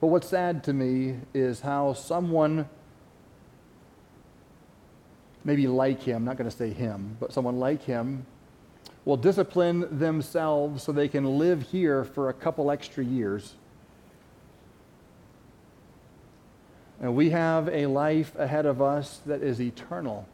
But 0.01 0.09
what's 0.09 0.29
sad 0.29 0.65
to 0.65 0.73
me 0.73 1.17
is 1.35 1.61
how 1.61 1.93
someone 1.93 2.69
maybe 5.45 5.67
like 5.67 6.03
him, 6.03 6.25
not 6.25 6.37
going 6.37 6.51
to 6.51 6.57
say 6.57 6.71
him, 6.71 7.17
but 7.21 7.33
someone 7.33 7.59
like 7.59 7.83
him, 7.83 8.27
will 9.05 9.17
discipline 9.17 9.99
themselves 9.99 10.83
so 10.83 10.93
they 10.93 11.09
can 11.09 11.39
live 11.39 11.63
here 11.63 12.05
for 12.05 12.29
a 12.29 12.33
couple 12.33 12.71
extra 12.71 13.05
years. 13.05 13.55
And 17.01 17.17
we 17.17 17.31
have 17.31 17.69
a 17.69 17.87
life 17.87 18.33
ahead 18.39 18.67
of 18.67 18.83
us 18.83 19.21
that 19.25 19.43
is 19.43 19.61
eternal. 19.61 20.29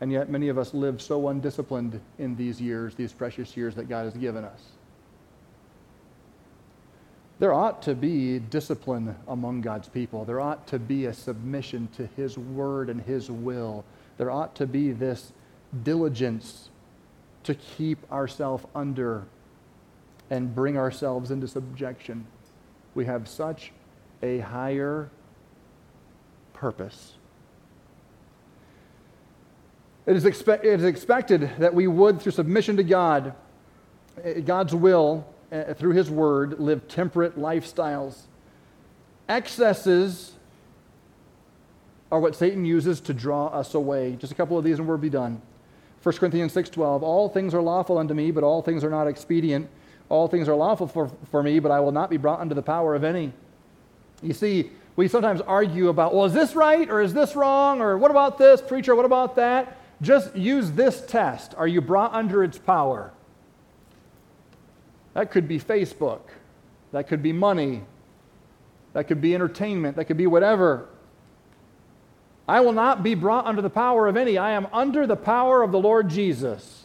And 0.00 0.10
yet, 0.10 0.30
many 0.30 0.48
of 0.48 0.58
us 0.58 0.72
live 0.74 1.00
so 1.00 1.28
undisciplined 1.28 2.00
in 2.18 2.34
these 2.34 2.60
years, 2.60 2.94
these 2.94 3.12
precious 3.12 3.56
years 3.56 3.74
that 3.76 3.88
God 3.88 4.04
has 4.06 4.14
given 4.14 4.44
us. 4.44 4.60
There 7.42 7.52
ought 7.52 7.82
to 7.82 7.96
be 7.96 8.38
discipline 8.38 9.16
among 9.26 9.62
God's 9.62 9.88
people. 9.88 10.24
There 10.24 10.40
ought 10.40 10.64
to 10.68 10.78
be 10.78 11.06
a 11.06 11.12
submission 11.12 11.88
to 11.96 12.06
His 12.14 12.38
word 12.38 12.88
and 12.88 13.02
His 13.02 13.32
will. 13.32 13.84
There 14.16 14.30
ought 14.30 14.54
to 14.54 14.66
be 14.68 14.92
this 14.92 15.32
diligence 15.82 16.68
to 17.42 17.56
keep 17.56 17.98
ourselves 18.12 18.64
under 18.76 19.24
and 20.30 20.54
bring 20.54 20.78
ourselves 20.78 21.32
into 21.32 21.48
subjection. 21.48 22.28
We 22.94 23.06
have 23.06 23.26
such 23.26 23.72
a 24.22 24.38
higher 24.38 25.10
purpose. 26.52 27.14
It 30.06 30.14
is, 30.14 30.24
expe- 30.24 30.62
it 30.62 30.78
is 30.78 30.84
expected 30.84 31.50
that 31.58 31.74
we 31.74 31.88
would, 31.88 32.22
through 32.22 32.30
submission 32.30 32.76
to 32.76 32.84
God, 32.84 33.34
eh, 34.22 34.38
God's 34.38 34.76
will, 34.76 35.26
uh, 35.52 35.74
through 35.74 35.92
His 35.92 36.10
Word, 36.10 36.58
live 36.58 36.88
temperate 36.88 37.38
lifestyles. 37.38 38.22
Excesses 39.28 40.32
are 42.10 42.20
what 42.20 42.34
Satan 42.34 42.64
uses 42.64 43.00
to 43.00 43.14
draw 43.14 43.46
us 43.48 43.74
away. 43.74 44.16
Just 44.16 44.32
a 44.32 44.34
couple 44.34 44.58
of 44.58 44.64
these 44.64 44.78
and 44.78 44.88
we'll 44.88 44.98
be 44.98 45.10
done. 45.10 45.40
1 46.02 46.16
Corinthians 46.16 46.52
6.12, 46.52 47.02
All 47.02 47.28
things 47.28 47.54
are 47.54 47.62
lawful 47.62 47.98
unto 47.98 48.12
me, 48.12 48.30
but 48.30 48.42
all 48.42 48.60
things 48.60 48.82
are 48.82 48.90
not 48.90 49.06
expedient. 49.06 49.68
All 50.08 50.28
things 50.28 50.48
are 50.48 50.54
lawful 50.54 50.86
for, 50.86 51.10
for 51.30 51.42
me, 51.42 51.58
but 51.58 51.70
I 51.70 51.80
will 51.80 51.92
not 51.92 52.10
be 52.10 52.16
brought 52.16 52.40
under 52.40 52.54
the 52.54 52.62
power 52.62 52.94
of 52.94 53.04
any. 53.04 53.32
You 54.22 54.34
see, 54.34 54.70
we 54.96 55.08
sometimes 55.08 55.40
argue 55.40 55.88
about, 55.88 56.14
well, 56.14 56.26
is 56.26 56.34
this 56.34 56.54
right 56.54 56.88
or 56.90 57.00
is 57.00 57.14
this 57.14 57.34
wrong? 57.34 57.80
Or 57.80 57.96
what 57.96 58.10
about 58.10 58.36
this, 58.36 58.60
preacher? 58.60 58.94
What 58.94 59.06
about 59.06 59.36
that? 59.36 59.78
Just 60.02 60.34
use 60.36 60.72
this 60.72 61.04
test. 61.06 61.54
Are 61.56 61.68
you 61.68 61.80
brought 61.80 62.12
under 62.12 62.44
its 62.44 62.58
power? 62.58 63.12
That 65.14 65.30
could 65.30 65.46
be 65.46 65.58
Facebook. 65.58 66.20
That 66.92 67.08
could 67.08 67.22
be 67.22 67.32
money. 67.32 67.82
That 68.92 69.04
could 69.04 69.20
be 69.20 69.34
entertainment. 69.34 69.96
That 69.96 70.06
could 70.06 70.16
be 70.16 70.26
whatever. 70.26 70.88
I 72.48 72.60
will 72.60 72.72
not 72.72 73.02
be 73.02 73.14
brought 73.14 73.46
under 73.46 73.62
the 73.62 73.70
power 73.70 74.06
of 74.08 74.16
any. 74.16 74.36
I 74.36 74.52
am 74.52 74.66
under 74.72 75.06
the 75.06 75.16
power 75.16 75.62
of 75.62 75.72
the 75.72 75.78
Lord 75.78 76.08
Jesus. 76.08 76.84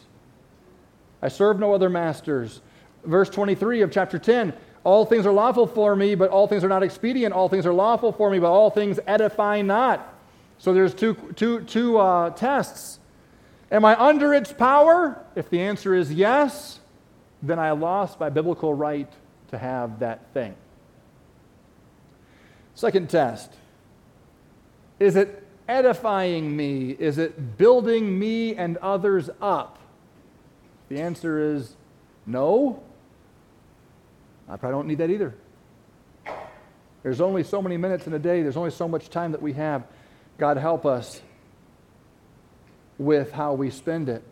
I 1.21 1.30
serve 1.30 1.59
no 1.59 1.73
other 1.73 1.89
masters. 1.89 2.61
Verse 3.03 3.30
23 3.30 3.82
of 3.82 3.91
chapter 3.91 4.19
10 4.19 4.53
All 4.84 5.05
things 5.05 5.25
are 5.25 5.34
lawful 5.34 5.67
for 5.67 5.95
me, 5.95 6.15
but 6.15 6.30
all 6.30 6.47
things 6.47 6.63
are 6.63 6.69
not 6.69 6.84
expedient. 6.84 7.34
All 7.34 7.49
things 7.49 7.65
are 7.65 7.73
lawful 7.73 8.11
for 8.11 8.30
me, 8.30 8.39
but 8.39 8.51
all 8.51 8.69
things 8.69 8.99
edify 9.07 9.61
not. 9.61 10.13
So 10.59 10.73
there's 10.73 10.93
two, 10.93 11.15
two, 11.36 11.61
two 11.61 11.97
uh, 11.97 12.32
tests. 12.32 12.99
Am 13.71 13.84
I 13.84 13.99
under 13.99 14.34
its 14.34 14.53
power? 14.53 15.21
If 15.36 15.49
the 15.49 15.59
answer 15.59 15.93
is 15.93 16.13
yes, 16.13 16.80
then 17.42 17.60
I 17.60 17.72
lost 17.72 18.20
my 18.20 18.30
biblical 18.30 18.74
right 18.74 19.12
to 19.50 19.58
have 19.58 20.00
that 20.00 20.34
thing. 20.34 20.56
Second 22.76 23.10
test 23.10 23.52
Is 25.00 25.16
it 25.16 25.44
edifying 25.68 26.56
me? 26.56 26.92
Is 26.92 27.18
it 27.18 27.58
building 27.58 28.18
me 28.18 28.56
and 28.56 28.78
others 28.78 29.30
up? 29.42 29.80
The 30.90 31.02
answer 31.02 31.56
is 31.56 31.76
no. 32.26 32.82
I 34.50 34.56
probably 34.56 34.78
don't 34.78 34.88
need 34.88 35.00
that 35.00 35.10
either. 35.10 35.36
There's 37.04 37.22
only 37.22 37.44
so 37.44 37.62
many 37.62 37.78
minutes 37.78 38.08
in 38.08 38.14
a 38.14 38.20
day, 38.20 38.42
there's 38.42 38.58
only 38.58 38.72
so 38.72 38.88
much 38.88 39.10
time 39.10 39.32
that 39.32 39.42
we 39.42 39.54
have. 39.54 39.86
God 40.38 40.58
help 40.58 40.86
us 40.86 41.22
with 42.98 43.32
how 43.32 43.54
we 43.54 43.70
spend 43.70 44.10
it. 44.10 44.24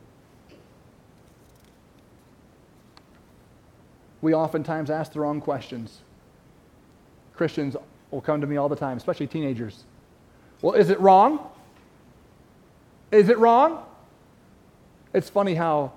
We 4.21 4.33
oftentimes 4.33 4.89
ask 4.89 5.13
the 5.13 5.19
wrong 5.19 5.41
questions. 5.41 5.99
Christians 7.35 7.75
will 8.11 8.21
come 8.21 8.41
to 8.41 8.47
me 8.47 8.57
all 8.57 8.69
the 8.69 8.75
time, 8.75 8.97
especially 8.97 9.27
teenagers. 9.27 9.83
Well, 10.61 10.73
is 10.73 10.89
it 10.89 10.99
wrong? 10.99 11.49
Is 13.11 13.29
it 13.29 13.37
wrong? 13.37 13.83
It's 15.13 15.29
funny 15.29 15.53
how 15.53 15.93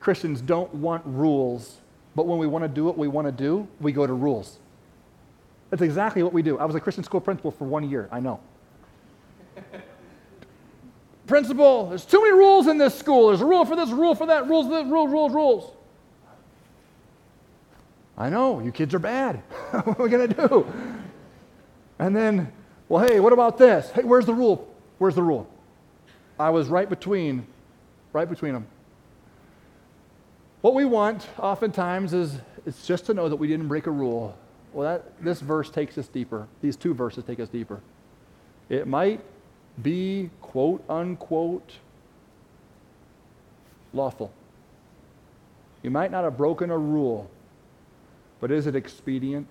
Christians 0.00 0.40
don't 0.40 0.72
want 0.74 1.02
rules, 1.06 1.78
but 2.14 2.26
when 2.26 2.38
we 2.38 2.46
want 2.46 2.64
to 2.64 2.68
do 2.68 2.84
what 2.84 2.98
we 2.98 3.08
want 3.08 3.26
to 3.26 3.32
do, 3.32 3.68
we 3.80 3.92
go 3.92 4.06
to 4.06 4.12
rules. 4.12 4.58
That's 5.70 5.82
exactly 5.82 6.22
what 6.22 6.32
we 6.32 6.42
do. 6.42 6.58
I 6.58 6.64
was 6.64 6.74
a 6.74 6.80
Christian 6.80 7.04
school 7.04 7.20
principal 7.20 7.50
for 7.50 7.64
one 7.64 7.88
year, 7.88 8.08
I 8.10 8.20
know 8.20 8.40
principal, 11.26 11.88
there's 11.88 12.04
too 12.04 12.20
many 12.20 12.32
rules 12.32 12.66
in 12.66 12.78
this 12.78 12.98
school. 12.98 13.28
There's 13.28 13.42
a 13.42 13.46
rule 13.46 13.64
for 13.64 13.76
this, 13.76 13.90
rule 13.90 14.14
for 14.14 14.26
that, 14.26 14.48
rules, 14.48 14.66
rules, 14.66 15.10
rules, 15.10 15.32
rules. 15.32 15.72
I 18.18 18.28
know, 18.28 18.58
you 18.58 18.72
kids 18.72 18.94
are 18.94 18.98
bad. 18.98 19.36
what 19.70 19.98
are 19.98 20.02
we 20.02 20.10
going 20.10 20.28
to 20.28 20.48
do? 20.48 20.66
And 22.00 22.14
then, 22.14 22.52
well, 22.88 23.06
hey, 23.06 23.20
what 23.20 23.32
about 23.32 23.58
this? 23.58 23.90
Hey, 23.92 24.02
where's 24.02 24.26
the 24.26 24.34
rule? 24.34 24.68
Where's 24.98 25.14
the 25.14 25.22
rule? 25.22 25.48
I 26.38 26.50
was 26.50 26.68
right 26.68 26.88
between, 26.88 27.46
right 28.12 28.28
between 28.28 28.54
them. 28.54 28.66
What 30.60 30.74
we 30.74 30.84
want 30.84 31.28
oftentimes 31.38 32.12
is 32.12 32.38
it's 32.66 32.84
just 32.84 33.06
to 33.06 33.14
know 33.14 33.28
that 33.28 33.36
we 33.36 33.46
didn't 33.46 33.68
break 33.68 33.86
a 33.86 33.90
rule. 33.92 34.36
Well, 34.72 34.88
that, 34.88 35.22
this 35.22 35.40
verse 35.40 35.70
takes 35.70 35.96
us 35.96 36.08
deeper. 36.08 36.48
These 36.60 36.76
two 36.76 36.94
verses 36.94 37.24
take 37.24 37.38
us 37.38 37.48
deeper. 37.48 37.80
It 38.68 38.86
might 38.86 39.20
be 39.80 40.30
quote 40.42 40.84
unquote 40.88 41.74
lawful. 43.92 44.32
You 45.82 45.90
might 45.90 46.10
not 46.10 46.24
have 46.24 46.36
broken 46.36 46.70
a 46.70 46.78
rule, 46.78 47.30
but 48.40 48.50
is 48.50 48.66
it 48.66 48.76
expedient? 48.76 49.46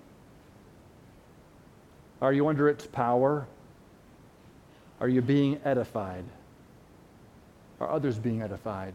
Are 2.21 2.33
you 2.33 2.47
under 2.47 2.69
its 2.69 2.87
power? 2.87 3.47
Are 4.99 5.07
you 5.07 5.21
being 5.21 5.59
edified? 5.63 6.23
Are 7.79 7.89
others 7.89 8.17
being 8.17 8.41
edified? 8.41 8.93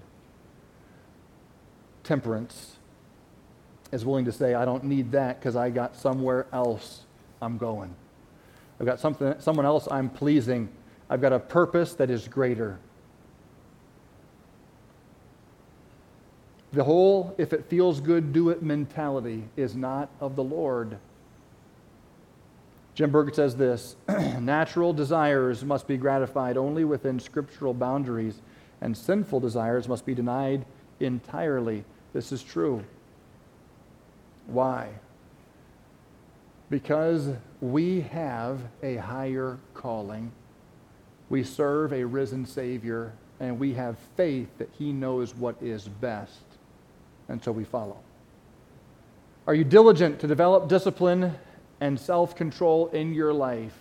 Temperance 2.03 2.77
is 3.93 4.05
willing 4.05 4.25
to 4.25 4.33
say, 4.33 4.55
I 4.55 4.65
don't 4.65 4.85
need 4.85 5.13
that 5.13 5.39
because 5.39 5.55
I 5.55 5.71
got 5.71 5.97
somewhere 5.97 6.47
else 6.53 7.03
I'm 7.41 7.59
going. 7.59 7.95
I've 8.81 8.87
got 8.87 8.99
something, 8.99 9.35
someone 9.39 9.67
else 9.67 9.87
I'm 9.91 10.11
pleasing 10.11 10.69
I've 11.13 11.21
got 11.21 11.35
a 11.35 11.39
purpose 11.39 11.93
that 11.97 12.09
is 12.09 12.27
greater. 12.27 12.79
The 16.73 16.85
whole, 16.85 17.35
if 17.39 17.53
it 17.53 17.67
feels 17.67 18.01
good, 18.01 18.33
do 18.33 18.49
it 18.49 18.63
mentality 18.63 19.45
is 19.57 19.77
not 19.77 20.09
of 20.21 20.37
the 20.37 20.43
Lord. 20.43 20.99
Jim 22.95 23.11
Berg 23.11 23.35
says 23.35 23.57
this 23.57 23.97
natural 24.41 24.93
desires 24.93 25.65
must 25.65 25.87
be 25.87 25.97
gratified 25.97 26.57
only 26.57 26.85
within 26.85 27.21
scriptural 27.21 27.75
boundaries, 27.75 28.41
and 28.81 28.97
sinful 28.97 29.41
desires 29.41 29.89
must 29.89 30.07
be 30.07 30.15
denied 30.15 30.65
entirely. 31.01 31.85
This 32.13 32.33
is 32.33 32.43
true. 32.43 32.85
Why? 34.47 34.89
Because 36.71 37.31
we 37.61 38.01
have 38.01 38.61
a 38.83 38.97
higher 38.97 39.59
calling 39.75 40.33
we 41.33 41.43
serve 41.43 41.95
a 41.95 42.05
risen 42.05 42.45
Savior, 42.45 43.15
and 43.41 43.59
we 43.59 43.73
have 43.73 43.97
faith 44.19 44.51
that 44.59 44.69
He 44.79 44.93
knows 44.93 45.35
what 45.35 45.57
is 45.63 45.89
best, 45.89 46.45
and 47.29 47.43
so 47.43 47.53
we 47.53 47.65
follow. 47.65 47.99
Are 49.47 49.55
you 49.55 49.65
diligent 49.65 50.21
to 50.21 50.27
develop 50.27 50.69
discipline 50.69 51.35
and 51.81 51.99
self 51.99 52.37
control 52.37 52.89
in 52.89 53.15
your 53.15 53.33
life? 53.33 53.77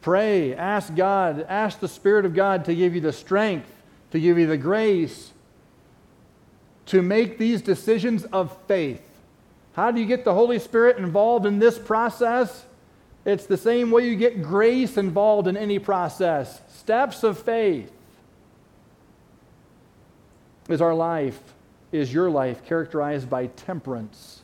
Pray, 0.00 0.54
ask 0.54 0.94
God, 0.94 1.46
ask 1.48 1.80
the 1.80 1.88
Spirit 1.88 2.24
of 2.24 2.34
God 2.34 2.66
to 2.66 2.74
give 2.74 2.94
you 2.94 3.00
the 3.00 3.12
strength, 3.12 3.70
to 4.10 4.20
give 4.20 4.38
you 4.38 4.46
the 4.46 4.58
grace 4.58 5.32
to 6.86 7.02
make 7.02 7.38
these 7.38 7.62
decisions 7.62 8.24
of 8.24 8.56
faith. 8.66 9.02
How 9.74 9.90
do 9.90 10.00
you 10.00 10.06
get 10.06 10.24
the 10.24 10.34
Holy 10.34 10.58
Spirit 10.58 10.98
involved 10.98 11.46
in 11.46 11.58
this 11.58 11.78
process? 11.78 12.64
It's 13.24 13.46
the 13.46 13.56
same 13.56 13.90
way 13.90 14.06
you 14.06 14.16
get 14.16 14.42
grace 14.42 14.96
involved 14.96 15.48
in 15.48 15.56
any 15.56 15.78
process. 15.78 16.60
Steps 16.72 17.22
of 17.22 17.38
faith. 17.38 17.90
Is 20.68 20.80
our 20.80 20.94
life, 20.94 21.38
is 21.94 22.12
your 22.12 22.28
life 22.28 22.64
characterized 22.64 23.30
by 23.30 23.46
temperance? 23.46 24.42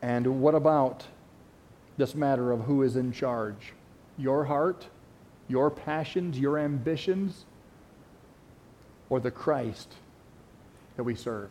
And 0.00 0.40
what 0.40 0.54
about 0.54 1.04
this 1.98 2.14
matter 2.14 2.50
of 2.50 2.62
who 2.62 2.82
is 2.82 2.96
in 2.96 3.12
charge? 3.12 3.74
Your 4.16 4.44
heart, 4.44 4.86
your 5.48 5.70
passions, 5.70 6.38
your 6.38 6.58
ambitions, 6.58 7.44
or 9.10 9.20
the 9.20 9.30
Christ 9.30 9.92
that 10.96 11.04
we 11.04 11.14
serve? 11.14 11.50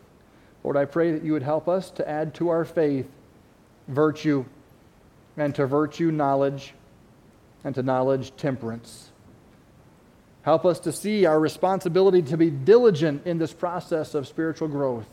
Lord, 0.64 0.76
I 0.76 0.84
pray 0.84 1.12
that 1.12 1.22
you 1.22 1.32
would 1.32 1.44
help 1.44 1.68
us 1.68 1.90
to 1.92 2.08
add 2.08 2.34
to 2.34 2.48
our 2.48 2.64
faith 2.64 3.06
virtue, 3.86 4.44
and 5.36 5.54
to 5.54 5.66
virtue, 5.66 6.10
knowledge, 6.10 6.74
and 7.62 7.76
to 7.76 7.82
knowledge, 7.82 8.34
temperance. 8.36 9.12
Help 10.48 10.64
us 10.64 10.80
to 10.80 10.92
see 10.92 11.26
our 11.26 11.38
responsibility 11.38 12.22
to 12.22 12.38
be 12.38 12.48
diligent 12.48 13.26
in 13.26 13.36
this 13.36 13.52
process 13.52 14.14
of 14.14 14.26
spiritual 14.26 14.66
growth. 14.66 15.04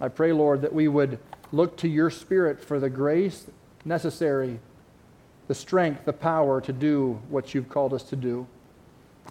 I 0.00 0.06
pray, 0.06 0.32
Lord, 0.32 0.62
that 0.62 0.72
we 0.72 0.86
would 0.86 1.18
look 1.50 1.76
to 1.78 1.88
your 1.88 2.08
Spirit 2.08 2.62
for 2.62 2.78
the 2.78 2.88
grace 2.88 3.48
necessary, 3.84 4.60
the 5.48 5.56
strength, 5.56 6.04
the 6.04 6.12
power 6.12 6.60
to 6.60 6.72
do 6.72 7.20
what 7.30 7.52
you've 7.52 7.68
called 7.68 7.92
us 7.92 8.04
to 8.04 8.14
do. 8.14 8.46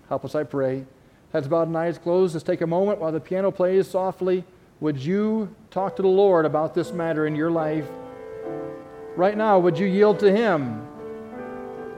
Help 0.09 0.25
us, 0.25 0.36
I 0.36 0.43
pray. 0.43 0.84
Heads 1.32 1.47
bowed 1.47 1.69
and 1.69 1.78
eyes 1.78 1.97
closed. 1.97 2.36
Let's 2.36 2.43
take 2.43 2.59
a 2.59 2.67
moment 2.67 2.99
while 2.99 3.13
the 3.13 3.21
piano 3.21 3.49
plays 3.49 3.88
softly. 3.88 4.43
Would 4.82 4.97
you 4.97 5.55
talk 5.71 5.95
to 5.95 6.01
the 6.01 6.09
Lord 6.09 6.43
about 6.43 6.75
this 6.75 6.91
matter 6.91 7.28
in 7.28 7.36
your 7.38 7.49
life? 7.49 7.88
Right 9.15 9.38
now, 9.38 9.57
would 9.57 9.80
you 9.80 9.88
yield 9.88 10.19
to 10.19 10.36
Him? 10.36 10.86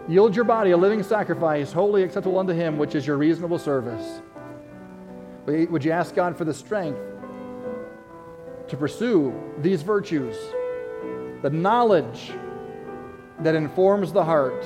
Yield 0.10 0.36
your 0.36 0.44
body 0.44 0.72
a 0.72 0.78
living 0.78 1.04
sacrifice, 1.04 1.72
wholly 1.72 2.02
acceptable 2.02 2.40
unto 2.40 2.52
Him, 2.52 2.80
which 2.80 2.96
is 2.96 3.06
your 3.06 3.18
reasonable 3.18 3.60
service. 3.60 4.22
Would 5.46 5.86
you 5.86 5.92
ask 5.92 6.16
God 6.16 6.36
for 6.36 6.46
the 6.46 6.54
strength 6.54 7.00
to 8.68 8.76
pursue 8.76 9.32
these 9.60 9.84
virtues, 9.84 10.36
the 11.44 11.52
knowledge 11.52 12.32
that 13.42 13.54
informs 13.54 14.12
the 14.12 14.26
heart, 14.26 14.66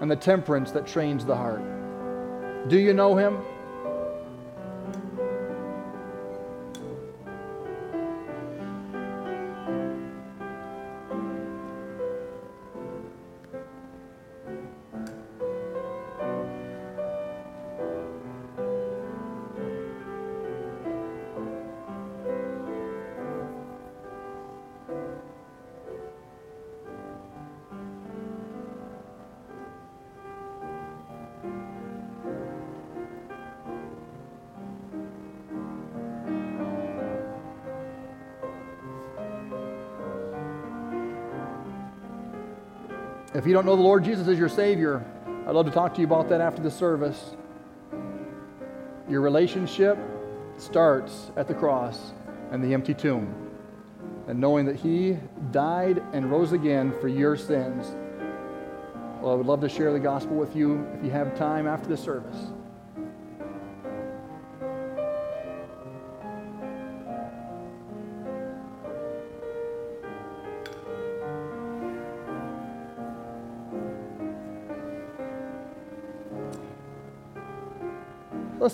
and 0.00 0.10
the 0.10 0.16
temperance 0.16 0.70
that 0.70 0.86
trains 0.86 1.26
the 1.26 1.36
heart? 1.36 1.62
Do 2.68 2.78
you 2.78 2.94
know 2.94 3.16
Him? 3.16 3.36
If 43.38 43.46
you 43.46 43.52
don't 43.52 43.64
know 43.64 43.76
the 43.76 43.82
Lord 43.82 44.02
Jesus 44.02 44.26
as 44.26 44.36
your 44.36 44.48
Savior, 44.48 45.06
I'd 45.46 45.54
love 45.54 45.66
to 45.66 45.70
talk 45.70 45.94
to 45.94 46.00
you 46.00 46.08
about 46.08 46.28
that 46.30 46.40
after 46.40 46.60
the 46.60 46.72
service. 46.72 47.36
Your 49.08 49.20
relationship 49.20 49.96
starts 50.56 51.30
at 51.36 51.46
the 51.46 51.54
cross 51.54 52.14
and 52.50 52.64
the 52.64 52.74
empty 52.74 52.94
tomb. 52.94 53.32
And 54.26 54.40
knowing 54.40 54.66
that 54.66 54.74
He 54.74 55.18
died 55.52 56.02
and 56.12 56.28
rose 56.28 56.50
again 56.50 56.92
for 57.00 57.06
your 57.06 57.36
sins. 57.36 57.86
Well, 59.20 59.30
I 59.30 59.34
would 59.36 59.46
love 59.46 59.60
to 59.60 59.68
share 59.68 59.92
the 59.92 60.00
gospel 60.00 60.34
with 60.34 60.56
you 60.56 60.84
if 60.98 61.04
you 61.04 61.12
have 61.12 61.38
time 61.38 61.68
after 61.68 61.88
the 61.88 61.96
service. 61.96 62.48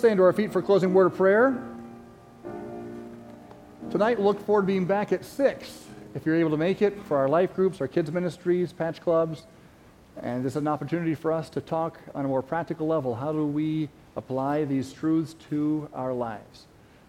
Stand 0.04 0.18
to 0.18 0.22
our 0.22 0.34
feet 0.34 0.52
for 0.52 0.60
closing 0.60 0.92
word 0.92 1.06
of 1.06 1.16
prayer. 1.16 1.58
Tonight, 3.90 4.20
look 4.20 4.38
forward 4.44 4.60
to 4.60 4.66
being 4.66 4.84
back 4.84 5.12
at 5.12 5.24
6 5.24 5.86
if 6.14 6.26
you're 6.26 6.36
able 6.36 6.50
to 6.50 6.58
make 6.58 6.82
it 6.82 7.02
for 7.04 7.16
our 7.16 7.26
life 7.26 7.54
groups, 7.54 7.80
our 7.80 7.88
kids' 7.88 8.12
ministries, 8.12 8.70
patch 8.70 9.00
clubs. 9.00 9.46
And 10.20 10.44
this 10.44 10.52
is 10.52 10.56
an 10.56 10.68
opportunity 10.68 11.14
for 11.14 11.32
us 11.32 11.48
to 11.48 11.62
talk 11.62 11.98
on 12.14 12.26
a 12.26 12.28
more 12.28 12.42
practical 12.42 12.86
level. 12.86 13.14
How 13.14 13.32
do 13.32 13.46
we 13.46 13.88
apply 14.14 14.66
these 14.66 14.92
truths 14.92 15.36
to 15.48 15.88
our 15.94 16.12
lives? 16.12 16.66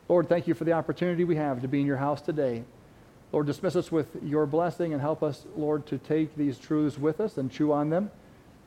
Lord, 0.07 0.29
thank 0.29 0.47
you 0.47 0.53
for 0.53 0.63
the 0.63 0.71
opportunity 0.71 1.25
we 1.25 1.35
have 1.35 1.61
to 1.63 1.67
be 1.67 1.81
in 1.81 1.85
your 1.85 1.97
house 1.97 2.21
today. 2.21 2.63
Lord, 3.33 3.45
dismiss 3.45 3.75
us 3.75 3.91
with 3.91 4.07
your 4.23 4.45
blessing 4.45 4.93
and 4.93 5.01
help 5.01 5.21
us, 5.21 5.45
Lord, 5.57 5.85
to 5.87 5.97
take 5.97 6.37
these 6.37 6.57
truths 6.57 6.97
with 6.97 7.19
us 7.19 7.37
and 7.37 7.51
chew 7.51 7.73
on 7.73 7.89
them 7.89 8.09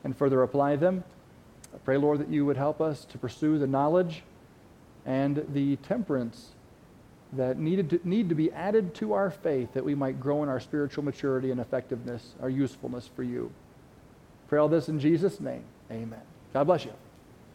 and 0.05 0.15
further 0.15 0.43
apply 0.43 0.77
them. 0.77 1.05
I 1.75 1.79
pray, 1.79 1.97
Lord, 1.97 2.19
that 2.21 2.29
you 2.29 2.47
would 2.47 2.57
help 2.57 2.81
us 2.81 3.05
to 3.07 3.19
pursue 3.19 3.59
the 3.59 3.67
knowledge 3.67 4.23
and 5.07 5.45
the 5.53 5.77
temperance 5.77 6.51
that 7.33 7.59
needed 7.59 7.91
to, 7.91 8.01
need 8.05 8.29
to 8.31 8.35
be 8.35 8.51
added 8.53 8.95
to 8.97 9.13
our 9.13 9.31
faith 9.31 9.75
that 9.75 9.85
we 9.85 9.95
might 9.95 10.19
grow 10.19 10.43
in 10.43 10.49
our 10.49 10.61
spiritual 10.61 11.05
maturity 11.05 11.51
and 11.51 11.61
effectiveness, 11.61 12.35
our 12.41 12.49
usefulness 12.49 13.09
for 13.15 13.23
you. 13.23 13.51
Pray 14.49 14.59
all 14.59 14.69
this 14.69 14.89
in 14.89 14.99
Jesus' 14.99 15.41
name. 15.41 15.65
Amen. 15.91 16.23
God 16.55 16.65
bless 16.65 16.85
you. 16.85 16.93